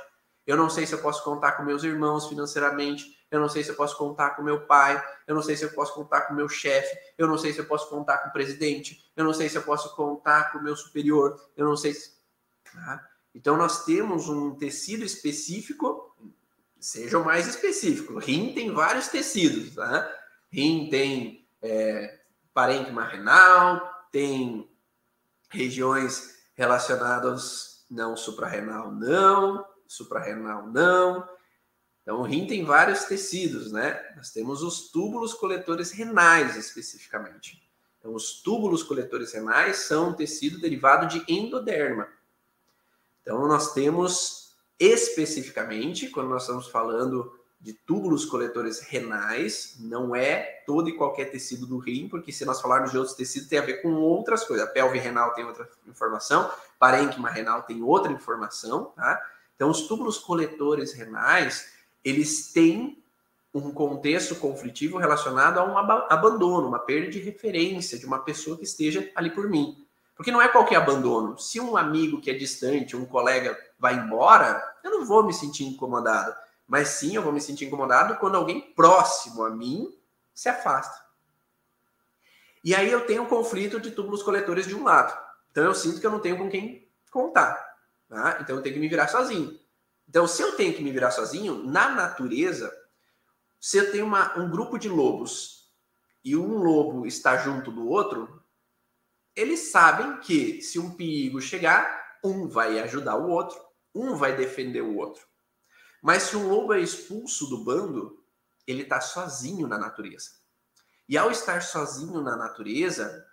Eu 0.46 0.56
não 0.56 0.70
sei 0.70 0.86
se 0.86 0.94
eu 0.94 1.00
posso 1.00 1.22
contar 1.24 1.52
com 1.52 1.62
meus 1.62 1.84
irmãos 1.84 2.28
financeiramente. 2.28 3.04
Eu 3.30 3.40
não 3.40 3.48
sei 3.48 3.64
se 3.64 3.70
eu 3.70 3.76
posso 3.76 3.96
contar 3.96 4.30
com 4.30 4.42
meu 4.42 4.66
pai. 4.66 5.02
Eu 5.26 5.34
não 5.34 5.42
sei 5.42 5.56
se 5.56 5.64
eu 5.64 5.72
posso 5.72 5.94
contar 5.94 6.22
com 6.22 6.34
meu 6.34 6.48
chefe. 6.48 6.96
Eu 7.18 7.26
não 7.26 7.38
sei 7.38 7.52
se 7.52 7.60
eu 7.60 7.66
posso 7.66 7.88
contar 7.88 8.18
com 8.18 8.28
o 8.28 8.32
presidente. 8.32 9.10
Eu 9.16 9.24
não 9.24 9.32
sei 9.32 9.48
se 9.48 9.56
eu 9.56 9.62
posso 9.62 9.94
contar 9.94 10.52
com 10.52 10.58
o 10.58 10.62
meu 10.62 10.76
superior. 10.76 11.38
Eu 11.56 11.66
não 11.66 11.76
sei 11.76 11.94
se. 11.94 12.12
Tá? 12.72 13.06
Então, 13.34 13.56
nós 13.56 13.84
temos 13.84 14.28
um 14.28 14.54
tecido 14.54 15.04
específico, 15.04 16.11
seja 16.82 17.18
o 17.18 17.24
mais 17.24 17.46
específico. 17.46 18.18
Rim 18.18 18.52
tem 18.52 18.72
vários 18.72 19.08
tecidos. 19.08 19.76
Tá? 19.76 20.12
Rim 20.50 20.88
tem 20.90 21.48
é, 21.62 22.20
parênquima 22.52 23.04
renal, 23.04 23.88
tem 24.10 24.68
regiões 25.48 26.42
relacionadas 26.54 27.86
não 27.88 28.16
suprarrenal, 28.16 28.90
não, 28.90 29.64
suprarrenal, 29.86 30.66
não. 30.66 31.28
Então, 32.02 32.20
o 32.20 32.22
rim 32.22 32.46
tem 32.46 32.64
vários 32.64 33.04
tecidos, 33.04 33.70
né? 33.70 34.02
Nós 34.16 34.30
temos 34.30 34.62
os 34.62 34.90
túbulos 34.90 35.34
coletores 35.34 35.92
renais, 35.92 36.56
especificamente. 36.56 37.62
Então, 37.98 38.12
os 38.14 38.42
túbulos 38.42 38.82
coletores 38.82 39.32
renais 39.32 39.76
são 39.76 40.08
um 40.08 40.12
tecido 40.14 40.58
derivado 40.58 41.06
de 41.06 41.24
endoderma. 41.32 42.08
Então, 43.20 43.46
nós 43.46 43.72
temos 43.72 44.41
especificamente, 44.78 46.08
quando 46.08 46.28
nós 46.28 46.42
estamos 46.42 46.68
falando 46.68 47.32
de 47.60 47.72
túbulos 47.72 48.24
coletores 48.24 48.80
renais, 48.80 49.76
não 49.78 50.16
é 50.16 50.62
todo 50.66 50.88
e 50.88 50.96
qualquer 50.96 51.26
tecido 51.26 51.64
do 51.64 51.78
rim, 51.78 52.08
porque 52.08 52.32
se 52.32 52.44
nós 52.44 52.60
falarmos 52.60 52.90
de 52.90 52.98
outros 52.98 53.14
tecidos, 53.16 53.48
tem 53.48 53.60
a 53.60 53.62
ver 53.62 53.82
com 53.82 53.94
outras 53.94 54.42
coisas. 54.44 54.66
A 54.66 54.70
pelve 54.70 54.98
renal 54.98 55.32
tem 55.32 55.44
outra 55.44 55.68
informação, 55.86 56.50
parênquima 56.78 57.30
renal 57.30 57.62
tem 57.62 57.80
outra 57.80 58.10
informação, 58.10 58.86
tá? 58.96 59.22
Então, 59.54 59.70
os 59.70 59.82
túbulos 59.82 60.18
coletores 60.18 60.92
renais, 60.92 61.72
eles 62.04 62.52
têm 62.52 63.00
um 63.54 63.70
contexto 63.70 64.34
conflitivo 64.34 64.98
relacionado 64.98 65.58
a 65.58 65.64
um 65.64 65.78
abandono, 65.78 66.66
uma 66.66 66.80
perda 66.80 67.10
de 67.10 67.20
referência 67.20 67.96
de 67.96 68.06
uma 68.06 68.18
pessoa 68.18 68.56
que 68.56 68.64
esteja 68.64 69.08
ali 69.14 69.30
por 69.30 69.48
mim. 69.48 69.86
Porque 70.16 70.32
não 70.32 70.42
é 70.42 70.48
qualquer 70.48 70.76
abandono. 70.76 71.38
Se 71.38 71.60
um 71.60 71.76
amigo 71.76 72.20
que 72.20 72.30
é 72.30 72.34
distante, 72.34 72.96
um 72.96 73.04
colega 73.04 73.56
vai 73.82 73.96
embora, 73.96 74.62
eu 74.82 74.90
não 74.90 75.04
vou 75.04 75.22
me 75.22 75.34
sentir 75.34 75.64
incomodado 75.64 76.34
mas 76.72 76.88
sim, 76.88 77.14
eu 77.14 77.22
vou 77.22 77.34
me 77.34 77.40
sentir 77.40 77.66
incomodado 77.66 78.16
quando 78.16 78.36
alguém 78.36 78.72
próximo 78.72 79.44
a 79.44 79.50
mim 79.50 79.94
se 80.34 80.48
afasta. 80.48 81.04
E 82.64 82.74
aí 82.74 82.90
eu 82.90 83.06
tenho 83.06 83.24
um 83.24 83.28
conflito 83.28 83.78
de 83.78 83.90
túbulos 83.90 84.22
coletores 84.22 84.66
de 84.66 84.74
um 84.74 84.82
lado. 84.82 85.14
Então 85.50 85.64
eu 85.64 85.74
sinto 85.74 86.00
que 86.00 86.06
eu 86.06 86.10
não 86.10 86.18
tenho 86.18 86.38
com 86.38 86.48
quem 86.48 86.88
contar. 87.10 87.76
Tá? 88.08 88.38
Então 88.40 88.56
eu 88.56 88.62
tenho 88.62 88.74
que 88.74 88.80
me 88.80 88.88
virar 88.88 89.08
sozinho. 89.08 89.60
Então, 90.08 90.26
se 90.26 90.40
eu 90.40 90.56
tenho 90.56 90.74
que 90.74 90.82
me 90.82 90.90
virar 90.90 91.10
sozinho, 91.10 91.62
na 91.62 91.90
natureza, 91.90 92.74
se 93.60 93.76
eu 93.76 93.92
tenho 93.92 94.06
uma, 94.06 94.38
um 94.38 94.50
grupo 94.50 94.78
de 94.78 94.88
lobos 94.88 95.70
e 96.24 96.34
um 96.34 96.56
lobo 96.56 97.06
está 97.06 97.36
junto 97.36 97.70
do 97.70 97.86
outro, 97.86 98.42
eles 99.36 99.70
sabem 99.70 100.18
que 100.20 100.62
se 100.62 100.78
um 100.78 100.94
perigo 100.94 101.38
chegar, 101.38 102.18
um 102.24 102.48
vai 102.48 102.78
ajudar 102.80 103.16
o 103.16 103.28
outro, 103.28 103.58
um 103.94 104.14
vai 104.14 104.36
defender 104.36 104.82
o 104.82 104.96
outro. 104.96 105.26
Mas 106.02 106.24
se 106.24 106.36
um 106.36 106.48
lobo 106.48 106.74
é 106.74 106.80
expulso 106.80 107.46
do 107.46 107.64
bando, 107.64 108.24
ele 108.66 108.82
está 108.82 109.00
sozinho 109.00 109.66
na 109.66 109.78
natureza. 109.78 110.30
E 111.08 111.16
ao 111.16 111.30
estar 111.30 111.62
sozinho 111.62 112.20
na 112.20 112.36
natureza, 112.36 113.26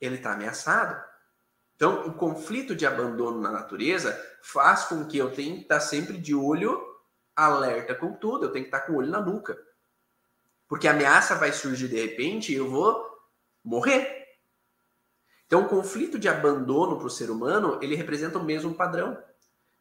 ele 0.00 0.16
está 0.16 0.32
ameaçado. 0.32 1.02
Então, 1.74 2.06
o 2.06 2.14
conflito 2.14 2.74
de 2.74 2.86
abandono 2.86 3.40
na 3.40 3.50
natureza 3.50 4.16
faz 4.42 4.84
com 4.84 5.06
que 5.06 5.18
eu 5.18 5.34
tenha 5.34 5.56
que 5.56 5.62
estar 5.62 5.80
sempre 5.80 6.18
de 6.18 6.34
olho 6.34 6.80
alerta 7.34 7.94
com 7.94 8.12
tudo, 8.12 8.44
eu 8.46 8.52
tenho 8.52 8.64
que 8.64 8.68
estar 8.74 8.86
com 8.86 8.92
o 8.92 8.96
olho 8.96 9.10
na 9.10 9.20
nuca. 9.20 9.58
Porque 10.68 10.86
a 10.86 10.92
ameaça 10.92 11.34
vai 11.34 11.52
surgir 11.52 11.88
de 11.88 12.00
repente 12.00 12.52
e 12.52 12.56
eu 12.56 12.70
vou 12.70 13.04
morrer. 13.62 14.23
Então, 15.54 15.66
o 15.66 15.68
conflito 15.68 16.18
de 16.18 16.28
abandono 16.28 16.96
para 16.96 17.06
o 17.06 17.10
ser 17.10 17.30
humano, 17.30 17.78
ele 17.80 17.94
representa 17.94 18.40
o 18.40 18.44
mesmo 18.44 18.74
padrão 18.74 19.16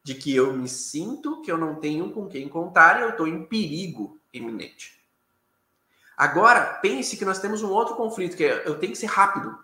de 0.03 0.13
que 0.13 0.35
eu 0.35 0.53
me 0.53 0.69
sinto 0.69 1.41
que 1.41 1.51
eu 1.51 1.57
não 1.57 1.73
tenho 1.73 2.11
com 2.11 2.27
quem 2.27 2.47
contar 2.47 2.99
e 2.99 3.01
eu 3.01 3.09
estou 3.09 3.27
em 3.27 3.43
perigo 3.43 4.21
iminente. 4.31 5.03
Agora, 6.15 6.63
pense 6.75 7.17
que 7.17 7.25
nós 7.25 7.39
temos 7.39 7.63
um 7.63 7.71
outro 7.71 7.95
conflito, 7.95 8.37
que 8.37 8.45
é 8.45 8.67
eu 8.67 8.77
tenho 8.77 8.91
que 8.91 8.99
ser 8.99 9.07
rápido. 9.07 9.57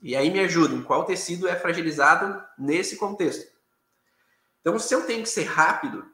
E 0.00 0.14
aí 0.14 0.30
me 0.30 0.38
ajudem, 0.38 0.80
qual 0.80 1.04
tecido 1.04 1.48
é 1.48 1.56
fragilizado 1.56 2.40
nesse 2.56 2.96
contexto? 2.96 3.52
Então, 4.60 4.78
se 4.78 4.94
eu 4.94 5.04
tenho 5.06 5.24
que 5.24 5.28
ser 5.28 5.42
rápido, 5.42 6.06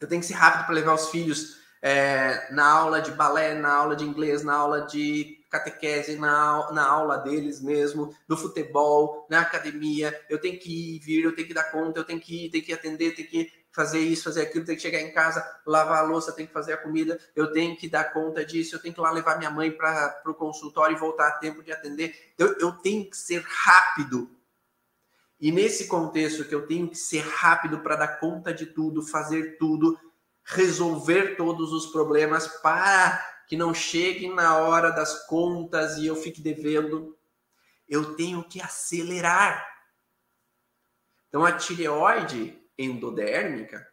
eu 0.00 0.08
tenho 0.08 0.20
que 0.20 0.26
ser 0.26 0.34
rápido 0.34 0.66
para 0.66 0.74
levar 0.74 0.94
os 0.94 1.08
filhos 1.08 1.60
é, 1.80 2.52
na 2.52 2.68
aula 2.68 3.00
de 3.00 3.12
balé, 3.12 3.54
na 3.54 3.72
aula 3.72 3.94
de 3.94 4.04
inglês, 4.04 4.42
na 4.42 4.54
aula 4.54 4.80
de 4.80 5.38
catequese, 5.58 6.16
na, 6.16 6.70
na 6.72 6.86
aula 6.86 7.18
deles 7.18 7.60
mesmo, 7.60 8.14
no 8.28 8.36
futebol, 8.36 9.26
na 9.30 9.40
academia. 9.40 10.18
Eu 10.28 10.40
tenho 10.40 10.58
que 10.58 10.96
ir, 10.96 10.98
vir, 10.98 11.24
eu 11.24 11.34
tenho 11.34 11.46
que 11.46 11.54
dar 11.54 11.70
conta, 11.70 12.00
eu 12.00 12.04
tenho 12.04 12.20
que 12.20 12.46
ir, 12.46 12.50
tenho 12.50 12.64
que 12.64 12.72
atender, 12.72 13.14
tenho 13.14 13.28
que 13.28 13.52
fazer 13.70 14.00
isso, 14.00 14.24
fazer 14.24 14.42
aquilo, 14.42 14.64
tenho 14.64 14.76
que 14.76 14.82
chegar 14.82 15.00
em 15.00 15.12
casa, 15.12 15.44
lavar 15.66 15.98
a 15.98 16.06
louça, 16.06 16.32
tenho 16.32 16.48
que 16.48 16.54
fazer 16.54 16.72
a 16.72 16.76
comida, 16.76 17.18
eu 17.34 17.52
tenho 17.52 17.76
que 17.76 17.88
dar 17.88 18.12
conta 18.12 18.44
disso, 18.44 18.74
eu 18.74 18.80
tenho 18.80 18.94
que 18.94 19.00
ir 19.00 19.02
lá 19.02 19.10
levar 19.10 19.38
minha 19.38 19.50
mãe 19.50 19.70
para 19.70 20.22
o 20.26 20.34
consultório 20.34 20.96
e 20.96 21.00
voltar 21.00 21.28
a 21.28 21.38
tempo 21.38 21.62
de 21.62 21.72
atender. 21.72 22.32
Eu, 22.38 22.56
eu 22.58 22.72
tenho 22.72 23.08
que 23.08 23.16
ser 23.16 23.42
rápido. 23.46 24.30
E 25.40 25.52
nesse 25.52 25.86
contexto 25.88 26.44
que 26.44 26.54
eu 26.54 26.66
tenho 26.66 26.88
que 26.88 26.96
ser 26.96 27.20
rápido 27.20 27.80
para 27.80 27.96
dar 27.96 28.20
conta 28.20 28.52
de 28.52 28.66
tudo, 28.66 29.02
fazer 29.02 29.56
tudo, 29.58 29.98
resolver 30.44 31.36
todos 31.36 31.72
os 31.72 31.86
problemas 31.86 32.46
para 32.46 33.33
que 33.54 33.56
não 33.56 33.72
chegue 33.72 34.28
na 34.28 34.58
hora 34.58 34.90
das 34.90 35.26
contas 35.28 35.96
e 35.96 36.08
eu 36.08 36.16
fique 36.16 36.42
devendo. 36.42 37.16
Eu 37.88 38.16
tenho 38.16 38.42
que 38.42 38.60
acelerar. 38.60 39.64
Então, 41.28 41.44
a 41.44 41.52
tireoide 41.52 42.60
endodérmica 42.76 43.86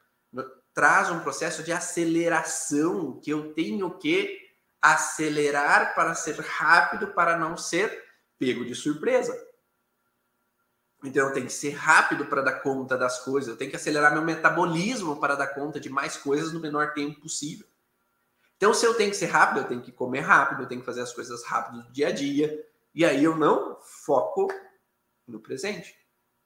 traz 0.73 1.11
um 1.11 1.19
processo 1.19 1.61
de 1.61 1.71
aceleração 1.71 3.19
que 3.19 3.29
eu 3.29 3.53
tenho 3.53 3.99
que 3.99 4.49
acelerar 4.81 5.93
para 5.93 6.15
ser 6.15 6.39
rápido, 6.39 7.09
para 7.09 7.37
não 7.37 7.55
ser 7.55 8.03
pego 8.39 8.65
de 8.65 8.73
surpresa. 8.73 9.39
Então 11.03 11.27
eu 11.27 11.33
tenho 11.33 11.45
que 11.45 11.53
ser 11.53 11.71
rápido 11.71 12.25
para 12.25 12.41
dar 12.41 12.61
conta 12.61 12.97
das 12.97 13.19
coisas, 13.23 13.49
eu 13.49 13.57
tenho 13.57 13.69
que 13.69 13.75
acelerar 13.75 14.13
meu 14.13 14.23
metabolismo 14.23 15.19
para 15.19 15.35
dar 15.35 15.47
conta 15.47 15.79
de 15.79 15.89
mais 15.89 16.17
coisas 16.17 16.51
no 16.51 16.59
menor 16.59 16.93
tempo 16.93 17.21
possível. 17.21 17.67
Então, 18.61 18.75
se 18.75 18.85
eu 18.85 18.93
tenho 18.93 19.09
que 19.09 19.17
ser 19.17 19.25
rápido, 19.25 19.61
eu 19.61 19.67
tenho 19.67 19.81
que 19.81 19.91
comer 19.91 20.19
rápido, 20.19 20.61
eu 20.61 20.67
tenho 20.67 20.81
que 20.81 20.85
fazer 20.85 21.01
as 21.01 21.11
coisas 21.11 21.43
rápido 21.43 21.81
do 21.81 21.91
dia 21.91 22.09
a 22.09 22.11
dia. 22.11 22.63
E 22.93 23.03
aí 23.03 23.23
eu 23.23 23.35
não 23.35 23.79
foco 23.81 24.49
no 25.27 25.39
presente. 25.39 25.95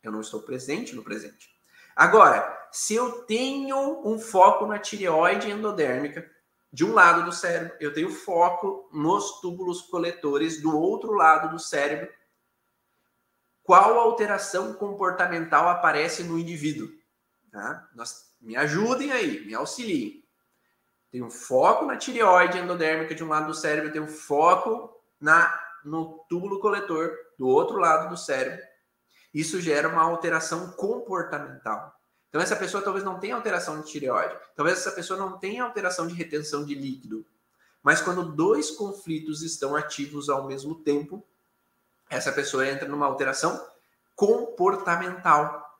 Eu 0.02 0.14
não 0.14 0.22
estou 0.22 0.42
presente 0.42 0.96
no 0.96 1.04
presente. 1.04 1.50
Agora, 1.94 2.70
se 2.72 2.96
eu 2.96 3.24
tenho 3.24 4.02
um 4.08 4.18
foco 4.18 4.66
na 4.66 4.80
tireoide 4.80 5.52
endodérmica, 5.52 6.26
de 6.72 6.86
um 6.86 6.94
lado 6.94 7.26
do 7.26 7.34
cérebro, 7.34 7.76
eu 7.82 7.94
tenho 7.94 8.10
foco 8.10 8.90
nos 8.94 9.42
túbulos 9.42 9.82
coletores 9.82 10.62
do 10.62 10.74
outro 10.74 11.12
lado 11.12 11.50
do 11.52 11.60
cérebro, 11.60 12.10
qual 13.62 14.00
alteração 14.00 14.74
comportamental 14.76 15.68
aparece 15.68 16.24
no 16.24 16.40
indivíduo? 16.40 16.88
Tá? 17.52 17.90
Nós, 17.94 18.34
me 18.40 18.56
ajudem 18.56 19.12
aí, 19.12 19.46
me 19.46 19.54
auxiliem. 19.54 20.25
Tem 21.16 21.24
um 21.24 21.32
foco 21.32 21.86
na 21.86 21.96
tireoide 21.96 22.58
endodérmica 22.58 23.16
de 23.16 23.24
um 23.24 23.30
lado 23.30 23.48
do 23.48 23.54
cérebro, 23.54 23.90
tem 23.90 24.02
um 24.02 24.08
foco 24.08 25.02
na 25.18 25.50
no 25.86 26.26
túbulo 26.28 26.60
coletor 26.60 27.10
do 27.40 27.48
outro 27.48 27.78
lado 27.78 28.10
do 28.10 28.18
cérebro. 28.18 28.62
Isso 29.34 29.62
gera 29.62 29.88
uma 29.88 30.02
alteração 30.02 30.72
comportamental. 30.72 31.96
Então 32.28 32.42
essa 32.42 32.54
pessoa 32.58 32.84
talvez 32.84 33.06
não 33.06 33.18
tenha 33.18 33.34
alteração 33.34 33.80
de 33.80 33.90
tireoide, 33.90 34.36
talvez 34.58 34.78
essa 34.78 34.92
pessoa 34.92 35.18
não 35.18 35.40
tenha 35.40 35.64
alteração 35.64 36.06
de 36.06 36.14
retenção 36.14 36.66
de 36.66 36.76
líquido. 36.76 37.26
Mas 37.82 38.02
quando 38.02 38.34
dois 38.34 38.72
conflitos 38.72 39.42
estão 39.42 39.74
ativos 39.74 40.28
ao 40.28 40.46
mesmo 40.46 40.76
tempo, 40.76 41.26
essa 42.10 42.34
pessoa 42.34 42.68
entra 42.68 42.90
numa 42.90 43.06
alteração 43.06 43.66
comportamental. 44.18 45.80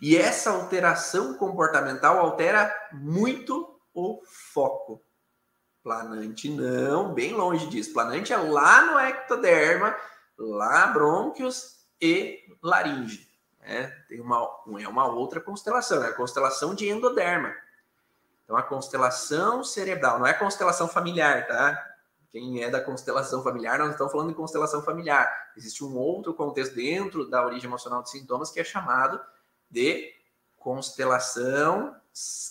E 0.00 0.16
essa 0.16 0.52
alteração 0.52 1.34
comportamental 1.34 2.18
altera 2.18 2.74
muito 2.94 3.73
o 3.94 4.20
foco. 4.26 5.02
Planante 5.82 6.48
não, 6.48 7.14
bem 7.14 7.32
longe 7.32 7.66
disso. 7.68 7.92
Planante 7.92 8.32
é 8.32 8.36
lá 8.36 8.86
no 8.86 8.98
ectoderma, 8.98 9.96
lá 10.36 10.86
brônquios 10.88 11.86
e 12.00 12.40
laringe. 12.62 13.28
Né? 13.60 13.86
Tem 14.08 14.20
uma, 14.20 14.48
é 14.80 14.88
uma 14.88 15.06
outra 15.06 15.40
constelação, 15.40 16.02
é 16.02 16.08
a 16.08 16.14
constelação 16.14 16.74
de 16.74 16.88
endoderma. 16.88 17.54
Então, 18.44 18.56
a 18.56 18.62
constelação 18.62 19.64
cerebral, 19.64 20.18
não 20.18 20.26
é 20.26 20.34
constelação 20.34 20.86
familiar, 20.86 21.46
tá? 21.46 21.94
Quem 22.30 22.62
é 22.62 22.68
da 22.68 22.80
constelação 22.80 23.42
familiar, 23.42 23.78
nós 23.78 23.92
estamos 23.92 24.12
falando 24.12 24.28
de 24.28 24.34
constelação 24.34 24.82
familiar. 24.82 25.52
Existe 25.56 25.84
um 25.84 25.96
outro 25.96 26.34
contexto 26.34 26.74
dentro 26.74 27.30
da 27.30 27.44
origem 27.44 27.68
emocional 27.68 28.02
de 28.02 28.10
sintomas 28.10 28.50
que 28.50 28.60
é 28.60 28.64
chamado 28.64 29.20
de 29.70 30.12
constelação 30.58 31.94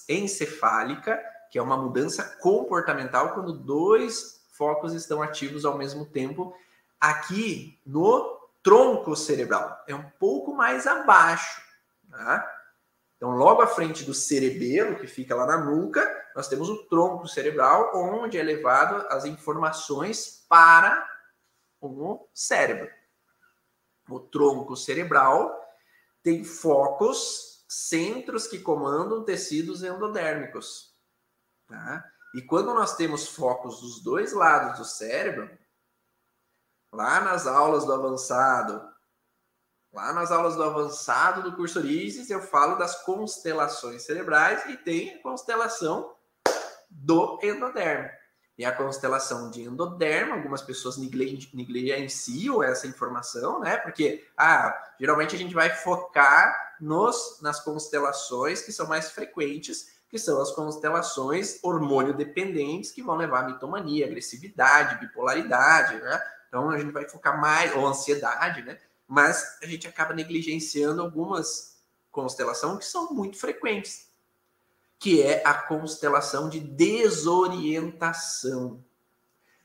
encefálica, 0.07 1.21
que 1.53 1.59
é 1.59 1.61
uma 1.61 1.77
mudança 1.77 2.23
comportamental 2.41 3.35
quando 3.35 3.53
dois 3.53 4.43
focos 4.53 4.91
estão 4.95 5.21
ativos 5.21 5.65
ao 5.65 5.77
mesmo 5.77 6.03
tempo 6.03 6.51
aqui 6.99 7.79
no 7.85 8.49
tronco 8.63 9.15
cerebral. 9.15 9.83
É 9.87 9.93
um 9.93 10.09
pouco 10.17 10.55
mais 10.55 10.87
abaixo. 10.87 11.61
Tá? 12.09 12.51
Então, 13.15 13.29
logo 13.35 13.61
à 13.61 13.67
frente 13.67 14.03
do 14.03 14.15
cerebelo, 14.15 14.95
que 14.95 15.05
fica 15.05 15.35
lá 15.35 15.45
na 15.45 15.57
nuca, 15.57 16.03
nós 16.35 16.47
temos 16.47 16.69
o 16.69 16.87
tronco 16.87 17.27
cerebral, 17.27 17.91
onde 17.93 18.39
é 18.39 18.41
levado 18.41 19.05
as 19.09 19.23
informações 19.23 20.43
para 20.49 21.07
o 21.79 22.27
cérebro. 22.33 22.89
O 24.09 24.19
tronco 24.19 24.75
cerebral 24.75 25.55
tem 26.23 26.43
focos, 26.43 27.63
centros 27.67 28.47
que 28.47 28.57
comandam 28.57 29.23
tecidos 29.23 29.83
endodérmicos. 29.83 30.92
Tá? 31.67 32.03
E 32.33 32.41
quando 32.41 32.73
nós 32.73 32.95
temos 32.95 33.27
focos 33.27 33.81
dos 33.81 34.01
dois 34.01 34.33
lados 34.33 34.79
do 34.79 34.85
cérebro, 34.85 35.49
lá 36.91 37.21
nas 37.21 37.45
aulas 37.45 37.85
do 37.85 37.93
avançado, 37.93 38.81
lá 39.91 40.11
nas 40.13 40.31
aulas 40.31 40.55
do 40.55 40.63
avançado 40.63 41.43
do 41.43 41.55
curso 41.55 41.79
Origens, 41.79 42.29
eu 42.29 42.41
falo 42.41 42.75
das 42.75 43.03
constelações 43.03 44.03
cerebrais 44.03 44.65
e 44.67 44.77
tem 44.77 45.15
a 45.15 45.21
constelação 45.21 46.15
do 46.89 47.39
endodermo. 47.43 48.09
E 48.55 48.63
a 48.63 48.71
constelação 48.71 49.49
de 49.49 49.63
endodermo, 49.63 50.33
algumas 50.33 50.61
pessoas 50.61 50.97
negligenciam 50.97 52.61
essa 52.61 52.85
informação, 52.85 53.59
né? 53.59 53.77
Porque, 53.77 54.27
ah, 54.37 54.79
geralmente 54.99 55.35
a 55.35 55.39
gente 55.39 55.55
vai 55.55 55.71
focar 55.71 56.75
nos, 56.79 57.39
nas 57.41 57.59
constelações 57.59 58.61
que 58.61 58.71
são 58.71 58.87
mais 58.87 59.09
frequentes, 59.09 59.87
que 60.13 60.19
são 60.19 60.39
as 60.39 60.51
constelações 60.51 61.59
hormônio 61.63 62.13
dependentes, 62.13 62.91
que 62.91 63.01
vão 63.01 63.15
levar 63.15 63.39
a 63.39 63.47
mitomania, 63.47 64.05
agressividade, 64.05 65.03
bipolaridade, 65.03 65.99
né? 65.99 66.23
Então 66.47 66.69
a 66.69 66.77
gente 66.77 66.91
vai 66.91 67.09
focar 67.09 67.41
mais, 67.41 67.75
ou 67.75 67.87
ansiedade, 67.87 68.61
né? 68.61 68.77
Mas 69.07 69.57
a 69.59 69.65
gente 69.65 69.87
acaba 69.87 70.13
negligenciando 70.13 71.01
algumas 71.01 71.81
constelações 72.11 72.77
que 72.77 72.85
são 72.85 73.11
muito 73.11 73.39
frequentes 73.39 74.13
que 74.99 75.19
é 75.21 75.41
a 75.45 75.53
constelação 75.53 76.47
de 76.47 76.61
desorientação. 76.61 78.81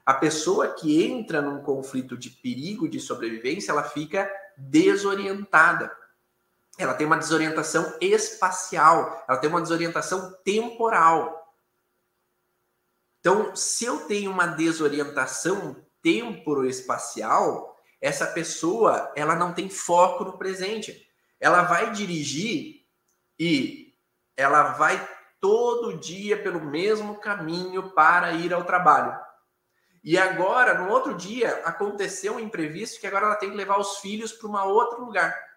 A 0.05 0.13
pessoa 0.13 0.75
que 0.75 1.05
entra 1.05 1.41
num 1.41 1.63
conflito 1.63 2.19
de 2.19 2.29
perigo 2.29 2.89
de 2.89 2.99
sobrevivência, 2.99 3.71
ela 3.71 3.85
fica 3.85 4.29
desorientada. 4.57 5.97
Ela 6.79 6.95
tem 6.95 7.07
uma 7.07 7.19
desorientação 7.19 7.97
espacial, 8.01 9.25
ela 9.29 9.39
tem 9.39 9.51
uma 9.51 9.61
desorientação 9.61 10.33
temporal. 10.45 11.37
Então, 13.19 13.55
se 13.57 13.85
eu 13.85 14.07
tenho 14.07 14.31
uma 14.31 14.47
desorientação 14.47 15.85
temporoespacial, 16.01 17.77
essa 18.01 18.29
pessoa, 18.29 19.13
ela 19.17 19.35
não 19.35 19.53
tem 19.53 19.69
foco 19.69 20.25
no 20.25 20.39
presente. 20.39 21.05
Ela 21.41 21.63
vai 21.63 21.91
dirigir 21.91 22.87
e 23.39 23.93
ela 24.37 24.73
vai 24.75 25.07
todo 25.41 25.99
dia 25.99 26.41
pelo 26.41 26.61
mesmo 26.61 27.17
caminho 27.17 27.91
para 27.91 28.33
ir 28.33 28.55
ao 28.55 28.65
trabalho. 28.65 29.19
E 30.03 30.17
agora, 30.17 30.75
no 30.75 30.91
outro 30.91 31.15
dia, 31.15 31.61
aconteceu 31.65 32.37
um 32.37 32.41
imprevisto 32.41 33.01
que 33.01 33.07
agora 33.07 33.27
ela 33.27 33.37
tem 33.37 33.51
que 33.51 33.57
levar 33.57 33.79
os 33.79 33.99
filhos 33.99 34.33
para 34.33 34.49
um 34.49 34.57
outro 34.57 35.05
lugar. 35.05 35.48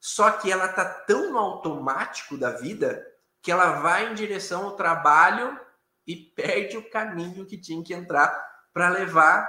Só 0.00 0.30
que 0.30 0.50
ela 0.50 0.68
tá 0.68 0.84
tão 0.84 1.32
no 1.32 1.38
automático 1.38 2.36
da 2.36 2.50
vida 2.52 3.04
que 3.42 3.50
ela 3.50 3.80
vai 3.80 4.10
em 4.10 4.14
direção 4.14 4.64
ao 4.64 4.76
trabalho 4.76 5.58
e 6.06 6.16
perde 6.16 6.76
o 6.76 6.90
caminho 6.90 7.46
que 7.46 7.58
tinha 7.58 7.82
que 7.82 7.94
entrar 7.94 8.28
para 8.72 8.88
levar 8.88 9.48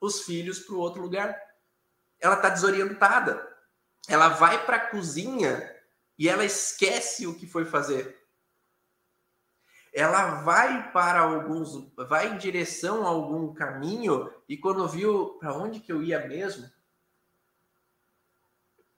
os 0.00 0.22
filhos 0.22 0.60
para 0.60 0.74
o 0.74 0.78
outro 0.78 1.02
lugar. 1.02 1.38
Ela 2.20 2.36
tá 2.36 2.48
desorientada. 2.48 3.46
Ela 4.08 4.28
vai 4.28 4.64
para 4.64 4.76
a 4.76 4.90
cozinha 4.90 5.70
e 6.18 6.28
ela 6.28 6.44
esquece 6.44 7.26
o 7.26 7.34
que 7.34 7.46
foi 7.46 7.64
fazer 7.64 8.24
ela 9.94 10.42
vai 10.42 10.90
para 10.90 11.20
alguns, 11.20 11.88
vai 12.08 12.32
em 12.32 12.36
direção 12.36 13.06
a 13.06 13.08
algum 13.08 13.54
caminho 13.54 14.28
e 14.48 14.56
quando 14.56 14.88
viu 14.88 15.38
para 15.38 15.56
onde 15.56 15.78
que 15.78 15.92
eu 15.92 16.02
ia 16.02 16.26
mesmo, 16.26 16.68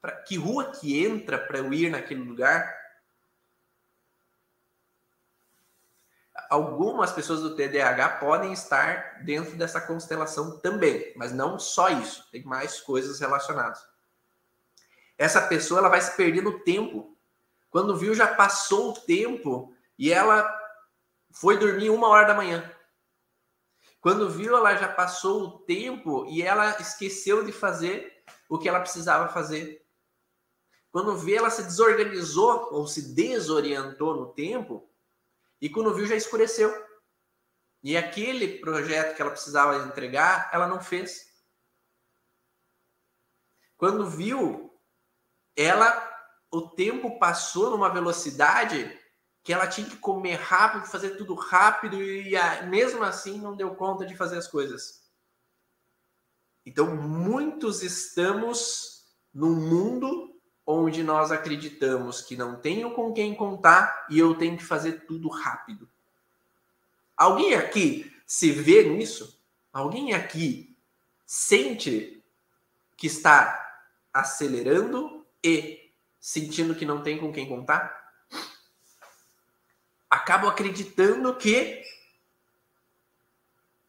para 0.06 0.22
que 0.22 0.36
rua 0.36 0.70
que 0.70 1.04
entra 1.04 1.36
para 1.36 1.58
eu 1.58 1.72
ir 1.72 1.90
naquele 1.90 2.22
lugar? 2.22 2.72
Algumas 6.48 7.10
pessoas 7.10 7.40
do 7.40 7.56
TDAH 7.56 8.20
podem 8.20 8.52
estar 8.52 9.24
dentro 9.24 9.56
dessa 9.56 9.80
constelação 9.80 10.60
também, 10.60 11.12
mas 11.16 11.32
não 11.32 11.58
só 11.58 11.88
isso, 11.88 12.30
tem 12.30 12.44
mais 12.44 12.78
coisas 12.80 13.18
relacionadas. 13.18 13.84
Essa 15.18 15.42
pessoa 15.42 15.80
ela 15.80 15.88
vai 15.88 16.00
se 16.00 16.16
perder 16.16 16.40
no 16.40 16.60
tempo. 16.60 17.18
Quando 17.68 17.96
viu, 17.96 18.14
já 18.14 18.32
passou 18.32 18.90
o 18.90 19.00
tempo 19.00 19.74
e 19.98 20.12
ela 20.12 20.48
foi 21.32 21.58
dormir 21.58 21.90
uma 21.90 22.06
hora 22.06 22.28
da 22.28 22.34
manhã. 22.34 22.72
Quando 24.00 24.30
viu, 24.30 24.56
ela 24.56 24.76
já 24.76 24.86
passou 24.86 25.42
o 25.42 25.58
tempo 25.58 26.26
e 26.26 26.42
ela 26.42 26.80
esqueceu 26.80 27.44
de 27.44 27.50
fazer 27.50 28.22
o 28.48 28.56
que 28.56 28.68
ela 28.68 28.78
precisava 28.78 29.28
fazer. 29.32 29.84
Quando 30.96 31.14
vê, 31.14 31.34
ela 31.34 31.50
se 31.50 31.62
desorganizou 31.62 32.72
ou 32.72 32.86
se 32.86 33.12
desorientou 33.12 34.16
no 34.16 34.32
tempo 34.32 34.90
e 35.60 35.68
quando 35.68 35.92
viu, 35.92 36.06
já 36.06 36.16
escureceu. 36.16 36.72
E 37.82 37.98
aquele 37.98 38.56
projeto 38.60 39.14
que 39.14 39.20
ela 39.20 39.30
precisava 39.30 39.86
entregar, 39.86 40.48
ela 40.54 40.66
não 40.66 40.80
fez. 40.80 41.30
Quando 43.76 44.08
viu, 44.08 44.74
ela 45.54 46.02
o 46.50 46.70
tempo 46.70 47.18
passou 47.18 47.68
numa 47.68 47.90
velocidade 47.90 48.98
que 49.44 49.52
ela 49.52 49.66
tinha 49.66 49.90
que 49.90 49.98
comer 49.98 50.36
rápido, 50.36 50.86
fazer 50.86 51.18
tudo 51.18 51.34
rápido 51.34 52.02
e 52.02 52.32
mesmo 52.70 53.04
assim 53.04 53.38
não 53.38 53.54
deu 53.54 53.74
conta 53.74 54.06
de 54.06 54.16
fazer 54.16 54.38
as 54.38 54.48
coisas. 54.48 55.06
Então, 56.64 56.96
muitos 56.96 57.82
estamos 57.82 59.14
num 59.34 59.54
mundo 59.54 60.35
onde 60.66 61.02
nós 61.02 61.30
acreditamos 61.30 62.20
que 62.20 62.36
não 62.36 62.56
tenho 62.56 62.92
com 62.92 63.12
quem 63.12 63.34
contar 63.34 64.06
e 64.10 64.18
eu 64.18 64.34
tenho 64.34 64.56
que 64.56 64.64
fazer 64.64 65.06
tudo 65.06 65.28
rápido. 65.28 65.88
Alguém 67.16 67.54
aqui 67.54 68.12
se 68.26 68.50
vê 68.50 68.82
nisso? 68.82 69.40
Alguém 69.72 70.12
aqui 70.12 70.76
sente 71.24 72.22
que 72.96 73.06
está 73.06 73.84
acelerando 74.12 75.24
e 75.42 75.90
sentindo 76.20 76.74
que 76.74 76.84
não 76.84 77.02
tem 77.02 77.18
com 77.18 77.32
quem 77.32 77.48
contar? 77.48 78.06
acabo 80.16 80.48
acreditando 80.48 81.34
que 81.36 81.82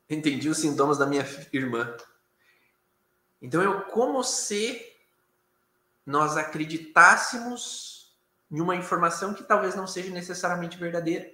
entendi 0.09 0.49
os 0.49 0.57
sintomas 0.57 0.97
da 0.97 1.05
minha 1.05 1.25
irmã. 1.51 1.95
Então 3.41 3.61
eu 3.61 3.81
como 3.85 4.23
se 4.23 4.96
nós 6.07 6.37
acreditássemos 6.37 8.17
em 8.49 8.61
uma 8.61 8.77
informação 8.77 9.33
que 9.33 9.43
talvez 9.43 9.75
não 9.75 9.85
seja 9.85 10.09
necessariamente 10.09 10.77
verdadeira. 10.77 11.29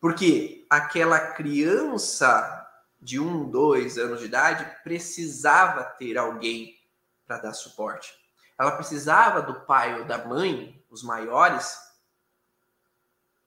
Porque 0.00 0.66
aquela 0.68 1.20
criança 1.32 2.66
de 3.00 3.20
um, 3.20 3.48
dois 3.48 3.98
anos 3.98 4.18
de 4.18 4.26
idade 4.26 4.82
precisava 4.82 5.84
ter 5.84 6.18
alguém 6.18 6.76
para 7.24 7.38
dar 7.38 7.52
suporte. 7.52 8.12
Ela 8.58 8.72
precisava 8.72 9.40
do 9.40 9.60
pai 9.60 10.00
ou 10.00 10.04
da 10.04 10.26
mãe, 10.26 10.84
os 10.90 11.04
maiores, 11.04 11.78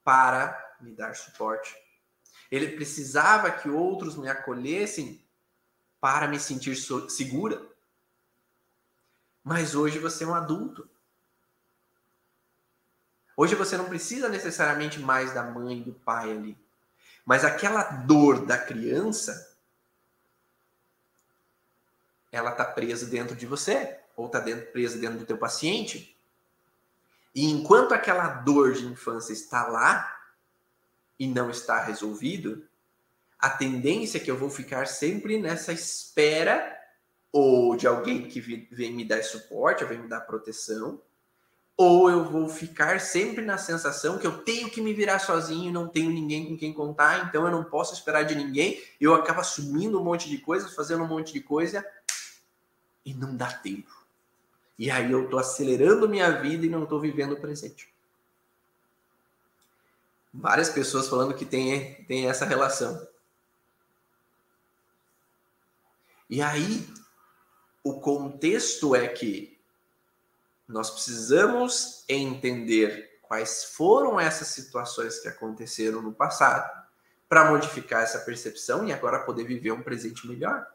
para 0.02 0.78
me 0.80 0.94
dar 0.94 1.14
suporte. 1.14 1.76
Ele 2.50 2.70
precisava 2.70 3.52
que 3.52 3.70
outros 3.70 4.16
me 4.16 4.30
acolhessem 4.30 5.22
para 6.00 6.26
me 6.26 6.40
sentir 6.40 6.78
segura. 7.10 7.71
Mas 9.44 9.76
hoje 9.76 10.00
você 10.00 10.24
é 10.24 10.28
um 10.28 10.36
adulto. 10.36 10.88
Hoje 13.36 13.56
você 13.56 13.76
não 13.76 13.86
precisa 13.86 14.30
necessariamente 14.30 15.00
mais 15.00 15.34
da 15.34 15.44
mãe 15.44 15.80
e 15.80 15.84
do 15.84 15.94
pai 15.94 16.32
ali. 16.32 16.58
Mas 17.26 17.44
aquela 17.44 17.84
dor 17.84 18.46
da 18.46 18.58
criança, 18.58 19.56
ela 22.32 22.52
está 22.52 22.66
presa 22.66 23.06
dentro 23.06 23.36
de 23.36 23.46
você, 23.46 24.00
ou 24.16 24.28
está 24.28 24.42
presa 24.42 24.98
dentro 24.98 25.20
do 25.20 25.26
teu 25.26 25.38
paciente. 25.38 26.16
E 27.34 27.50
enquanto 27.50 27.94
aquela 27.94 28.28
dor 28.28 28.74
de 28.74 28.86
infância 28.86 29.34
está 29.34 29.68
lá 29.68 30.20
e 31.18 31.28
não 31.28 31.50
está 31.50 31.82
resolvido, 31.82 32.68
a 33.40 33.50
tendência 33.50 34.18
é 34.18 34.22
que 34.22 34.30
eu 34.30 34.38
vou 34.38 34.50
ficar 34.50 34.88
sempre 34.88 35.40
nessa 35.40 35.72
espera 35.74 36.80
ou 37.32 37.76
de 37.76 37.88
alguém 37.88 38.28
que 38.28 38.40
vem 38.40 38.94
me 38.94 39.06
dar 39.06 39.24
suporte, 39.24 39.86
vem 39.86 40.00
me 40.00 40.08
dar 40.08 40.22
proteção, 40.22 41.02
ou 41.78 42.10
eu 42.10 42.26
vou 42.26 42.48
ficar 42.50 43.00
sempre 43.00 43.44
na 43.44 43.58
sensação 43.58 44.18
que 44.18 44.28
eu 44.28 44.40
tenho 44.40 44.70
que 44.70 44.82
me 44.82 44.94
virar 44.94 45.20
sozinho 45.20 45.72
não 45.72 45.88
tenho 45.88 46.12
ninguém 46.12 46.48
com 46.48 46.58
quem 46.58 46.74
contar, 46.74 47.28
então 47.28 47.46
eu 47.46 47.52
não 47.52 47.64
posso 47.64 47.94
esperar 47.94 48.24
de 48.24 48.36
ninguém, 48.36 48.82
eu 49.00 49.16
acabo 49.16 49.40
assumindo 49.40 50.00
um 50.00 50.04
monte 50.04 50.30
de 50.30 50.38
coisas, 50.38 50.76
fazendo 50.76 51.04
um 51.04 51.08
monte 51.08 51.34
de 51.34 51.42
coisa 51.42 51.86
e 53.06 53.14
não 53.14 53.36
dá 53.36 53.52
tempo. 53.52 54.06
E 54.78 54.92
aí 54.92 55.12
eu 55.12 55.30
tô 55.30 55.38
acelerando 55.38 56.10
minha 56.10 56.30
vida 56.42 56.66
e 56.66 56.70
não 56.70 56.86
tô 56.86 57.00
vivendo 57.00 57.34
o 57.34 57.40
presente. 57.40 57.92
Várias 60.34 60.70
pessoas 60.70 61.08
falando 61.08 61.34
que 61.34 61.46
tem, 61.46 62.04
tem 62.06 62.30
essa 62.30 62.46
relação. 62.46 63.08
E 66.30 66.42
aí, 66.42 66.88
o 67.84 68.00
contexto 68.00 68.96
é 68.96 69.08
que 69.08 69.60
nós 70.68 70.90
precisamos 70.90 72.06
entender 72.08 73.20
quais 73.22 73.64
foram 73.64 74.20
essas 74.20 74.50
situações 74.50 75.20
que 75.20 75.28
aconteceram 75.28 76.02
no 76.02 76.14
passado 76.14 76.70
para 77.28 77.50
modificar 77.50 78.04
essa 78.04 78.20
percepção 78.20 78.86
e 78.86 78.94
agora 78.94 79.24
poder 79.24 79.46
viver 79.46 79.72
um 79.72 79.82
presente 79.82 80.28
melhor. 80.28 80.66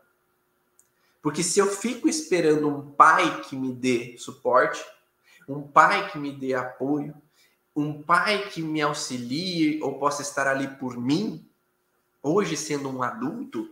Porque 1.23 1.43
se 1.43 1.59
eu 1.59 1.67
fico 1.67 2.09
esperando 2.09 2.69
um 2.69 2.93
pai 2.93 3.43
que 3.43 3.57
me 3.57 3.73
dê 3.73 4.17
suporte, 4.19 4.85
um 5.49 5.63
pai 5.63 6.11
que 6.11 6.19
me 6.19 6.33
dê 6.33 6.55
apoio, 6.55 7.15
um 7.75 8.03
pai 8.03 8.49
que 8.49 8.63
me 8.63 8.81
auxilie 8.81 9.83
ou 9.83 9.99
possa 9.99 10.23
estar 10.23 10.47
ali 10.47 10.69
por 10.77 10.97
mim, 10.97 11.47
hoje 12.23 12.57
sendo 12.57 12.89
um 12.89 13.03
adulto, 13.03 13.71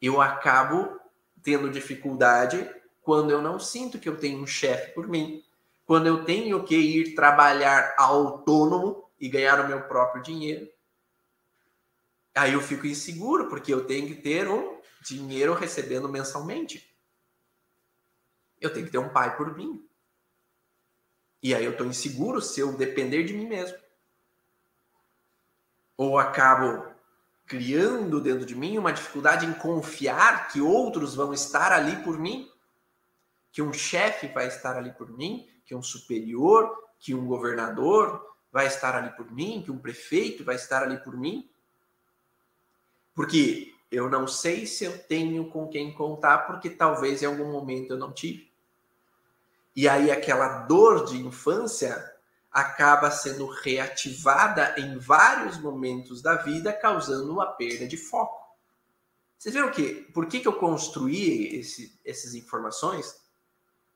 eu 0.00 0.20
acabo 0.20 1.00
tendo 1.42 1.70
dificuldade 1.70 2.68
quando 3.02 3.30
eu 3.30 3.42
não 3.42 3.58
sinto 3.58 3.98
que 3.98 4.08
eu 4.08 4.16
tenho 4.16 4.40
um 4.40 4.46
chefe 4.46 4.92
por 4.92 5.08
mim, 5.08 5.44
quando 5.84 6.06
eu 6.06 6.24
tenho 6.24 6.62
que 6.64 6.76
ir 6.76 7.14
trabalhar 7.14 7.94
autônomo 7.98 9.10
e 9.20 9.28
ganhar 9.28 9.60
o 9.60 9.66
meu 9.66 9.82
próprio 9.82 10.22
dinheiro. 10.22 10.68
Aí 12.34 12.54
eu 12.54 12.60
fico 12.60 12.86
inseguro, 12.86 13.48
porque 13.48 13.72
eu 13.72 13.84
tenho 13.84 14.06
que 14.06 14.14
ter 14.14 14.48
um 14.48 14.80
dinheiro 15.02 15.52
recebendo 15.52 16.08
mensalmente. 16.08 16.96
Eu 18.60 18.72
tenho 18.72 18.86
que 18.86 18.92
ter 18.92 18.98
um 18.98 19.08
pai 19.10 19.36
por 19.36 19.56
mim. 19.56 19.86
E 21.42 21.54
aí 21.54 21.64
eu 21.64 21.72
estou 21.72 21.86
inseguro 21.86 22.40
se 22.40 22.60
eu 22.60 22.76
depender 22.76 23.24
de 23.24 23.34
mim 23.34 23.46
mesmo. 23.46 23.76
Ou 25.96 26.18
acabo 26.18 26.91
criando 27.52 28.18
dentro 28.18 28.46
de 28.46 28.54
mim 28.54 28.78
uma 28.78 28.94
dificuldade 28.94 29.44
em 29.44 29.52
confiar 29.52 30.48
que 30.48 30.58
outros 30.58 31.14
vão 31.14 31.34
estar 31.34 31.70
ali 31.70 32.02
por 32.02 32.18
mim, 32.18 32.50
que 33.52 33.60
um 33.60 33.74
chefe 33.74 34.26
vai 34.28 34.48
estar 34.48 34.74
ali 34.74 34.90
por 34.90 35.10
mim, 35.10 35.46
que 35.66 35.74
um 35.74 35.82
superior, 35.82 36.74
que 36.98 37.14
um 37.14 37.26
governador 37.26 38.34
vai 38.50 38.66
estar 38.66 38.96
ali 38.96 39.10
por 39.10 39.30
mim, 39.30 39.60
que 39.62 39.70
um 39.70 39.76
prefeito 39.76 40.42
vai 40.42 40.54
estar 40.54 40.82
ali 40.82 40.96
por 40.96 41.14
mim. 41.14 41.46
Porque 43.14 43.74
eu 43.90 44.08
não 44.08 44.26
sei 44.26 44.64
se 44.64 44.86
eu 44.86 44.96
tenho 45.00 45.50
com 45.50 45.68
quem 45.68 45.92
contar, 45.92 46.46
porque 46.46 46.70
talvez 46.70 47.22
em 47.22 47.26
algum 47.26 47.52
momento 47.52 47.90
eu 47.90 47.98
não 47.98 48.12
tive. 48.12 48.50
E 49.76 49.86
aí 49.86 50.10
aquela 50.10 50.60
dor 50.62 51.04
de 51.04 51.18
infância 51.18 52.11
acaba 52.52 53.10
sendo 53.10 53.46
reativada 53.46 54.74
em 54.76 54.98
vários 54.98 55.58
momentos 55.58 56.20
da 56.20 56.34
vida, 56.34 56.72
causando 56.72 57.32
uma 57.32 57.46
perda 57.46 57.86
de 57.86 57.96
foco. 57.96 58.42
Vocês 59.38 59.54
viram 59.54 59.70
que 59.70 59.94
por 60.12 60.26
que, 60.26 60.40
que 60.40 60.46
eu 60.46 60.52
construí 60.52 61.58
esse, 61.58 61.98
essas 62.04 62.34
informações? 62.34 63.20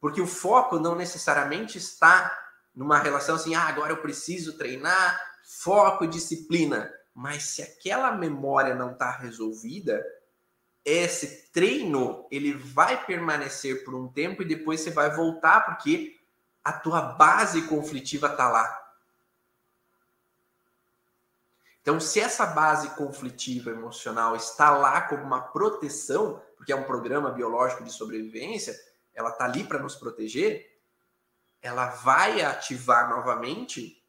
Porque 0.00 0.20
o 0.20 0.26
foco 0.26 0.78
não 0.78 0.96
necessariamente 0.96 1.76
está 1.78 2.36
numa 2.74 2.98
relação 2.98 3.36
assim, 3.36 3.54
ah, 3.54 3.68
agora 3.68 3.92
eu 3.92 4.02
preciso 4.02 4.56
treinar, 4.56 5.20
foco 5.44 6.04
e 6.04 6.08
disciplina. 6.08 6.92
Mas 7.14 7.44
se 7.44 7.62
aquela 7.62 8.12
memória 8.12 8.74
não 8.74 8.92
está 8.92 9.10
resolvida, 9.10 10.04
esse 10.84 11.50
treino 11.50 12.26
ele 12.30 12.52
vai 12.52 13.04
permanecer 13.04 13.84
por 13.84 13.94
um 13.94 14.08
tempo 14.08 14.42
e 14.42 14.46
depois 14.46 14.80
você 14.80 14.90
vai 14.90 15.14
voltar 15.14 15.60
porque 15.62 16.16
a 16.66 16.72
tua 16.72 17.00
base 17.00 17.62
conflitiva 17.68 18.26
está 18.26 18.48
lá. 18.48 18.92
Então, 21.80 22.00
se 22.00 22.18
essa 22.18 22.44
base 22.44 22.90
conflitiva 22.96 23.70
emocional 23.70 24.34
está 24.34 24.76
lá 24.76 25.02
como 25.02 25.22
uma 25.22 25.40
proteção, 25.40 26.42
porque 26.56 26.72
é 26.72 26.76
um 26.76 26.82
programa 26.82 27.30
biológico 27.30 27.84
de 27.84 27.92
sobrevivência, 27.92 28.76
ela 29.14 29.30
está 29.30 29.44
ali 29.44 29.62
para 29.62 29.78
nos 29.78 29.94
proteger, 29.94 30.76
ela 31.62 31.86
vai 31.86 32.42
ativar 32.42 33.10
novamente 33.10 34.04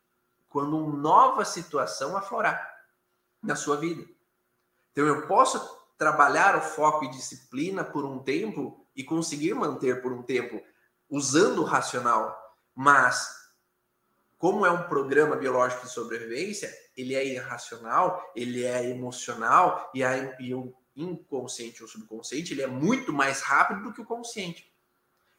quando 0.49 0.79
uma 0.79 0.97
nova 0.97 1.45
situação 1.45 2.17
aflorar 2.17 2.75
na 3.39 3.55
sua 3.55 3.77
vida. 3.77 4.03
Então, 4.93 5.05
eu 5.05 5.27
posso 5.27 5.59
trabalhar 5.95 6.55
o 6.55 6.61
foco 6.61 7.05
e 7.05 7.11
disciplina 7.11 7.83
por 7.83 8.03
um 8.03 8.17
tempo 8.17 8.83
e 8.95 9.03
conseguir 9.03 9.53
manter 9.53 10.01
por 10.01 10.11
um 10.11 10.23
tempo 10.23 10.59
usando 11.07 11.61
o 11.61 11.63
racional 11.63 12.46
mas, 12.79 13.49
como 14.37 14.63
é 14.63 14.69
um 14.69 14.83
programa 14.83 15.35
biológico 15.35 15.87
de 15.87 15.91
sobrevivência, 15.91 16.71
ele 16.95 17.15
é 17.15 17.25
irracional, 17.25 18.31
ele 18.35 18.63
é 18.63 18.87
emocional 18.87 19.89
e, 19.95 20.03
a, 20.03 20.39
e 20.39 20.53
o 20.53 20.75
inconsciente 20.95 21.81
ou 21.81 21.89
subconsciente 21.89 22.53
ele 22.53 22.61
é 22.61 22.67
muito 22.67 23.11
mais 23.11 23.41
rápido 23.41 23.81
do 23.81 23.93
que 23.93 24.01
o 24.01 24.05
consciente. 24.05 24.71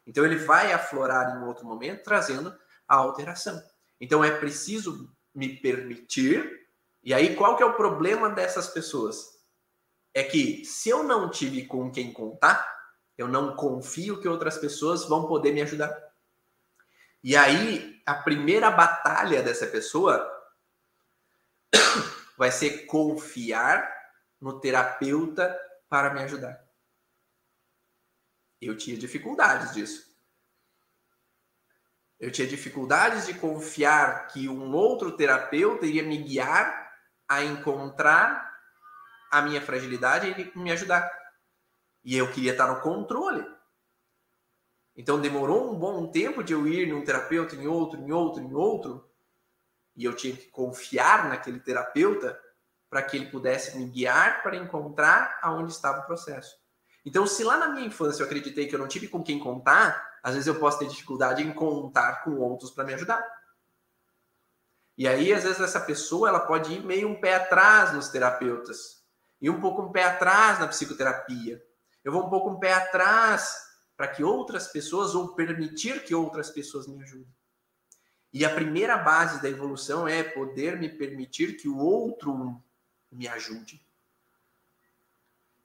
Então 0.05 0.25
ele 0.25 0.35
vai 0.35 0.73
aflorar 0.73 1.37
em 1.37 1.45
outro 1.47 1.65
momento, 1.65 2.03
trazendo 2.03 2.53
a 2.89 2.97
alteração. 2.97 3.63
Então 4.01 4.25
é 4.25 4.37
preciso 4.37 5.09
me 5.33 5.61
permitir. 5.61 6.67
E 7.05 7.15
aí 7.15 7.37
qual 7.37 7.57
que 7.57 7.63
é 7.63 7.67
o 7.67 7.77
problema 7.77 8.29
dessas 8.31 8.67
pessoas? 8.67 9.39
É 10.13 10.25
que 10.25 10.65
se 10.65 10.89
eu 10.89 11.05
não 11.05 11.31
tive 11.31 11.67
com 11.67 11.89
quem 11.93 12.13
contar, 12.13 12.69
eu 13.17 13.29
não 13.29 13.55
confio 13.55 14.21
que 14.21 14.27
outras 14.27 14.59
pessoas 14.59 15.05
vão 15.05 15.29
poder 15.29 15.53
me 15.53 15.63
ajudar. 15.63 16.08
E 17.23 17.37
aí, 17.37 18.01
a 18.07 18.15
primeira 18.15 18.71
batalha 18.71 19.43
dessa 19.43 19.67
pessoa 19.67 20.27
vai 22.39 22.51
ser 22.51 22.87
confiar 22.87 23.93
no 24.41 24.61
terapeuta 24.61 25.59
para 25.89 26.15
me 26.15 26.23
ajudar. 26.23 26.59
Eu 28.61 28.77
tinha 28.77 28.97
dificuldades 28.97 29.73
disso. 29.73 30.09
Eu 32.19 32.33
tinha 32.33 32.49
dificuldades 32.49 33.27
de 33.27 33.35
confiar 33.35 34.27
que 34.29 34.49
um 34.49 34.75
outro 34.75 35.17
terapeuta 35.17 35.87
iria 35.87 36.03
me 36.03 36.19
guiar 36.19 36.93
a 37.29 37.45
encontrar 37.45 38.49
a 39.31 39.43
minha 39.43 39.61
fragilidade 39.61 40.29
e 40.29 40.59
me 40.59 40.73
ajudar. 40.73 41.09
E 42.05 42.17
eu 42.17 42.33
queria 42.33 42.53
estar 42.53 42.67
no 42.67 42.81
controle. 42.81 43.45
Então 44.99 45.21
demorou 45.21 45.73
um 45.73 45.79
bom 45.79 46.09
tempo 46.09 46.43
de 46.43 46.53
eu 46.53 46.67
ir 46.67 46.89
num 46.89 47.05
terapeuta, 47.05 47.55
em 47.55 47.69
outro, 47.69 48.01
em 48.01 48.11
outro, 48.11 48.43
em 48.43 48.53
outro, 48.53 49.09
e 49.95 50.05
eu 50.05 50.13
tinha 50.13 50.37
que 50.37 50.47
confiar 50.47 51.29
naquele 51.29 51.61
terapeuta 51.61 52.39
para 52.91 53.03
que 53.03 53.17
ele 53.17 53.31
pudesse 53.31 53.79
me 53.79 53.87
guiar 53.87 54.43
para 54.43 54.57
encontrar 54.57 55.39
aonde 55.41 55.71
estava 55.71 56.01
o 56.01 56.07
processo. 56.07 56.57
Então, 57.07 57.29
se 57.29 57.45
lá 57.45 57.57
na 57.57 57.69
minha 57.69 57.87
infância 57.87 58.23
eu 58.23 58.27
acreditei 58.27 58.67
que 58.67 58.75
eu 58.75 58.79
não 58.79 58.89
tive 58.89 59.07
com 59.07 59.23
quem 59.23 59.39
contar, 59.39 60.19
às 60.21 60.35
vezes 60.35 60.49
eu 60.49 60.59
posso 60.59 60.81
ter 60.81 60.89
dificuldade 60.89 61.45
em 61.45 61.53
contar 61.53 62.25
com 62.25 62.33
outros 62.33 62.73
para 62.73 62.83
me 62.83 62.95
ajudar. 62.95 63.25
E 64.97 65.07
aí, 65.07 65.33
às 65.33 65.45
vezes, 65.45 65.61
essa 65.61 65.81
pessoa 65.81 66.29
ela 66.29 66.41
pode 66.41 66.73
ir 66.73 66.85
meio 66.85 67.09
um 67.09 67.21
pé 67.21 67.37
atrás 67.37 67.93
nos 67.93 68.09
terapeutas, 68.09 69.05
e 69.41 69.49
um 69.49 69.61
pouco 69.61 69.83
um 69.83 69.93
pé 69.93 70.03
atrás 70.03 70.59
na 70.59 70.67
psicoterapia. 70.67 71.63
Eu 72.03 72.11
vou 72.11 72.27
um 72.27 72.31
pouco 72.31 72.51
um 72.51 72.59
pé 72.59 72.73
atrás 72.75 73.68
para 73.99 74.07
que 74.07 74.23
outras 74.23 74.69
pessoas 74.69 75.17
ou 75.17 75.35
permitir 75.35 76.05
que 76.05 76.15
outras 76.15 76.49
pessoas 76.51 76.87
me 76.87 77.03
ajudem. 77.03 77.27
E 78.33 78.45
a 78.45 78.55
primeira 78.55 78.97
base 78.97 79.43
da 79.43 79.49
evolução 79.49 80.07
é 80.07 80.23
poder 80.23 80.79
me 80.79 80.89
permitir 80.89 81.57
que 81.57 81.69
o 81.69 81.79
outro 81.79 82.63
me 83.11 83.27
ajude. 83.27 83.85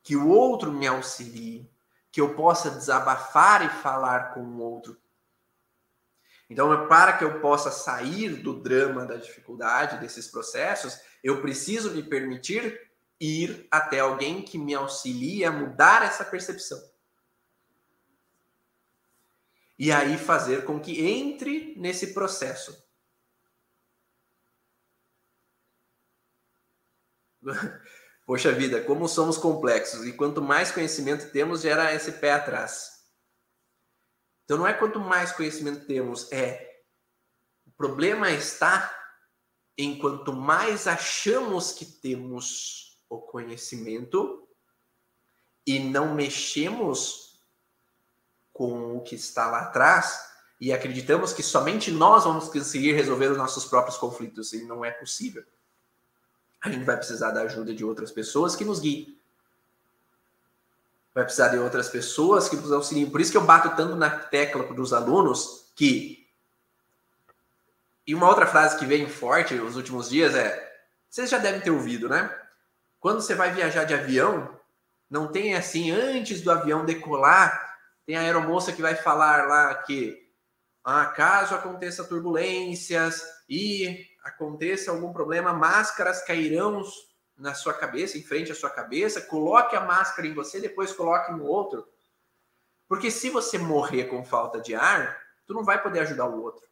Que 0.01 0.15
o 0.15 0.29
outro 0.29 0.71
me 0.71 0.87
auxilie, 0.87 1.69
que 2.11 2.19
eu 2.19 2.33
possa 2.33 2.71
desabafar 2.71 3.63
e 3.63 3.69
falar 3.83 4.33
com 4.33 4.41
o 4.41 4.59
outro. 4.59 4.99
Então, 6.49 6.87
para 6.87 7.13
que 7.13 7.23
eu 7.23 7.39
possa 7.39 7.69
sair 7.69 8.41
do 8.41 8.59
drama, 8.59 9.05
da 9.05 9.15
dificuldade, 9.15 9.99
desses 9.99 10.27
processos, 10.27 10.99
eu 11.23 11.39
preciso 11.39 11.91
me 11.91 12.01
permitir 12.01 12.81
ir 13.19 13.67
até 13.69 13.99
alguém 13.99 14.41
que 14.41 14.57
me 14.57 14.73
auxilie 14.73 15.45
a 15.45 15.51
mudar 15.51 16.01
essa 16.01 16.25
percepção 16.25 16.92
e 19.83 19.91
aí 19.91 20.17
fazer 20.17 20.63
com 20.63 20.79
que 20.79 21.05
entre 21.05 21.75
nesse 21.75 22.13
processo. 22.13 22.81
Poxa 28.25 28.53
vida, 28.53 28.81
como 28.85 29.09
somos 29.09 29.37
complexos 29.37 30.05
e 30.05 30.13
quanto 30.13 30.41
mais 30.41 30.71
conhecimento 30.71 31.29
temos, 31.33 31.59
gera 31.59 31.93
esse 31.93 32.13
pé 32.13 32.31
atrás. 32.31 33.09
Então 34.45 34.57
não 34.57 34.65
é 34.65 34.73
quanto 34.73 35.01
mais 35.01 35.33
conhecimento 35.33 35.85
temos, 35.85 36.31
é 36.31 36.81
o 37.67 37.71
problema 37.71 38.31
está 38.31 38.89
em 39.77 39.99
quanto 39.99 40.31
mais 40.31 40.87
achamos 40.87 41.73
que 41.73 41.83
temos 41.83 43.03
o 43.09 43.19
conhecimento 43.19 44.47
e 45.67 45.77
não 45.77 46.15
mexemos 46.15 47.32
com 48.53 48.97
o 48.97 49.01
que 49.01 49.15
está 49.15 49.49
lá 49.49 49.61
atrás 49.61 50.31
e 50.61 50.71
acreditamos 50.71 51.33
que 51.33 51.43
somente 51.43 51.91
nós 51.91 52.23
vamos 52.23 52.47
conseguir 52.47 52.93
resolver 52.93 53.27
os 53.27 53.37
nossos 53.37 53.65
próprios 53.65 53.97
conflitos 53.97 54.53
e 54.53 54.63
não 54.63 54.85
é 54.85 54.91
possível. 54.91 55.43
A 56.61 56.69
gente 56.69 56.85
vai 56.85 56.95
precisar 56.95 57.31
da 57.31 57.41
ajuda 57.41 57.73
de 57.73 57.83
outras 57.83 58.11
pessoas 58.11 58.55
que 58.55 58.63
nos 58.63 58.79
guiem. 58.79 59.17
Vai 61.13 61.25
precisar 61.25 61.49
de 61.49 61.57
outras 61.57 61.89
pessoas 61.89 62.47
que 62.47 62.55
nos 62.55 62.71
auxiliem. 62.71 63.09
Por 63.09 63.19
isso 63.19 63.31
que 63.31 63.37
eu 63.37 63.43
bato 63.43 63.75
tanto 63.75 63.95
na 63.95 64.09
tecla 64.09 64.63
para 64.63 64.81
os 64.81 64.93
alunos 64.93 65.65
que 65.75 66.23
e 68.05 68.13
uma 68.13 68.27
outra 68.27 68.45
frase 68.45 68.77
que 68.77 68.85
veio 68.85 69.09
forte 69.09 69.53
nos 69.55 69.75
últimos 69.75 70.09
dias 70.09 70.35
é: 70.35 70.71
vocês 71.09 71.29
já 71.29 71.37
devem 71.37 71.61
ter 71.61 71.71
ouvido, 71.71 72.09
né? 72.09 72.33
Quando 72.99 73.21
você 73.21 73.33
vai 73.35 73.51
viajar 73.51 73.85
de 73.85 73.93
avião, 73.93 74.57
não 75.09 75.27
tem 75.27 75.55
assim, 75.55 75.91
antes 75.91 76.41
do 76.41 76.51
avião 76.51 76.85
decolar, 76.85 77.72
tem 78.05 78.15
a 78.15 78.21
aeromoça 78.21 78.73
que 78.73 78.81
vai 78.81 78.95
falar 78.95 79.47
lá 79.47 79.75
que 79.75 80.23
ah, 80.83 81.05
caso 81.05 81.55
aconteça 81.55 82.03
turbulências 82.03 83.23
e 83.47 84.05
aconteça 84.23 84.91
algum 84.91 85.13
problema, 85.13 85.53
máscaras 85.53 86.23
cairão 86.23 86.83
na 87.37 87.53
sua 87.53 87.73
cabeça, 87.73 88.17
em 88.17 88.23
frente 88.23 88.51
à 88.51 88.55
sua 88.55 88.69
cabeça, 88.69 89.21
coloque 89.21 89.75
a 89.75 89.81
máscara 89.81 90.27
em 90.27 90.33
você, 90.33 90.59
depois 90.59 90.93
coloque 90.93 91.31
no 91.31 91.45
outro. 91.45 91.87
Porque 92.87 93.09
se 93.09 93.29
você 93.29 93.57
morrer 93.57 94.05
com 94.05 94.23
falta 94.23 94.59
de 94.59 94.75
ar, 94.75 95.21
tu 95.45 95.53
não 95.53 95.63
vai 95.63 95.81
poder 95.81 95.99
ajudar 96.01 96.27
o 96.27 96.41
outro. 96.41 96.67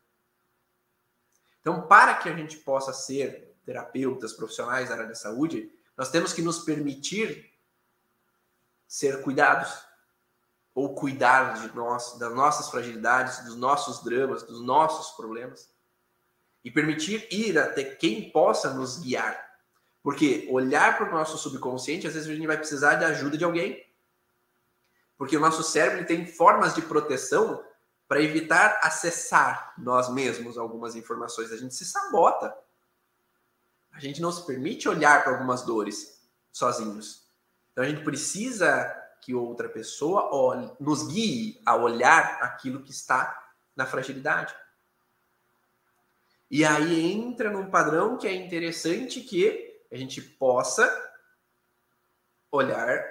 Então, 1.59 1.87
para 1.87 2.15
que 2.15 2.27
a 2.27 2.35
gente 2.35 2.57
possa 2.57 2.91
ser 2.91 3.55
terapeutas 3.65 4.33
profissionais 4.33 4.89
da 4.89 4.95
área 4.95 5.07
da 5.07 5.15
saúde, 5.15 5.71
nós 5.95 6.09
temos 6.09 6.33
que 6.33 6.41
nos 6.41 6.59
permitir 6.59 7.49
ser 8.87 9.21
cuidados 9.21 9.83
ou 10.73 10.95
cuidar 10.95 11.53
de 11.61 11.75
nós, 11.75 12.17
das 12.17 12.33
nossas 12.33 12.69
fragilidades, 12.69 13.43
dos 13.43 13.55
nossos 13.55 14.03
dramas, 14.03 14.43
dos 14.43 14.61
nossos 14.61 15.15
problemas 15.15 15.69
e 16.63 16.71
permitir 16.71 17.27
ir 17.31 17.57
até 17.57 17.83
quem 17.83 18.31
possa 18.31 18.73
nos 18.73 18.99
guiar. 18.99 19.49
Porque 20.03 20.47
olhar 20.49 20.97
para 20.97 21.09
o 21.09 21.11
nosso 21.11 21.37
subconsciente, 21.37 22.07
às 22.07 22.13
vezes 22.13 22.29
a 22.29 22.33
gente 22.33 22.47
vai 22.47 22.57
precisar 22.57 22.95
da 22.95 23.07
ajuda 23.07 23.37
de 23.37 23.43
alguém. 23.43 23.85
Porque 25.17 25.37
o 25.37 25.39
nosso 25.39 25.63
cérebro 25.63 26.05
tem 26.05 26.25
formas 26.25 26.73
de 26.73 26.81
proteção 26.81 27.63
para 28.07 28.21
evitar 28.21 28.79
acessar 28.83 29.73
nós 29.77 30.09
mesmos 30.09 30.57
algumas 30.57 30.95
informações. 30.95 31.51
A 31.51 31.57
gente 31.57 31.75
se 31.75 31.85
sabota. 31.85 32.55
A 33.91 33.99
gente 33.99 34.21
não 34.21 34.31
se 34.31 34.45
permite 34.45 34.89
olhar 34.89 35.23
para 35.23 35.33
algumas 35.33 35.61
dores 35.61 36.19
sozinhos. 36.51 37.27
Então 37.71 37.83
a 37.83 37.87
gente 37.87 38.03
precisa 38.03 39.00
que 39.21 39.35
outra 39.35 39.69
pessoa 39.69 40.33
olhe, 40.35 40.69
nos 40.79 41.07
guie 41.07 41.61
a 41.65 41.75
olhar 41.75 42.39
aquilo 42.41 42.81
que 42.81 42.91
está 42.91 43.51
na 43.75 43.85
fragilidade. 43.85 44.53
E 46.49 46.65
aí 46.65 47.13
entra 47.13 47.49
num 47.49 47.69
padrão 47.69 48.17
que 48.17 48.27
é 48.27 48.33
interessante 48.33 49.21
que 49.21 49.79
a 49.91 49.95
gente 49.95 50.21
possa 50.21 50.89
olhar 52.51 53.05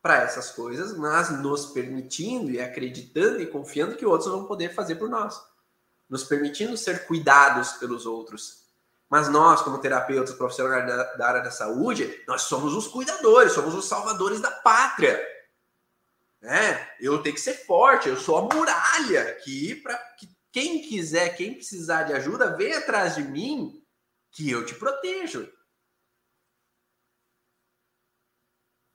para 0.00 0.22
essas 0.22 0.50
coisas, 0.50 0.96
mas 0.96 1.30
nos 1.42 1.66
permitindo 1.66 2.50
e 2.50 2.60
acreditando 2.60 3.42
e 3.42 3.46
confiando 3.46 3.96
que 3.96 4.06
outros 4.06 4.30
vão 4.30 4.46
poder 4.46 4.74
fazer 4.74 4.94
por 4.94 5.08
nós. 5.08 5.38
Nos 6.08 6.24
permitindo 6.24 6.76
ser 6.76 7.06
cuidados 7.06 7.72
pelos 7.72 8.06
outros. 8.06 8.68
Mas 9.10 9.28
nós, 9.28 9.60
como 9.62 9.78
terapeutas 9.78 10.34
profissionais 10.34 10.86
da, 10.86 11.02
da 11.14 11.28
área 11.28 11.42
da 11.42 11.50
saúde, 11.50 12.22
nós 12.26 12.42
somos 12.42 12.74
os 12.74 12.86
cuidadores, 12.86 13.52
somos 13.52 13.74
os 13.74 13.86
salvadores 13.86 14.40
da 14.40 14.50
pátria. 14.50 15.20
Né? 16.40 16.96
Eu 17.00 17.22
tenho 17.22 17.34
que 17.34 17.40
ser 17.40 17.54
forte, 17.54 18.08
eu 18.08 18.16
sou 18.16 18.38
a 18.38 18.42
muralha 18.42 19.30
aqui 19.30 19.74
para 19.74 19.96
que 20.14 20.28
quem 20.52 20.82
quiser, 20.82 21.36
quem 21.36 21.54
precisar 21.54 22.04
de 22.04 22.12
ajuda, 22.12 22.56
vem 22.56 22.72
atrás 22.72 23.16
de 23.16 23.22
mim 23.22 23.84
que 24.30 24.50
eu 24.50 24.64
te 24.64 24.74
protejo. 24.74 25.52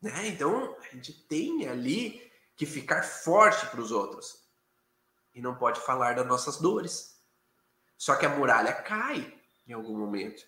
Né? 0.01 0.27
Então, 0.27 0.77
a 0.79 0.95
gente 0.95 1.13
tem 1.13 1.67
ali 1.67 2.31
que 2.55 2.65
ficar 2.65 3.03
forte 3.03 3.65
para 3.67 3.81
os 3.81 3.91
outros. 3.91 4.43
E 5.33 5.41
não 5.41 5.55
pode 5.55 5.79
falar 5.79 6.15
das 6.15 6.27
nossas 6.27 6.57
dores. 6.57 7.21
Só 7.97 8.15
que 8.15 8.25
a 8.25 8.29
muralha 8.29 8.73
cai 8.73 9.33
em 9.65 9.73
algum 9.73 9.97
momento. 9.97 10.43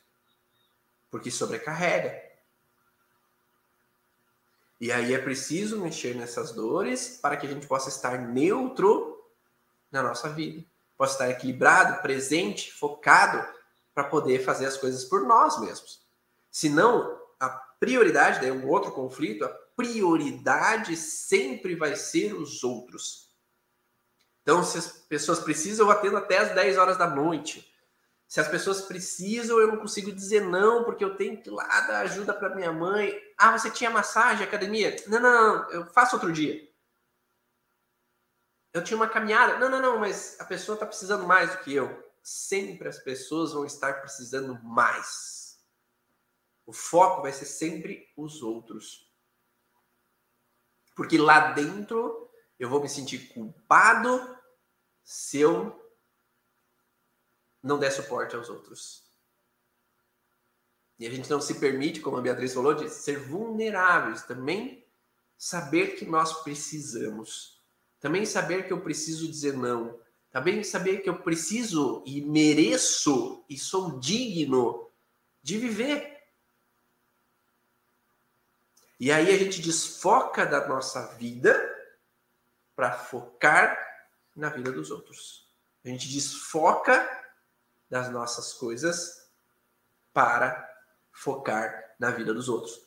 Porque 1.09 1.31
sobrecarrega. 1.31 2.24
E 4.79 4.91
aí 4.91 5.13
é 5.13 5.17
preciso 5.17 5.79
mexer 5.79 6.15
nessas 6.15 6.51
dores 6.51 7.19
para 7.21 7.37
que 7.37 7.47
a 7.47 7.49
gente 7.49 7.67
possa 7.67 7.89
estar 7.89 8.17
neutro 8.19 9.23
na 9.91 10.03
nossa 10.03 10.29
vida. 10.29 10.65
Possa 10.97 11.13
estar 11.13 11.29
equilibrado, 11.29 12.01
presente, 12.01 12.71
focado 12.71 13.45
para 13.93 14.03
poder 14.03 14.43
fazer 14.43 14.65
as 14.65 14.77
coisas 14.77 15.05
por 15.05 15.25
nós 15.25 15.59
mesmos. 15.59 16.01
Senão, 16.51 17.19
prioridade, 17.79 18.39
daí 18.41 18.51
um 18.51 18.67
outro 18.67 18.91
conflito, 18.91 19.45
a 19.45 19.49
prioridade 19.49 20.95
sempre 20.95 21.75
vai 21.75 21.95
ser 21.95 22.33
os 22.33 22.63
outros. 22.63 23.29
Então, 24.41 24.63
se 24.63 24.77
as 24.77 24.87
pessoas 24.87 25.39
precisam, 25.39 25.87
eu 25.87 25.91
atendo 25.91 26.17
até 26.17 26.37
as 26.37 26.53
10 26.53 26.77
horas 26.77 26.97
da 26.97 27.07
noite. 27.07 27.71
Se 28.27 28.39
as 28.39 28.47
pessoas 28.47 28.81
precisam, 28.81 29.59
eu 29.59 29.67
não 29.67 29.77
consigo 29.77 30.11
dizer 30.11 30.41
não, 30.41 30.83
porque 30.83 31.03
eu 31.03 31.15
tenho 31.15 31.41
que 31.41 31.49
ir 31.49 31.53
lá 31.53 31.81
dar 31.81 32.01
ajuda 32.01 32.33
para 32.33 32.55
minha 32.55 32.71
mãe. 32.71 33.13
Ah, 33.37 33.57
você 33.57 33.69
tinha 33.69 33.89
massagem, 33.89 34.43
academia? 34.43 34.95
Não, 35.07 35.19
não, 35.19 35.31
não, 35.31 35.71
eu 35.71 35.85
faço 35.87 36.15
outro 36.15 36.31
dia. 36.31 36.67
Eu 38.73 38.83
tinha 38.83 38.97
uma 38.97 39.07
caminhada. 39.07 39.57
Não, 39.57 39.69
não, 39.69 39.81
não, 39.81 39.99
mas 39.99 40.37
a 40.39 40.45
pessoa 40.45 40.75
está 40.75 40.85
precisando 40.85 41.25
mais 41.25 41.51
do 41.51 41.59
que 41.59 41.73
eu. 41.73 42.03
Sempre 42.21 42.89
as 42.89 42.97
pessoas 42.97 43.53
vão 43.53 43.65
estar 43.65 44.01
precisando 44.01 44.61
mais. 44.63 45.59
O 46.65 46.73
foco 46.73 47.21
vai 47.21 47.31
ser 47.31 47.45
sempre 47.45 48.11
os 48.17 48.41
outros. 48.41 49.09
Porque 50.95 51.17
lá 51.17 51.51
dentro 51.51 52.29
eu 52.57 52.69
vou 52.69 52.81
me 52.81 52.89
sentir 52.89 53.33
culpado 53.33 54.35
se 55.03 55.39
eu 55.39 55.84
não 57.65 57.79
der 57.79 57.91
suporte 57.91 58.35
aos 58.35 58.47
outros. 58.47 59.03
E 60.99 61.07
a 61.07 61.09
gente 61.09 61.29
não 61.29 61.41
se 61.41 61.55
permite, 61.55 61.99
como 61.99 62.15
a 62.15 62.21
Beatriz 62.21 62.53
falou, 62.53 62.75
de 62.75 62.87
ser 62.89 63.17
vulneráveis. 63.19 64.21
Também 64.21 64.85
saber 65.35 65.95
que 65.95 66.05
nós 66.05 66.43
precisamos. 66.43 67.59
Também 67.99 68.23
saber 68.23 68.67
que 68.67 68.71
eu 68.71 68.81
preciso 68.81 69.27
dizer 69.27 69.57
não. 69.57 69.99
Também 70.31 70.63
saber 70.63 70.99
que 71.01 71.09
eu 71.09 71.17
preciso 71.17 72.03
e 72.05 72.21
mereço 72.21 73.43
e 73.49 73.57
sou 73.57 73.99
digno 73.99 74.87
de 75.41 75.57
viver. 75.57 76.23
E 78.99 79.11
aí 79.11 79.33
a 79.33 79.37
gente 79.37 79.59
desfoca 79.59 80.45
da 80.45 80.67
nossa 80.67 81.15
vida 81.15 81.59
para 82.75 82.93
focar 82.93 83.75
na 84.35 84.49
vida 84.49 84.71
dos 84.71 84.91
outros. 84.91 85.51
A 85.83 85.89
gente 85.89 86.07
desfoca 86.07 87.24
das 87.95 88.11
nossas 88.11 88.51
coisas 88.51 89.31
para 90.11 90.69
focar 91.13 91.95
na 91.97 92.11
vida 92.11 92.33
dos 92.33 92.49
outros. 92.49 92.85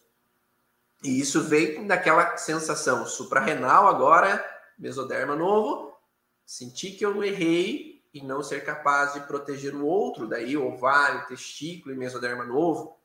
E 1.02 1.18
isso 1.18 1.44
vem 1.44 1.86
daquela 1.86 2.36
sensação 2.36 3.06
suprarrenal 3.06 3.88
agora, 3.88 4.44
mesoderma 4.78 5.34
novo, 5.34 5.96
sentir 6.44 6.92
que 6.92 7.06
eu 7.06 7.24
errei 7.24 8.04
e 8.12 8.22
não 8.22 8.42
ser 8.42 8.66
capaz 8.66 9.14
de 9.14 9.20
proteger 9.20 9.74
o 9.74 9.86
outro, 9.86 10.28
daí 10.28 10.58
ovário, 10.58 11.26
testículo 11.26 11.94
e 11.94 11.98
mesoderma 11.98 12.44
novo. 12.44 13.00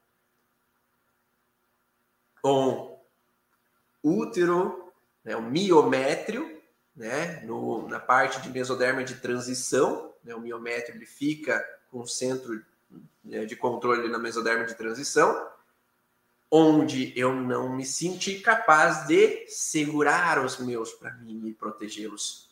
Ou 2.42 3.08
útero, 4.04 4.92
né, 5.24 5.38
o 5.38 5.42
miométrio, 5.42 6.62
né, 6.94 7.40
no, 7.46 7.88
na 7.88 8.02
parte 8.02 8.42
de 8.42 8.50
mesoderma 8.50 9.06
de 9.06 9.16
transição. 9.16 10.14
Né, 10.22 10.36
o 10.36 10.42
miométrio 10.42 10.98
ele 10.98 11.06
fica 11.06 11.66
o 12.00 12.08
centro 12.08 12.64
né, 13.24 13.46
de 13.46 13.56
controle 13.56 14.10
na 14.10 14.20
mesoderma 14.20 14.66
de 14.66 14.76
transição, 14.76 15.48
onde 16.52 17.12
eu 17.18 17.34
não 17.34 17.76
me 17.76 17.86
senti 17.86 18.40
capaz 18.40 19.08
de 19.08 19.48
segurar 19.48 20.44
os 20.44 20.60
meus 20.60 20.92
para 20.92 21.12
mim 21.14 21.48
e 21.48 21.54
protegê-los. 21.54 22.48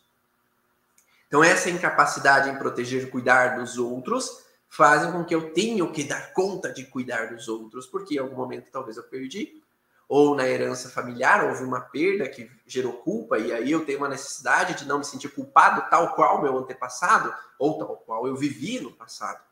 Então, 1.28 1.42
essa 1.42 1.70
incapacidade 1.70 2.50
em 2.50 2.58
proteger 2.58 3.04
e 3.04 3.10
cuidar 3.10 3.56
dos 3.58 3.78
outros 3.78 4.44
fazem 4.68 5.12
com 5.12 5.24
que 5.24 5.34
eu 5.34 5.52
tenha 5.52 5.86
que 5.90 6.02
dar 6.02 6.32
conta 6.32 6.72
de 6.72 6.84
cuidar 6.84 7.34
dos 7.34 7.46
outros, 7.46 7.86
porque 7.86 8.14
em 8.14 8.18
algum 8.18 8.36
momento 8.36 8.70
talvez 8.72 8.96
eu 8.96 9.02
perdi, 9.02 9.62
ou 10.08 10.34
na 10.34 10.46
herança 10.46 10.90
familiar 10.90 11.44
houve 11.44 11.64
uma 11.64 11.80
perda 11.80 12.28
que 12.28 12.50
gerou 12.66 12.92
culpa 12.92 13.38
e 13.38 13.52
aí 13.52 13.70
eu 13.70 13.84
tenho 13.84 13.98
uma 13.98 14.08
necessidade 14.08 14.74
de 14.74 14.86
não 14.86 14.98
me 14.98 15.04
sentir 15.04 15.28
culpado 15.28 15.88
tal 15.88 16.14
qual 16.14 16.42
meu 16.42 16.58
antepassado 16.58 17.34
ou 17.58 17.78
tal 17.78 17.96
qual 17.98 18.26
eu 18.26 18.36
vivi 18.36 18.80
no 18.80 18.92
passado. 18.92 19.42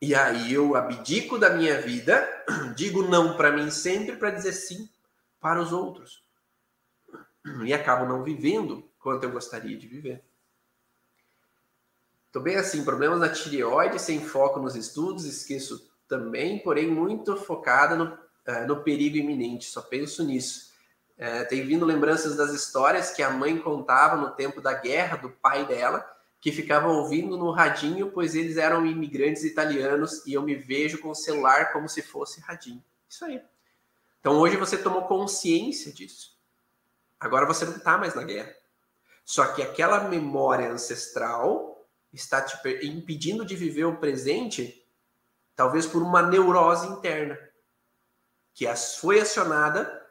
E 0.00 0.14
aí 0.14 0.52
eu 0.52 0.74
abdico 0.74 1.38
da 1.38 1.50
minha 1.50 1.80
vida, 1.80 2.28
digo 2.76 3.02
não 3.02 3.36
para 3.36 3.52
mim 3.52 3.70
sempre 3.70 4.16
para 4.16 4.30
dizer 4.30 4.52
sim 4.52 4.88
para 5.40 5.60
os 5.60 5.72
outros. 5.72 6.22
E 7.64 7.72
acabo 7.72 8.06
não 8.06 8.22
vivendo 8.22 8.88
quanto 8.98 9.24
eu 9.24 9.30
gostaria 9.30 9.76
de 9.76 9.86
viver. 9.86 10.22
Tô 12.32 12.40
bem 12.40 12.56
assim, 12.56 12.84
problemas 12.84 13.20
na 13.20 13.28
tireoide, 13.28 14.00
sem 14.00 14.24
foco 14.24 14.58
nos 14.58 14.74
estudos, 14.74 15.24
esqueço 15.24 15.92
também, 16.08 16.58
porém 16.60 16.90
muito 16.90 17.36
focada 17.36 17.94
no, 17.94 18.18
uh, 18.48 18.66
no 18.66 18.82
perigo 18.82 19.16
iminente, 19.16 19.66
só 19.66 19.82
penso 19.82 20.24
nisso. 20.24 20.72
Uh, 21.18 21.48
tem 21.48 21.64
vindo 21.64 21.84
lembranças 21.84 22.36
das 22.36 22.52
histórias 22.52 23.10
que 23.10 23.22
a 23.22 23.30
mãe 23.30 23.58
contava 23.58 24.16
no 24.16 24.30
tempo 24.30 24.60
da 24.60 24.72
guerra 24.72 25.16
do 25.16 25.30
pai 25.30 25.66
dela, 25.66 26.04
que 26.40 26.50
ficavam 26.50 26.96
ouvindo 26.96 27.36
no 27.36 27.52
radinho, 27.52 28.10
pois 28.10 28.34
eles 28.34 28.56
eram 28.56 28.84
imigrantes 28.84 29.44
italianos 29.44 30.26
e 30.26 30.32
eu 30.32 30.42
me 30.42 30.56
vejo 30.56 30.98
com 30.98 31.10
o 31.10 31.14
celular 31.14 31.72
como 31.72 31.88
se 31.88 32.02
fosse 32.02 32.40
radinho. 32.40 32.82
Isso 33.08 33.24
aí. 33.24 33.40
Então 34.18 34.34
hoje 34.38 34.56
você 34.56 34.76
tomou 34.76 35.02
consciência 35.02 35.92
disso. 35.92 36.36
Agora 37.20 37.46
você 37.46 37.64
não 37.64 37.76
está 37.76 37.96
mais 37.96 38.14
na 38.14 38.24
guerra. 38.24 38.52
Só 39.24 39.52
que 39.52 39.62
aquela 39.62 40.08
memória 40.08 40.72
ancestral 40.72 41.86
está 42.12 42.42
te 42.42 42.56
impedindo 42.84 43.44
de 43.44 43.54
viver 43.54 43.84
o 43.84 43.96
presente, 43.96 44.84
talvez 45.54 45.86
por 45.86 46.02
uma 46.02 46.22
neurose 46.22 46.88
interna, 46.88 47.38
que 48.54 48.66
foi 49.00 49.20
acionada 49.20 50.02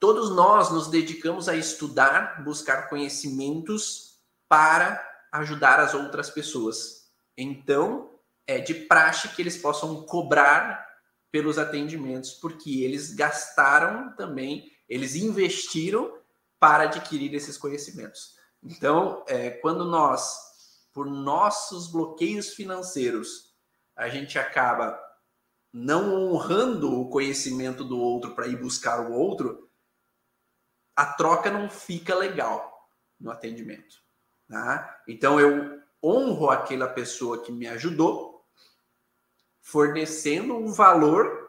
Todos 0.00 0.34
nós 0.34 0.72
nos 0.72 0.88
dedicamos 0.88 1.48
a 1.48 1.54
estudar, 1.54 2.42
buscar 2.42 2.88
conhecimentos 2.88 4.18
para 4.48 5.00
ajudar 5.30 5.78
as 5.78 5.94
outras 5.94 6.30
pessoas. 6.30 7.08
Então, 7.36 8.10
é 8.44 8.58
de 8.58 8.74
praxe 8.74 9.28
que 9.28 9.40
eles 9.40 9.56
possam 9.56 10.02
cobrar 10.02 10.84
pelos 11.30 11.58
atendimentos, 11.58 12.32
porque 12.32 12.82
eles 12.82 13.14
gastaram 13.14 14.16
também, 14.16 14.72
eles 14.88 15.14
investiram 15.14 16.18
para 16.58 16.84
adquirir 16.84 17.32
esses 17.34 17.56
conhecimentos. 17.56 18.37
Então, 18.62 19.24
é, 19.28 19.50
quando 19.50 19.84
nós, 19.84 20.88
por 20.92 21.06
nossos 21.06 21.90
bloqueios 21.90 22.54
financeiros, 22.54 23.54
a 23.96 24.08
gente 24.08 24.38
acaba 24.38 24.98
não 25.72 26.14
honrando 26.14 27.00
o 27.00 27.10
conhecimento 27.10 27.84
do 27.84 27.98
outro 27.98 28.34
para 28.34 28.46
ir 28.46 28.56
buscar 28.56 29.00
o 29.00 29.12
outro, 29.12 29.70
a 30.96 31.06
troca 31.06 31.50
não 31.50 31.70
fica 31.70 32.14
legal 32.14 32.88
no 33.20 33.30
atendimento. 33.30 33.96
Tá? 34.48 35.02
Então, 35.06 35.38
eu 35.38 35.80
honro 36.02 36.50
aquela 36.50 36.88
pessoa 36.88 37.42
que 37.42 37.52
me 37.52 37.66
ajudou, 37.68 38.44
fornecendo 39.60 40.56
um 40.56 40.72
valor 40.72 41.48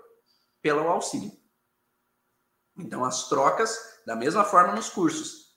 pelo 0.61 0.87
auxílio. 0.87 1.31
Então, 2.77 3.03
as 3.03 3.29
trocas, 3.29 4.01
da 4.05 4.15
mesma 4.15 4.43
forma 4.43 4.75
nos 4.75 4.89
cursos. 4.89 5.48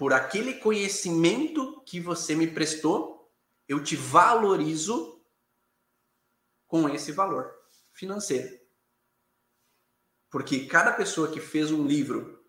Por 0.00 0.14
aquele 0.14 0.54
conhecimento 0.54 1.82
que 1.82 2.00
você 2.00 2.34
me 2.34 2.46
prestou, 2.46 3.30
eu 3.68 3.84
te 3.84 3.96
valorizo 3.96 5.22
com 6.66 6.88
esse 6.88 7.12
valor 7.12 7.54
financeiro. 7.92 8.58
Porque 10.30 10.64
cada 10.64 10.90
pessoa 10.90 11.30
que 11.30 11.38
fez 11.38 11.70
um 11.70 11.86
livro, 11.86 12.42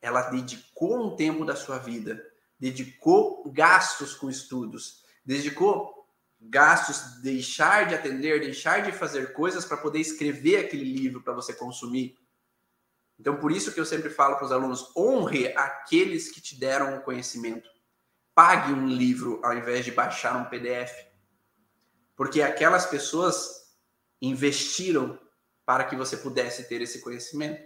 ela 0.00 0.30
dedicou 0.30 1.06
um 1.06 1.14
tempo 1.14 1.44
da 1.44 1.54
sua 1.54 1.76
vida, 1.76 2.18
dedicou 2.58 3.52
gastos 3.52 4.14
com 4.14 4.30
estudos, 4.30 5.04
dedicou 5.22 6.08
gastos, 6.40 7.20
deixar 7.20 7.88
de 7.88 7.94
atender, 7.94 8.40
deixar 8.40 8.80
de 8.80 8.90
fazer 8.90 9.34
coisas 9.34 9.66
para 9.66 9.76
poder 9.76 10.00
escrever 10.00 10.64
aquele 10.64 10.84
livro 10.84 11.22
para 11.22 11.34
você 11.34 11.52
consumir. 11.52 12.16
Então, 13.20 13.36
por 13.36 13.52
isso 13.52 13.72
que 13.72 13.78
eu 13.78 13.84
sempre 13.84 14.08
falo 14.08 14.36
para 14.36 14.46
os 14.46 14.52
alunos: 14.52 14.90
honre 14.96 15.48
aqueles 15.54 16.30
que 16.30 16.40
te 16.40 16.58
deram 16.58 16.96
o 16.96 17.02
conhecimento. 17.02 17.68
Pague 18.34 18.72
um 18.72 18.86
livro 18.88 19.38
ao 19.44 19.52
invés 19.52 19.84
de 19.84 19.90
baixar 19.90 20.34
um 20.36 20.46
PDF. 20.46 20.90
Porque 22.16 22.40
aquelas 22.40 22.86
pessoas 22.86 23.76
investiram 24.22 25.20
para 25.66 25.84
que 25.84 25.94
você 25.94 26.16
pudesse 26.16 26.66
ter 26.66 26.80
esse 26.80 27.00
conhecimento. 27.00 27.62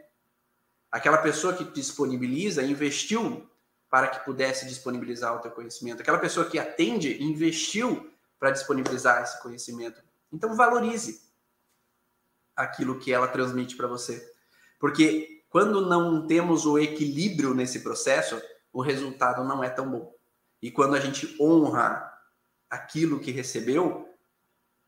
Aquela 0.90 1.18
pessoa 1.18 1.54
que 1.54 1.64
disponibiliza 1.64 2.62
investiu 2.62 3.48
para 3.88 4.08
que 4.08 4.24
pudesse 4.24 4.66
disponibilizar 4.66 5.36
o 5.36 5.38
teu 5.38 5.52
conhecimento. 5.52 6.02
Aquela 6.02 6.18
pessoa 6.18 6.50
que 6.50 6.58
atende 6.58 7.22
investiu 7.22 8.12
para 8.40 8.50
disponibilizar 8.50 9.22
esse 9.22 9.40
conhecimento. 9.40 10.02
Então 10.32 10.56
valorize 10.56 11.22
aquilo 12.56 12.98
que 12.98 13.12
ela 13.12 13.28
transmite 13.28 13.76
para 13.76 13.86
você. 13.86 14.32
Porque 14.80 15.33
quando 15.54 15.86
não 15.86 16.26
temos 16.26 16.66
o 16.66 16.76
equilíbrio 16.80 17.54
nesse 17.54 17.78
processo, 17.78 18.42
o 18.72 18.82
resultado 18.82 19.44
não 19.44 19.62
é 19.62 19.70
tão 19.70 19.88
bom. 19.88 20.12
E 20.60 20.68
quando 20.68 20.96
a 20.96 20.98
gente 21.00 21.40
honra 21.40 22.12
aquilo 22.68 23.20
que 23.20 23.30
recebeu, 23.30 24.12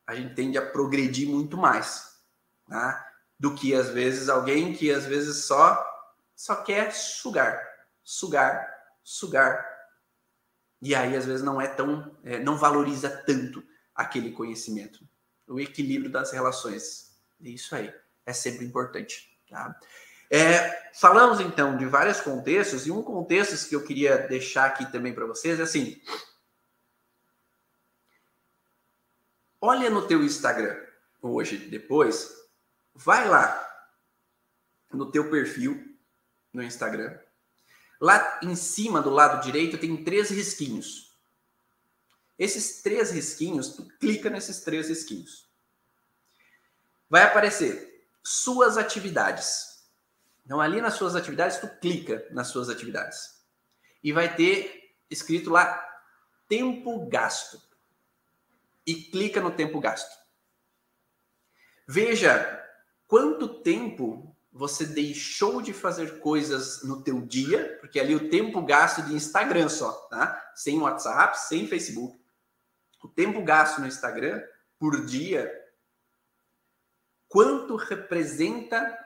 a 0.05 0.13
gente 0.13 0.35
tende 0.35 0.57
a 0.57 0.69
progredir 0.69 1.29
muito 1.29 1.55
mais, 1.55 2.19
tá? 2.67 3.01
Do 3.39 3.55
que 3.55 3.73
às 3.73 3.87
vezes 3.87 4.27
alguém 4.27 4.73
que 4.73 4.91
às 4.91 5.05
vezes 5.05 5.45
só 5.45 5.81
só 6.35 6.57
quer 6.57 6.93
sugar, 6.93 7.65
sugar, 8.03 8.67
sugar, 9.01 9.65
e 10.81 10.93
aí, 10.93 11.15
às 11.15 11.25
vezes, 11.25 11.45
não 11.45 11.61
é 11.61 11.67
tão. 11.67 12.13
É, 12.25 12.39
não 12.39 12.57
valoriza 12.57 13.09
tanto 13.09 13.63
aquele 13.95 14.33
conhecimento. 14.33 14.99
O 15.47 15.61
equilíbrio 15.61 16.11
das 16.11 16.33
relações. 16.33 17.17
Isso 17.39 17.73
aí 17.73 17.93
é 18.25 18.33
sempre 18.33 18.65
importante. 18.65 19.33
Tá? 19.49 19.79
É, 20.29 20.91
falamos 20.93 21.39
então 21.39 21.77
de 21.77 21.85
vários 21.85 22.19
contextos, 22.19 22.85
e 22.85 22.91
um 22.91 23.01
contexto 23.01 23.67
que 23.67 23.75
eu 23.75 23.83
queria 23.83 24.17
deixar 24.27 24.65
aqui 24.65 24.91
também 24.91 25.13
para 25.13 25.25
vocês 25.25 25.59
é 25.59 25.63
assim. 25.63 26.01
Olha 29.61 29.89
no 29.89 30.07
teu 30.07 30.23
Instagram 30.23 30.85
hoje, 31.21 31.57
depois, 31.57 32.31
vai 32.93 33.27
lá 33.27 33.63
no 34.91 35.11
teu 35.11 35.29
perfil 35.29 35.97
no 36.53 36.63
Instagram 36.63 37.19
Lá 37.99 38.39
em 38.43 38.55
cima, 38.55 39.01
do 39.01 39.09
lado 39.09 39.43
direito, 39.43 39.77
tem 39.77 40.03
três 40.03 40.29
risquinhos. 40.29 41.15
Esses 42.37 42.81
três 42.83 43.09
risquinhos, 43.09 43.69
tu 43.69 43.87
clica 43.99 44.29
nesses 44.29 44.61
três 44.61 44.87
risquinhos. 44.87 45.49
Vai 47.09 47.23
aparecer 47.23 48.07
suas 48.23 48.77
atividades. 48.77 49.76
Então, 50.47 50.61
ali 50.61 50.79
nas 50.79 50.93
suas 50.93 51.13
atividades, 51.13 51.57
tu 51.57 51.67
clica 51.81 52.25
nas 52.31 52.47
suas 52.47 52.69
atividades. 52.69 53.43
E 54.01 54.13
vai 54.13 54.33
ter 54.33 54.95
escrito 55.09 55.49
lá 55.49 55.85
tempo 56.47 57.05
gasto. 57.09 57.61
e 58.85 58.95
clica 58.95 59.41
no 59.41 59.51
tempo 59.51 59.81
gasto. 59.81 60.17
Veja 61.85 62.65
quanto 63.05 63.61
tempo 63.61 64.33
você 64.49 64.85
deixou 64.85 65.61
de 65.61 65.73
fazer 65.73 66.21
coisas 66.21 66.81
no 66.83 67.03
teu 67.03 67.19
dia, 67.19 67.77
porque 67.81 67.99
ali 67.99 68.15
o 68.15 68.29
tempo 68.29 68.61
gasto 68.61 69.01
de 69.01 69.13
Instagram 69.13 69.67
só, 69.67 69.91
tá? 70.07 70.51
Sem 70.55 70.79
WhatsApp, 70.79 71.37
sem 71.37 71.67
Facebook. 71.67 72.17
O 73.03 73.09
tempo 73.09 73.43
gasto 73.43 73.81
no 73.81 73.87
Instagram 73.87 74.41
por 74.79 75.05
dia, 75.05 75.51
quanto 77.27 77.75
representa 77.75 78.97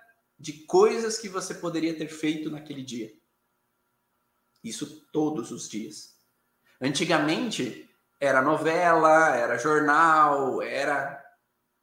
de 0.41 0.65
coisas 0.65 1.19
que 1.19 1.29
você 1.29 1.53
poderia 1.53 1.95
ter 1.95 2.07
feito 2.07 2.49
naquele 2.49 2.81
dia? 2.81 3.13
Isso 4.63 5.05
todos 5.11 5.51
os 5.51 5.69
dias. 5.69 6.15
Antigamente 6.81 7.87
era 8.19 8.41
novela, 8.41 9.35
era 9.35 9.57
jornal, 9.59 10.59
era 10.61 11.23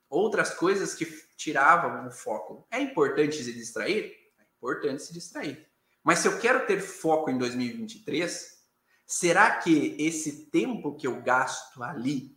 outras 0.08 0.52
coisas 0.54 0.92
que 0.92 1.06
tiravam 1.36 2.08
o 2.08 2.10
foco. 2.10 2.66
É 2.68 2.80
importante 2.80 3.42
se 3.42 3.52
distrair? 3.52 4.12
É 4.38 4.42
importante 4.56 5.04
se 5.04 5.12
distrair. 5.12 5.68
Mas 6.02 6.18
se 6.18 6.26
eu 6.26 6.40
quero 6.40 6.66
ter 6.66 6.80
foco 6.80 7.30
em 7.30 7.38
2023, 7.38 8.58
será 9.06 9.56
que 9.58 9.94
esse 10.00 10.46
tempo 10.46 10.96
que 10.96 11.06
eu 11.06 11.22
gasto 11.22 11.80
ali, 11.82 12.36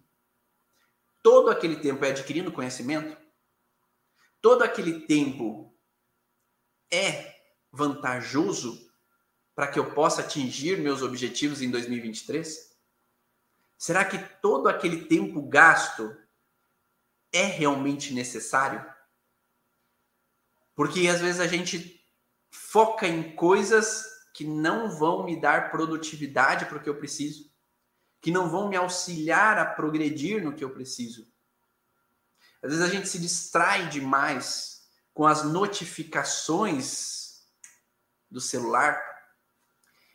todo 1.24 1.49
aquele 1.49 1.78
tempo 1.78 2.05
é 2.05 2.09
adquirindo 2.09 2.51
conhecimento? 2.51 3.17
Todo 4.39 4.63
aquele 4.63 5.01
tempo 5.07 5.70
é 6.91 7.41
vantajoso 7.71 8.91
para 9.55 9.67
que 9.67 9.79
eu 9.79 9.93
possa 9.93 10.21
atingir 10.21 10.77
meus 10.77 11.01
objetivos 11.01 11.61
em 11.61 11.71
2023? 11.71 12.75
Será 13.77 14.05
que 14.05 14.17
todo 14.41 14.67
aquele 14.67 15.05
tempo 15.05 15.41
gasto 15.41 16.15
é 17.31 17.45
realmente 17.45 18.13
necessário? 18.13 18.85
Porque 20.75 21.07
às 21.07 21.21
vezes 21.21 21.39
a 21.39 21.47
gente 21.47 22.03
foca 22.49 23.07
em 23.07 23.35
coisas 23.35 24.05
que 24.33 24.45
não 24.45 24.89
vão 24.89 25.23
me 25.23 25.39
dar 25.39 25.71
produtividade 25.71 26.65
para 26.65 26.77
o 26.77 26.81
que 26.81 26.89
eu 26.89 26.97
preciso, 26.97 27.51
que 28.21 28.31
não 28.31 28.49
vão 28.49 28.69
me 28.69 28.75
auxiliar 28.75 29.57
a 29.57 29.65
progredir 29.65 30.43
no 30.43 30.53
que 30.53 30.63
eu 30.63 30.69
preciso. 30.69 31.27
Às 32.61 32.71
vezes 32.71 32.85
a 32.85 32.89
gente 32.89 33.09
se 33.09 33.19
distrai 33.19 33.89
demais 33.89 34.80
com 35.14 35.26
as 35.26 35.43
notificações 35.43 37.41
do 38.30 38.39
celular. 38.39 39.01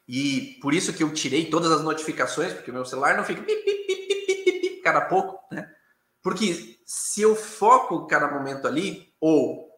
E 0.09 0.59
por 0.61 0.73
isso 0.73 0.93
que 0.93 1.03
eu 1.03 1.13
tirei 1.13 1.51
todas 1.51 1.71
as 1.71 1.83
notificações, 1.83 2.53
porque 2.53 2.71
o 2.71 2.75
meu 2.75 2.85
celular 2.85 3.17
não 3.17 3.25
fica 3.25 3.43
pip, 3.43 3.63
pip, 3.63 3.87
pip, 3.87 4.81
cada 4.83 5.03
pouco, 5.03 5.43
né? 5.53 5.71
Porque 6.23 6.81
se 6.85 7.23
eu 7.23 7.37
foco 7.37 8.07
cada 8.07 8.29
momento 8.29 8.67
ali, 8.67 9.15
ou 9.21 9.71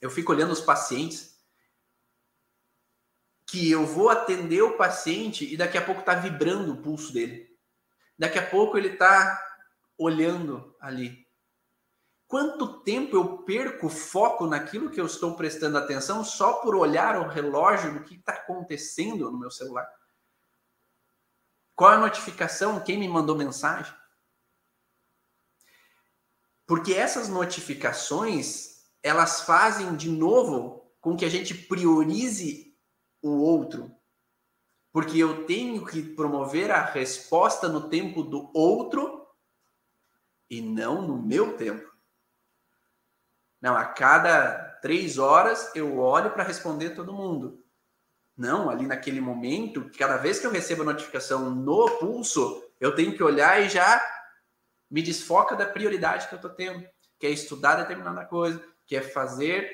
eu 0.00 0.10
fico 0.10 0.32
olhando 0.32 0.52
os 0.52 0.60
pacientes 0.60 1.30
que 3.46 3.70
eu 3.70 3.84
vou 3.84 4.08
atender 4.08 4.62
o 4.62 4.76
paciente 4.76 5.44
e 5.52 5.56
daqui 5.56 5.76
a 5.76 5.84
pouco 5.84 6.00
está 6.00 6.14
vibrando 6.14 6.72
o 6.72 6.82
pulso 6.82 7.12
dele. 7.12 7.50
Daqui 8.16 8.38
a 8.38 8.46
pouco 8.46 8.78
ele 8.78 8.90
está 8.90 9.42
olhando 9.98 10.76
ali. 10.80 11.26
Quanto 12.30 12.78
tempo 12.82 13.16
eu 13.16 13.38
perco 13.38 13.88
foco 13.88 14.46
naquilo 14.46 14.88
que 14.88 15.00
eu 15.00 15.06
estou 15.06 15.34
prestando 15.34 15.76
atenção 15.76 16.22
só 16.24 16.60
por 16.60 16.76
olhar 16.76 17.16
o 17.18 17.26
relógio 17.26 17.92
do 17.92 18.04
que 18.04 18.14
está 18.14 18.34
acontecendo 18.34 19.28
no 19.32 19.36
meu 19.36 19.50
celular? 19.50 19.92
Qual 21.74 21.90
a 21.90 21.98
notificação? 21.98 22.78
Quem 22.84 23.00
me 23.00 23.08
mandou 23.08 23.36
mensagem? 23.36 23.92
Porque 26.68 26.94
essas 26.94 27.28
notificações 27.28 28.84
elas 29.02 29.40
fazem 29.40 29.96
de 29.96 30.08
novo 30.08 30.88
com 31.00 31.16
que 31.16 31.24
a 31.24 31.28
gente 31.28 31.52
priorize 31.52 32.78
o 33.20 33.40
outro. 33.40 33.92
Porque 34.92 35.18
eu 35.18 35.46
tenho 35.46 35.84
que 35.84 36.00
promover 36.00 36.70
a 36.70 36.80
resposta 36.80 37.68
no 37.68 37.88
tempo 37.88 38.22
do 38.22 38.52
outro 38.54 39.26
e 40.48 40.60
não 40.60 41.02
no 41.02 41.20
meu 41.20 41.56
tempo. 41.56 41.89
Não, 43.60 43.76
a 43.76 43.84
cada 43.84 44.78
três 44.80 45.18
horas 45.18 45.70
eu 45.74 45.98
olho 45.98 46.30
para 46.30 46.44
responder 46.44 46.90
todo 46.90 47.12
mundo. 47.12 47.62
Não, 48.36 48.70
ali 48.70 48.86
naquele 48.86 49.20
momento, 49.20 49.90
cada 49.98 50.16
vez 50.16 50.38
que 50.38 50.46
eu 50.46 50.50
recebo 50.50 50.82
a 50.82 50.86
notificação 50.86 51.50
no 51.50 51.98
pulso, 51.98 52.64
eu 52.80 52.94
tenho 52.94 53.14
que 53.14 53.22
olhar 53.22 53.60
e 53.60 53.68
já 53.68 54.02
me 54.90 55.02
desfoca 55.02 55.54
da 55.54 55.66
prioridade 55.66 56.26
que 56.26 56.34
eu 56.34 56.36
estou 56.36 56.50
tendo, 56.50 56.86
que 57.18 57.26
é 57.26 57.30
estudar 57.30 57.76
determinada 57.76 58.24
coisa, 58.24 58.62
que 58.86 58.96
é 58.96 59.02
fazer 59.02 59.70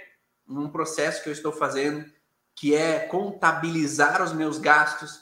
um 0.49 0.69
processo 0.69 1.23
que 1.23 1.29
eu 1.29 1.33
estou 1.33 1.53
fazendo, 1.53 2.05
que 2.57 2.75
é 2.75 3.07
contabilizar 3.07 4.23
os 4.23 4.33
meus 4.33 4.59
gastos. 4.59 5.21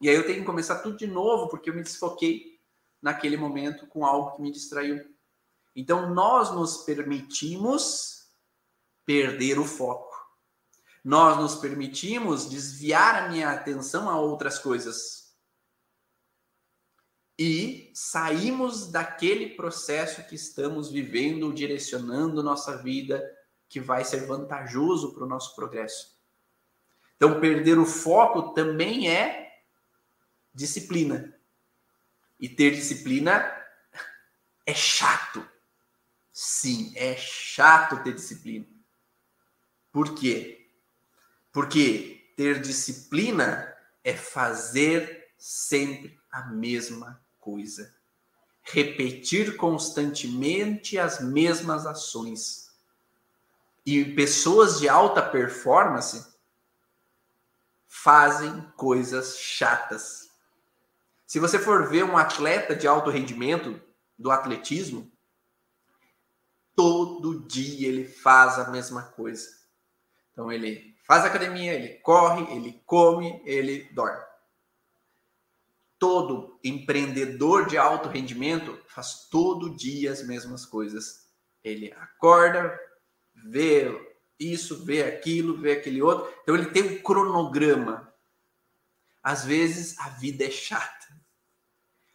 E 0.00 0.08
aí 0.08 0.16
eu 0.16 0.26
tenho 0.26 0.40
que 0.40 0.46
começar 0.46 0.80
tudo 0.80 0.96
de 0.96 1.06
novo, 1.06 1.48
porque 1.48 1.70
eu 1.70 1.74
me 1.74 1.82
desfoquei 1.82 2.58
naquele 3.00 3.36
momento 3.36 3.86
com 3.86 4.04
algo 4.04 4.36
que 4.36 4.42
me 4.42 4.50
distraiu. 4.50 5.04
Então 5.74 6.12
nós 6.14 6.50
nos 6.50 6.78
permitimos 6.78 8.26
perder 9.04 9.58
o 9.58 9.64
foco. 9.64 10.12
Nós 11.04 11.36
nos 11.36 11.56
permitimos 11.56 12.48
desviar 12.48 13.24
a 13.24 13.28
minha 13.28 13.50
atenção 13.50 14.08
a 14.08 14.18
outras 14.18 14.58
coisas. 14.58 15.34
E 17.38 17.90
saímos 17.94 18.88
daquele 18.88 19.56
processo 19.56 20.22
que 20.24 20.34
estamos 20.34 20.90
vivendo, 20.90 21.52
direcionando 21.52 22.42
nossa 22.42 22.76
vida, 22.76 23.20
que 23.68 23.80
vai 23.80 24.04
ser 24.04 24.26
vantajoso 24.26 25.12
para 25.12 25.24
o 25.24 25.28
nosso 25.28 25.56
progresso. 25.56 26.12
Então, 27.16 27.40
perder 27.40 27.78
o 27.78 27.86
foco 27.86 28.52
também 28.52 29.08
é 29.08 29.62
disciplina. 30.54 31.34
E 32.38 32.48
ter 32.48 32.72
disciplina 32.72 33.50
é 34.66 34.74
chato. 34.74 35.48
Sim, 36.32 36.92
é 36.96 37.14
chato 37.14 38.02
ter 38.02 38.14
disciplina. 38.14 38.66
Por 39.92 40.14
quê? 40.14 40.66
Porque 41.52 42.32
ter 42.36 42.60
disciplina 42.60 43.76
é 44.02 44.16
fazer 44.16 45.30
sempre 45.36 46.18
a 46.30 46.46
mesma 46.46 47.20
coisa. 47.38 47.94
Repetir 48.62 49.56
constantemente 49.56 50.98
as 50.98 51.20
mesmas 51.20 51.84
ações. 51.84 52.70
E 53.84 54.02
pessoas 54.14 54.80
de 54.80 54.88
alta 54.88 55.20
performance 55.20 56.32
fazem 57.86 58.62
coisas 58.76 59.36
chatas. 59.36 60.30
Se 61.26 61.38
você 61.38 61.58
for 61.58 61.90
ver 61.90 62.04
um 62.04 62.16
atleta 62.16 62.74
de 62.74 62.86
alto 62.86 63.10
rendimento 63.10 63.78
do 64.18 64.30
atletismo, 64.30 65.11
todo 66.74 67.46
dia 67.46 67.88
ele 67.88 68.04
faz 68.04 68.58
a 68.58 68.70
mesma 68.70 69.02
coisa. 69.02 69.48
Então 70.32 70.50
ele 70.50 70.94
faz 71.06 71.24
academia, 71.24 71.74
ele 71.74 71.94
corre, 72.00 72.54
ele 72.54 72.82
come, 72.86 73.42
ele 73.44 73.84
dorme 73.92 74.32
todo 76.02 76.58
empreendedor 76.64 77.68
de 77.68 77.78
alto 77.78 78.08
rendimento 78.08 78.76
faz 78.88 79.28
todo 79.30 79.76
dia 79.76 80.10
as 80.10 80.26
mesmas 80.26 80.66
coisas. 80.66 81.28
Ele 81.62 81.92
acorda, 81.92 82.76
vê 83.32 83.86
isso, 84.36 84.84
vê 84.84 85.04
aquilo, 85.04 85.60
vê 85.60 85.74
aquele 85.74 86.02
outro. 86.02 86.28
Então 86.42 86.56
ele 86.56 86.72
tem 86.72 86.82
um 86.82 87.00
cronograma. 87.00 88.12
Às 89.22 89.44
vezes 89.44 89.96
a 90.00 90.08
vida 90.08 90.42
é 90.44 90.50
chata. 90.50 91.06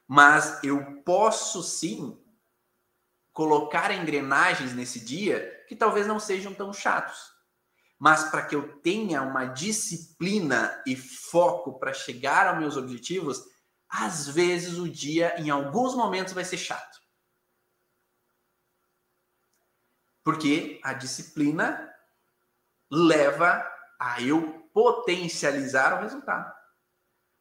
Mas 0.06 0.62
eu 0.66 1.02
posso 1.04 1.64
sim 1.64 2.22
colocar 3.38 3.92
engrenagens 3.92 4.74
nesse 4.74 5.00
dia 5.00 5.64
que 5.68 5.76
talvez 5.76 6.08
não 6.08 6.20
sejam 6.20 6.56
tão 6.56 6.74
chatos. 6.74 7.32
Mas 8.00 8.32
para 8.32 8.44
que 8.44 8.56
eu 8.56 8.80
tenha 8.80 9.22
uma 9.22 9.46
disciplina 9.46 10.82
e 10.88 10.96
foco 10.96 11.78
para 11.78 11.94
chegar 11.94 12.48
aos 12.48 12.58
meus 12.58 12.76
objetivos, 12.76 13.44
às 13.88 14.28
vezes 14.28 14.80
o 14.80 14.90
dia, 14.90 15.40
em 15.40 15.52
alguns 15.52 15.94
momentos, 15.94 16.34
vai 16.34 16.44
ser 16.44 16.58
chato. 16.58 17.00
Porque 20.24 20.82
a 20.84 20.94
disciplina 20.94 21.94
leva 22.90 23.64
a 24.00 24.20
eu 24.20 24.68
potencializar 24.74 25.96
o 25.96 26.02
resultado. 26.02 26.52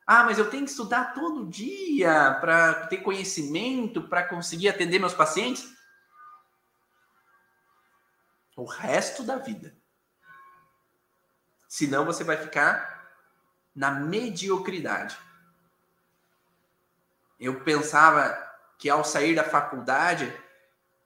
Ah, 0.07 0.25
mas 0.25 0.39
eu 0.39 0.51
tenho 0.51 0.65
que 0.65 0.71
estudar 0.71 1.15
todo 1.15 1.49
dia 1.49 2.37
para 2.39 2.87
ter 2.87 2.99
conhecimento, 2.99 4.07
para 4.07 4.29
conseguir 4.29 4.69
atender 4.69 4.99
meus 4.99 5.15
pacientes? 5.15 5.75
O 8.57 8.65
resto 8.65 9.23
da 9.23 9.37
vida. 9.37 9.77
Senão 11.69 12.05
você 12.05 12.25
vai 12.25 12.37
ficar 12.37 13.07
na 13.75 13.91
mediocridade 13.91 15.17
eu 17.39 17.61
pensava 17.61 18.37
que 18.79 18.89
ao 18.89 19.05
sair 19.05 19.35
da 19.35 19.45
faculdade 19.45 20.33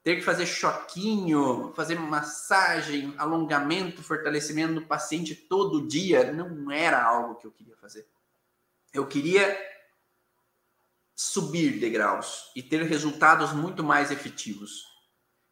ter 0.02 0.16
que 0.16 0.22
fazer 0.22 0.46
choquinho, 0.46 1.72
fazer 1.74 1.98
massagem, 1.98 3.14
alongamento, 3.18 4.02
fortalecimento 4.02 4.74
do 4.74 4.86
paciente 4.86 5.34
todo 5.34 5.86
dia 5.86 6.32
não 6.32 6.70
era 6.70 7.02
algo 7.02 7.34
que 7.34 7.46
eu 7.46 7.52
queria 7.52 7.76
fazer. 7.76 8.08
Eu 8.92 9.06
queria 9.06 9.58
subir 11.14 11.78
degraus 11.78 12.50
e 12.56 12.62
ter 12.62 12.82
resultados 12.84 13.52
muito 13.52 13.84
mais 13.84 14.10
efetivos. 14.10 14.86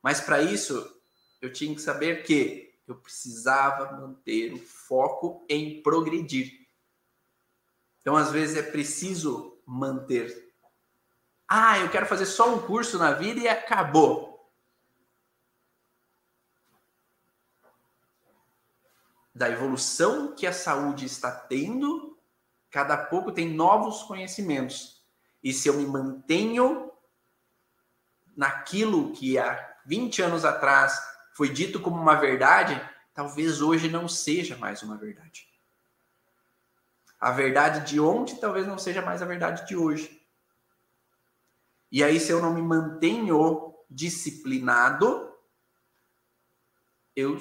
Mas 0.03 0.21
para 0.21 0.41
isso, 0.41 0.98
eu 1.41 1.53
tinha 1.53 1.75
que 1.75 1.81
saber 1.81 2.23
que 2.23 2.75
eu 2.87 2.97
precisava 2.97 3.93
manter 3.93 4.53
o 4.55 4.59
foco 4.59 5.45
em 5.49 5.83
progredir. 5.83 6.67
Então, 8.01 8.17
às 8.17 8.31
vezes, 8.31 8.57
é 8.57 8.63
preciso 8.63 9.59
manter. 9.67 10.55
Ah, 11.47 11.79
eu 11.79 11.91
quero 11.91 12.07
fazer 12.07 12.27
só 12.27 12.55
um 12.55 12.67
curso 12.67 12.99
na 12.99 13.13
vida 13.13 13.41
e 13.41 13.49
acabou. 13.49 14.51
Da 19.35 19.49
evolução 19.51 20.35
que 20.35 20.47
a 20.47 20.53
saúde 20.53 21.05
está 21.05 21.31
tendo, 21.31 22.19
cada 22.71 22.97
pouco 22.97 23.31
tem 23.31 23.53
novos 23.53 24.03
conhecimentos. 24.03 25.07
E 25.43 25.53
se 25.53 25.69
eu 25.69 25.75
me 25.75 25.87
mantenho 25.87 26.91
naquilo 28.37 29.13
que 29.13 29.39
há 29.39 29.77
20 29.87 30.23
anos 30.23 30.45
atrás 30.45 31.18
foi 31.39 31.49
dito 31.49 31.79
como 31.79 32.03
uma 32.03 32.17
verdade, 32.17 32.83
talvez 33.15 33.63
hoje 33.63 33.89
não 33.89 34.09
seja 34.09 34.57
mais 34.57 34.83
uma 34.83 34.97
verdade. 34.97 35.49
A 37.21 37.31
verdade 37.31 37.89
de 37.89 38.01
ontem 38.01 38.35
talvez 38.35 38.67
não 38.67 38.77
seja 38.77 39.03
mais 39.03 39.23
a 39.23 39.25
verdade 39.25 39.65
de 39.65 39.77
hoje. 39.77 40.21
E 41.93 42.03
aí, 42.03 42.19
se 42.19 42.33
eu 42.33 42.43
não 42.43 42.53
me 42.53 42.61
mantenho 42.61 43.73
disciplinado, 43.89 45.33
eu 47.15 47.39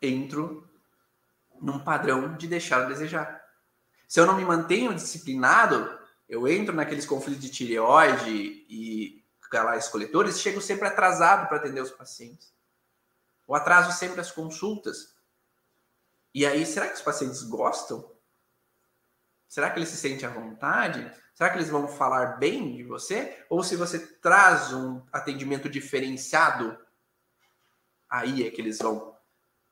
entro 0.00 0.70
num 1.60 1.80
padrão 1.80 2.36
de 2.36 2.46
deixar 2.46 2.82
a 2.82 2.86
desejar. 2.86 3.42
Se 4.06 4.20
eu 4.20 4.26
não 4.26 4.36
me 4.36 4.44
mantenho 4.44 4.94
disciplinado, 4.94 5.98
eu 6.28 6.46
entro 6.46 6.72
naqueles 6.72 7.04
conflitos 7.04 7.42
de 7.42 7.50
tireoide 7.50 8.30
e 8.68 9.24
canais 9.50 9.88
coletores, 9.88 10.40
chego 10.40 10.60
sempre 10.60 10.86
atrasado 10.86 11.48
para 11.48 11.56
atender 11.56 11.80
os 11.80 11.90
pacientes. 11.90 12.53
O 13.46 13.54
atraso 13.54 13.96
sempre 13.96 14.20
as 14.20 14.30
consultas. 14.30 15.14
E 16.34 16.46
aí, 16.46 16.64
será 16.64 16.88
que 16.88 16.94
os 16.94 17.02
pacientes 17.02 17.42
gostam? 17.42 18.10
Será 19.48 19.70
que 19.70 19.78
eles 19.78 19.88
se 19.88 19.96
sentem 19.96 20.28
à 20.28 20.32
vontade? 20.32 21.10
Será 21.34 21.50
que 21.50 21.56
eles 21.56 21.68
vão 21.68 21.86
falar 21.86 22.38
bem 22.38 22.76
de 22.76 22.84
você? 22.84 23.44
Ou 23.48 23.62
se 23.62 23.76
você 23.76 23.98
traz 23.98 24.72
um 24.72 25.02
atendimento 25.12 25.68
diferenciado, 25.68 26.78
aí 28.08 28.46
é 28.46 28.50
que 28.50 28.60
eles 28.60 28.78
vão 28.78 29.16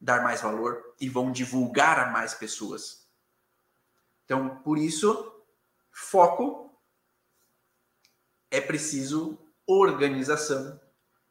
dar 0.00 0.22
mais 0.22 0.40
valor 0.40 0.94
e 1.00 1.08
vão 1.08 1.30
divulgar 1.30 1.98
a 1.98 2.10
mais 2.10 2.34
pessoas. 2.34 3.08
Então, 4.24 4.56
por 4.62 4.76
isso, 4.76 5.44
foco 5.90 6.76
é 8.50 8.60
preciso 8.60 9.38
organização, 9.66 10.80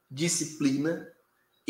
disciplina 0.10 1.11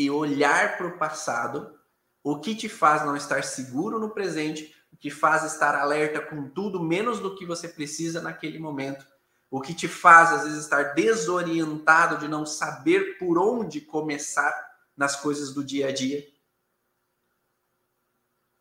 e 0.02 0.10
olhar 0.10 0.76
para 0.76 0.88
o 0.88 0.98
passado, 0.98 1.78
o 2.24 2.40
que 2.40 2.56
te 2.56 2.68
faz 2.68 3.04
não 3.04 3.16
estar 3.16 3.44
seguro 3.44 4.00
no 4.00 4.10
presente, 4.10 4.74
o 4.92 4.96
que 4.96 5.10
faz 5.10 5.44
estar 5.44 5.76
alerta 5.76 6.20
com 6.20 6.48
tudo 6.48 6.82
menos 6.82 7.20
do 7.20 7.36
que 7.36 7.46
você 7.46 7.68
precisa 7.68 8.20
naquele 8.20 8.58
momento, 8.58 9.06
o 9.48 9.60
que 9.60 9.72
te 9.72 9.86
faz 9.86 10.32
às 10.32 10.42
vezes 10.44 10.64
estar 10.64 10.94
desorientado 10.94 12.18
de 12.18 12.26
não 12.26 12.44
saber 12.44 13.16
por 13.18 13.38
onde 13.38 13.80
começar 13.80 14.52
nas 14.96 15.14
coisas 15.14 15.54
do 15.54 15.62
dia 15.62 15.88
a 15.88 15.92
dia. 15.92 16.26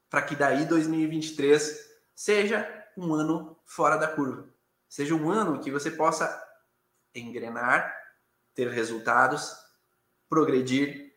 Para 0.09 0.21
que 0.21 0.35
daí 0.35 0.65
2023 0.65 1.89
seja 2.13 2.85
um 2.95 3.13
ano 3.13 3.57
fora 3.65 3.97
da 3.97 4.07
curva. 4.07 4.47
Seja 4.87 5.15
um 5.15 5.31
ano 5.31 5.59
que 5.59 5.71
você 5.71 5.89
possa 5.89 6.43
engrenar, 7.15 7.95
ter 8.53 8.67
resultados, 8.69 9.55
progredir 10.29 11.10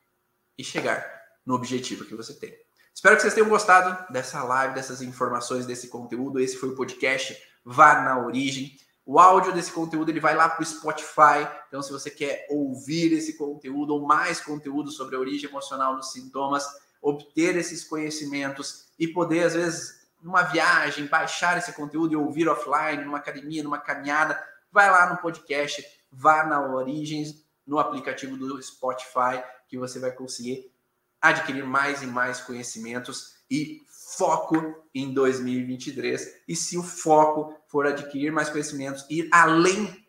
e 0.57 0.65
chegar 0.65 1.05
no 1.45 1.55
objetivo 1.55 2.05
que 2.05 2.15
você 2.15 2.35
tem. 2.35 2.55
Espero 2.95 3.17
que 3.17 3.23
vocês 3.23 3.35
tenham 3.35 3.49
gostado 3.49 4.13
dessa 4.13 4.43
live, 4.45 4.75
dessas 4.75 5.03
informações, 5.03 5.67
desse 5.67 5.89
conteúdo. 5.89 6.39
Esse 6.41 6.57
foi 6.57 6.69
o 6.69 6.77
podcast 6.77 7.37
Vá 7.65 8.03
na 8.03 8.25
Origem. 8.25 8.79
O 9.05 9.19
áudio 9.19 9.53
desse 9.53 9.73
conteúdo 9.73 10.11
ele 10.11 10.21
vai 10.21 10.35
lá 10.35 10.49
para 10.49 10.63
o 10.63 10.67
Spotify. 10.67 11.47
Então, 11.69 11.83
se 11.83 11.93
você 11.93 12.09
quer 12.09 12.47
ouvir 12.49 13.13
esse 13.13 13.37
conteúdo 13.37 13.95
ou 13.95 14.07
mais 14.07 14.41
conteúdo 14.41 14.91
sobre 14.91 15.17
a 15.17 15.19
origem 15.19 15.51
emocional 15.51 15.97
dos 15.97 16.13
sintomas, 16.13 16.65
obter 17.03 17.57
esses 17.57 17.85
conhecimentos 17.85 18.87
e 18.99 19.09
poder, 19.09 19.45
às 19.45 19.55
vezes, 19.55 20.09
numa 20.23 20.43
viagem, 20.43 21.07
baixar 21.07 21.59
esse 21.59 21.73
conteúdo 21.73 22.15
e 22.15 22.17
ouvir 22.17 22.49
offline, 22.49 23.05
numa 23.05 23.19
academia, 23.19 23.63
numa 23.63 23.79
caminhada, 23.79 24.43
vai 24.73 24.91
lá 24.91 25.11
no 25.11 25.19
podcast, 25.19 25.85
vá 26.11 26.45
na 26.45 26.75
Origem, 26.75 27.45
no 27.67 27.79
aplicativo 27.79 28.37
do 28.37 28.63
Spotify, 28.63 29.43
que 29.75 29.79
você 29.79 29.99
vai 29.99 30.13
conseguir 30.13 30.73
adquirir 31.21 31.65
mais 31.65 32.01
e 32.03 32.07
mais 32.07 32.41
conhecimentos 32.41 33.35
e 33.51 33.83
foco 34.17 34.87
em 34.95 35.13
2023. 35.13 36.43
E 36.47 36.55
se 36.55 36.79
o 36.79 36.83
foco 36.83 37.61
for 37.67 37.85
adquirir 37.87 38.31
mais 38.31 38.49
conhecimentos, 38.49 39.05
ir 39.11 39.29
além 39.33 40.07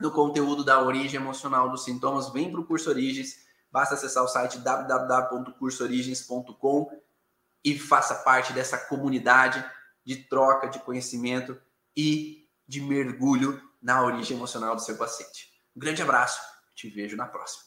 do 0.00 0.10
conteúdo 0.10 0.64
da 0.64 0.82
origem 0.82 1.20
emocional 1.20 1.70
dos 1.70 1.84
sintomas, 1.84 2.32
vem 2.32 2.50
para 2.50 2.60
o 2.60 2.66
curso 2.66 2.88
Origens. 2.88 3.44
Basta 3.70 3.94
acessar 3.94 4.24
o 4.24 4.28
site 4.28 4.56
www.cursoorigens.com 4.58 6.90
e 7.62 7.78
faça 7.78 8.14
parte 8.14 8.54
dessa 8.54 8.78
comunidade 8.78 9.62
de 10.04 10.16
troca 10.16 10.68
de 10.68 10.78
conhecimento 10.78 11.60
e 11.96 12.48
de 12.66 12.80
mergulho 12.80 13.62
na 13.82 14.02
origem 14.02 14.34
emocional 14.36 14.74
do 14.74 14.82
seu 14.82 14.96
paciente. 14.96 15.52
Um 15.76 15.80
grande 15.80 16.00
abraço, 16.00 16.40
te 16.74 16.88
vejo 16.88 17.14
na 17.16 17.26
próxima. 17.26 17.63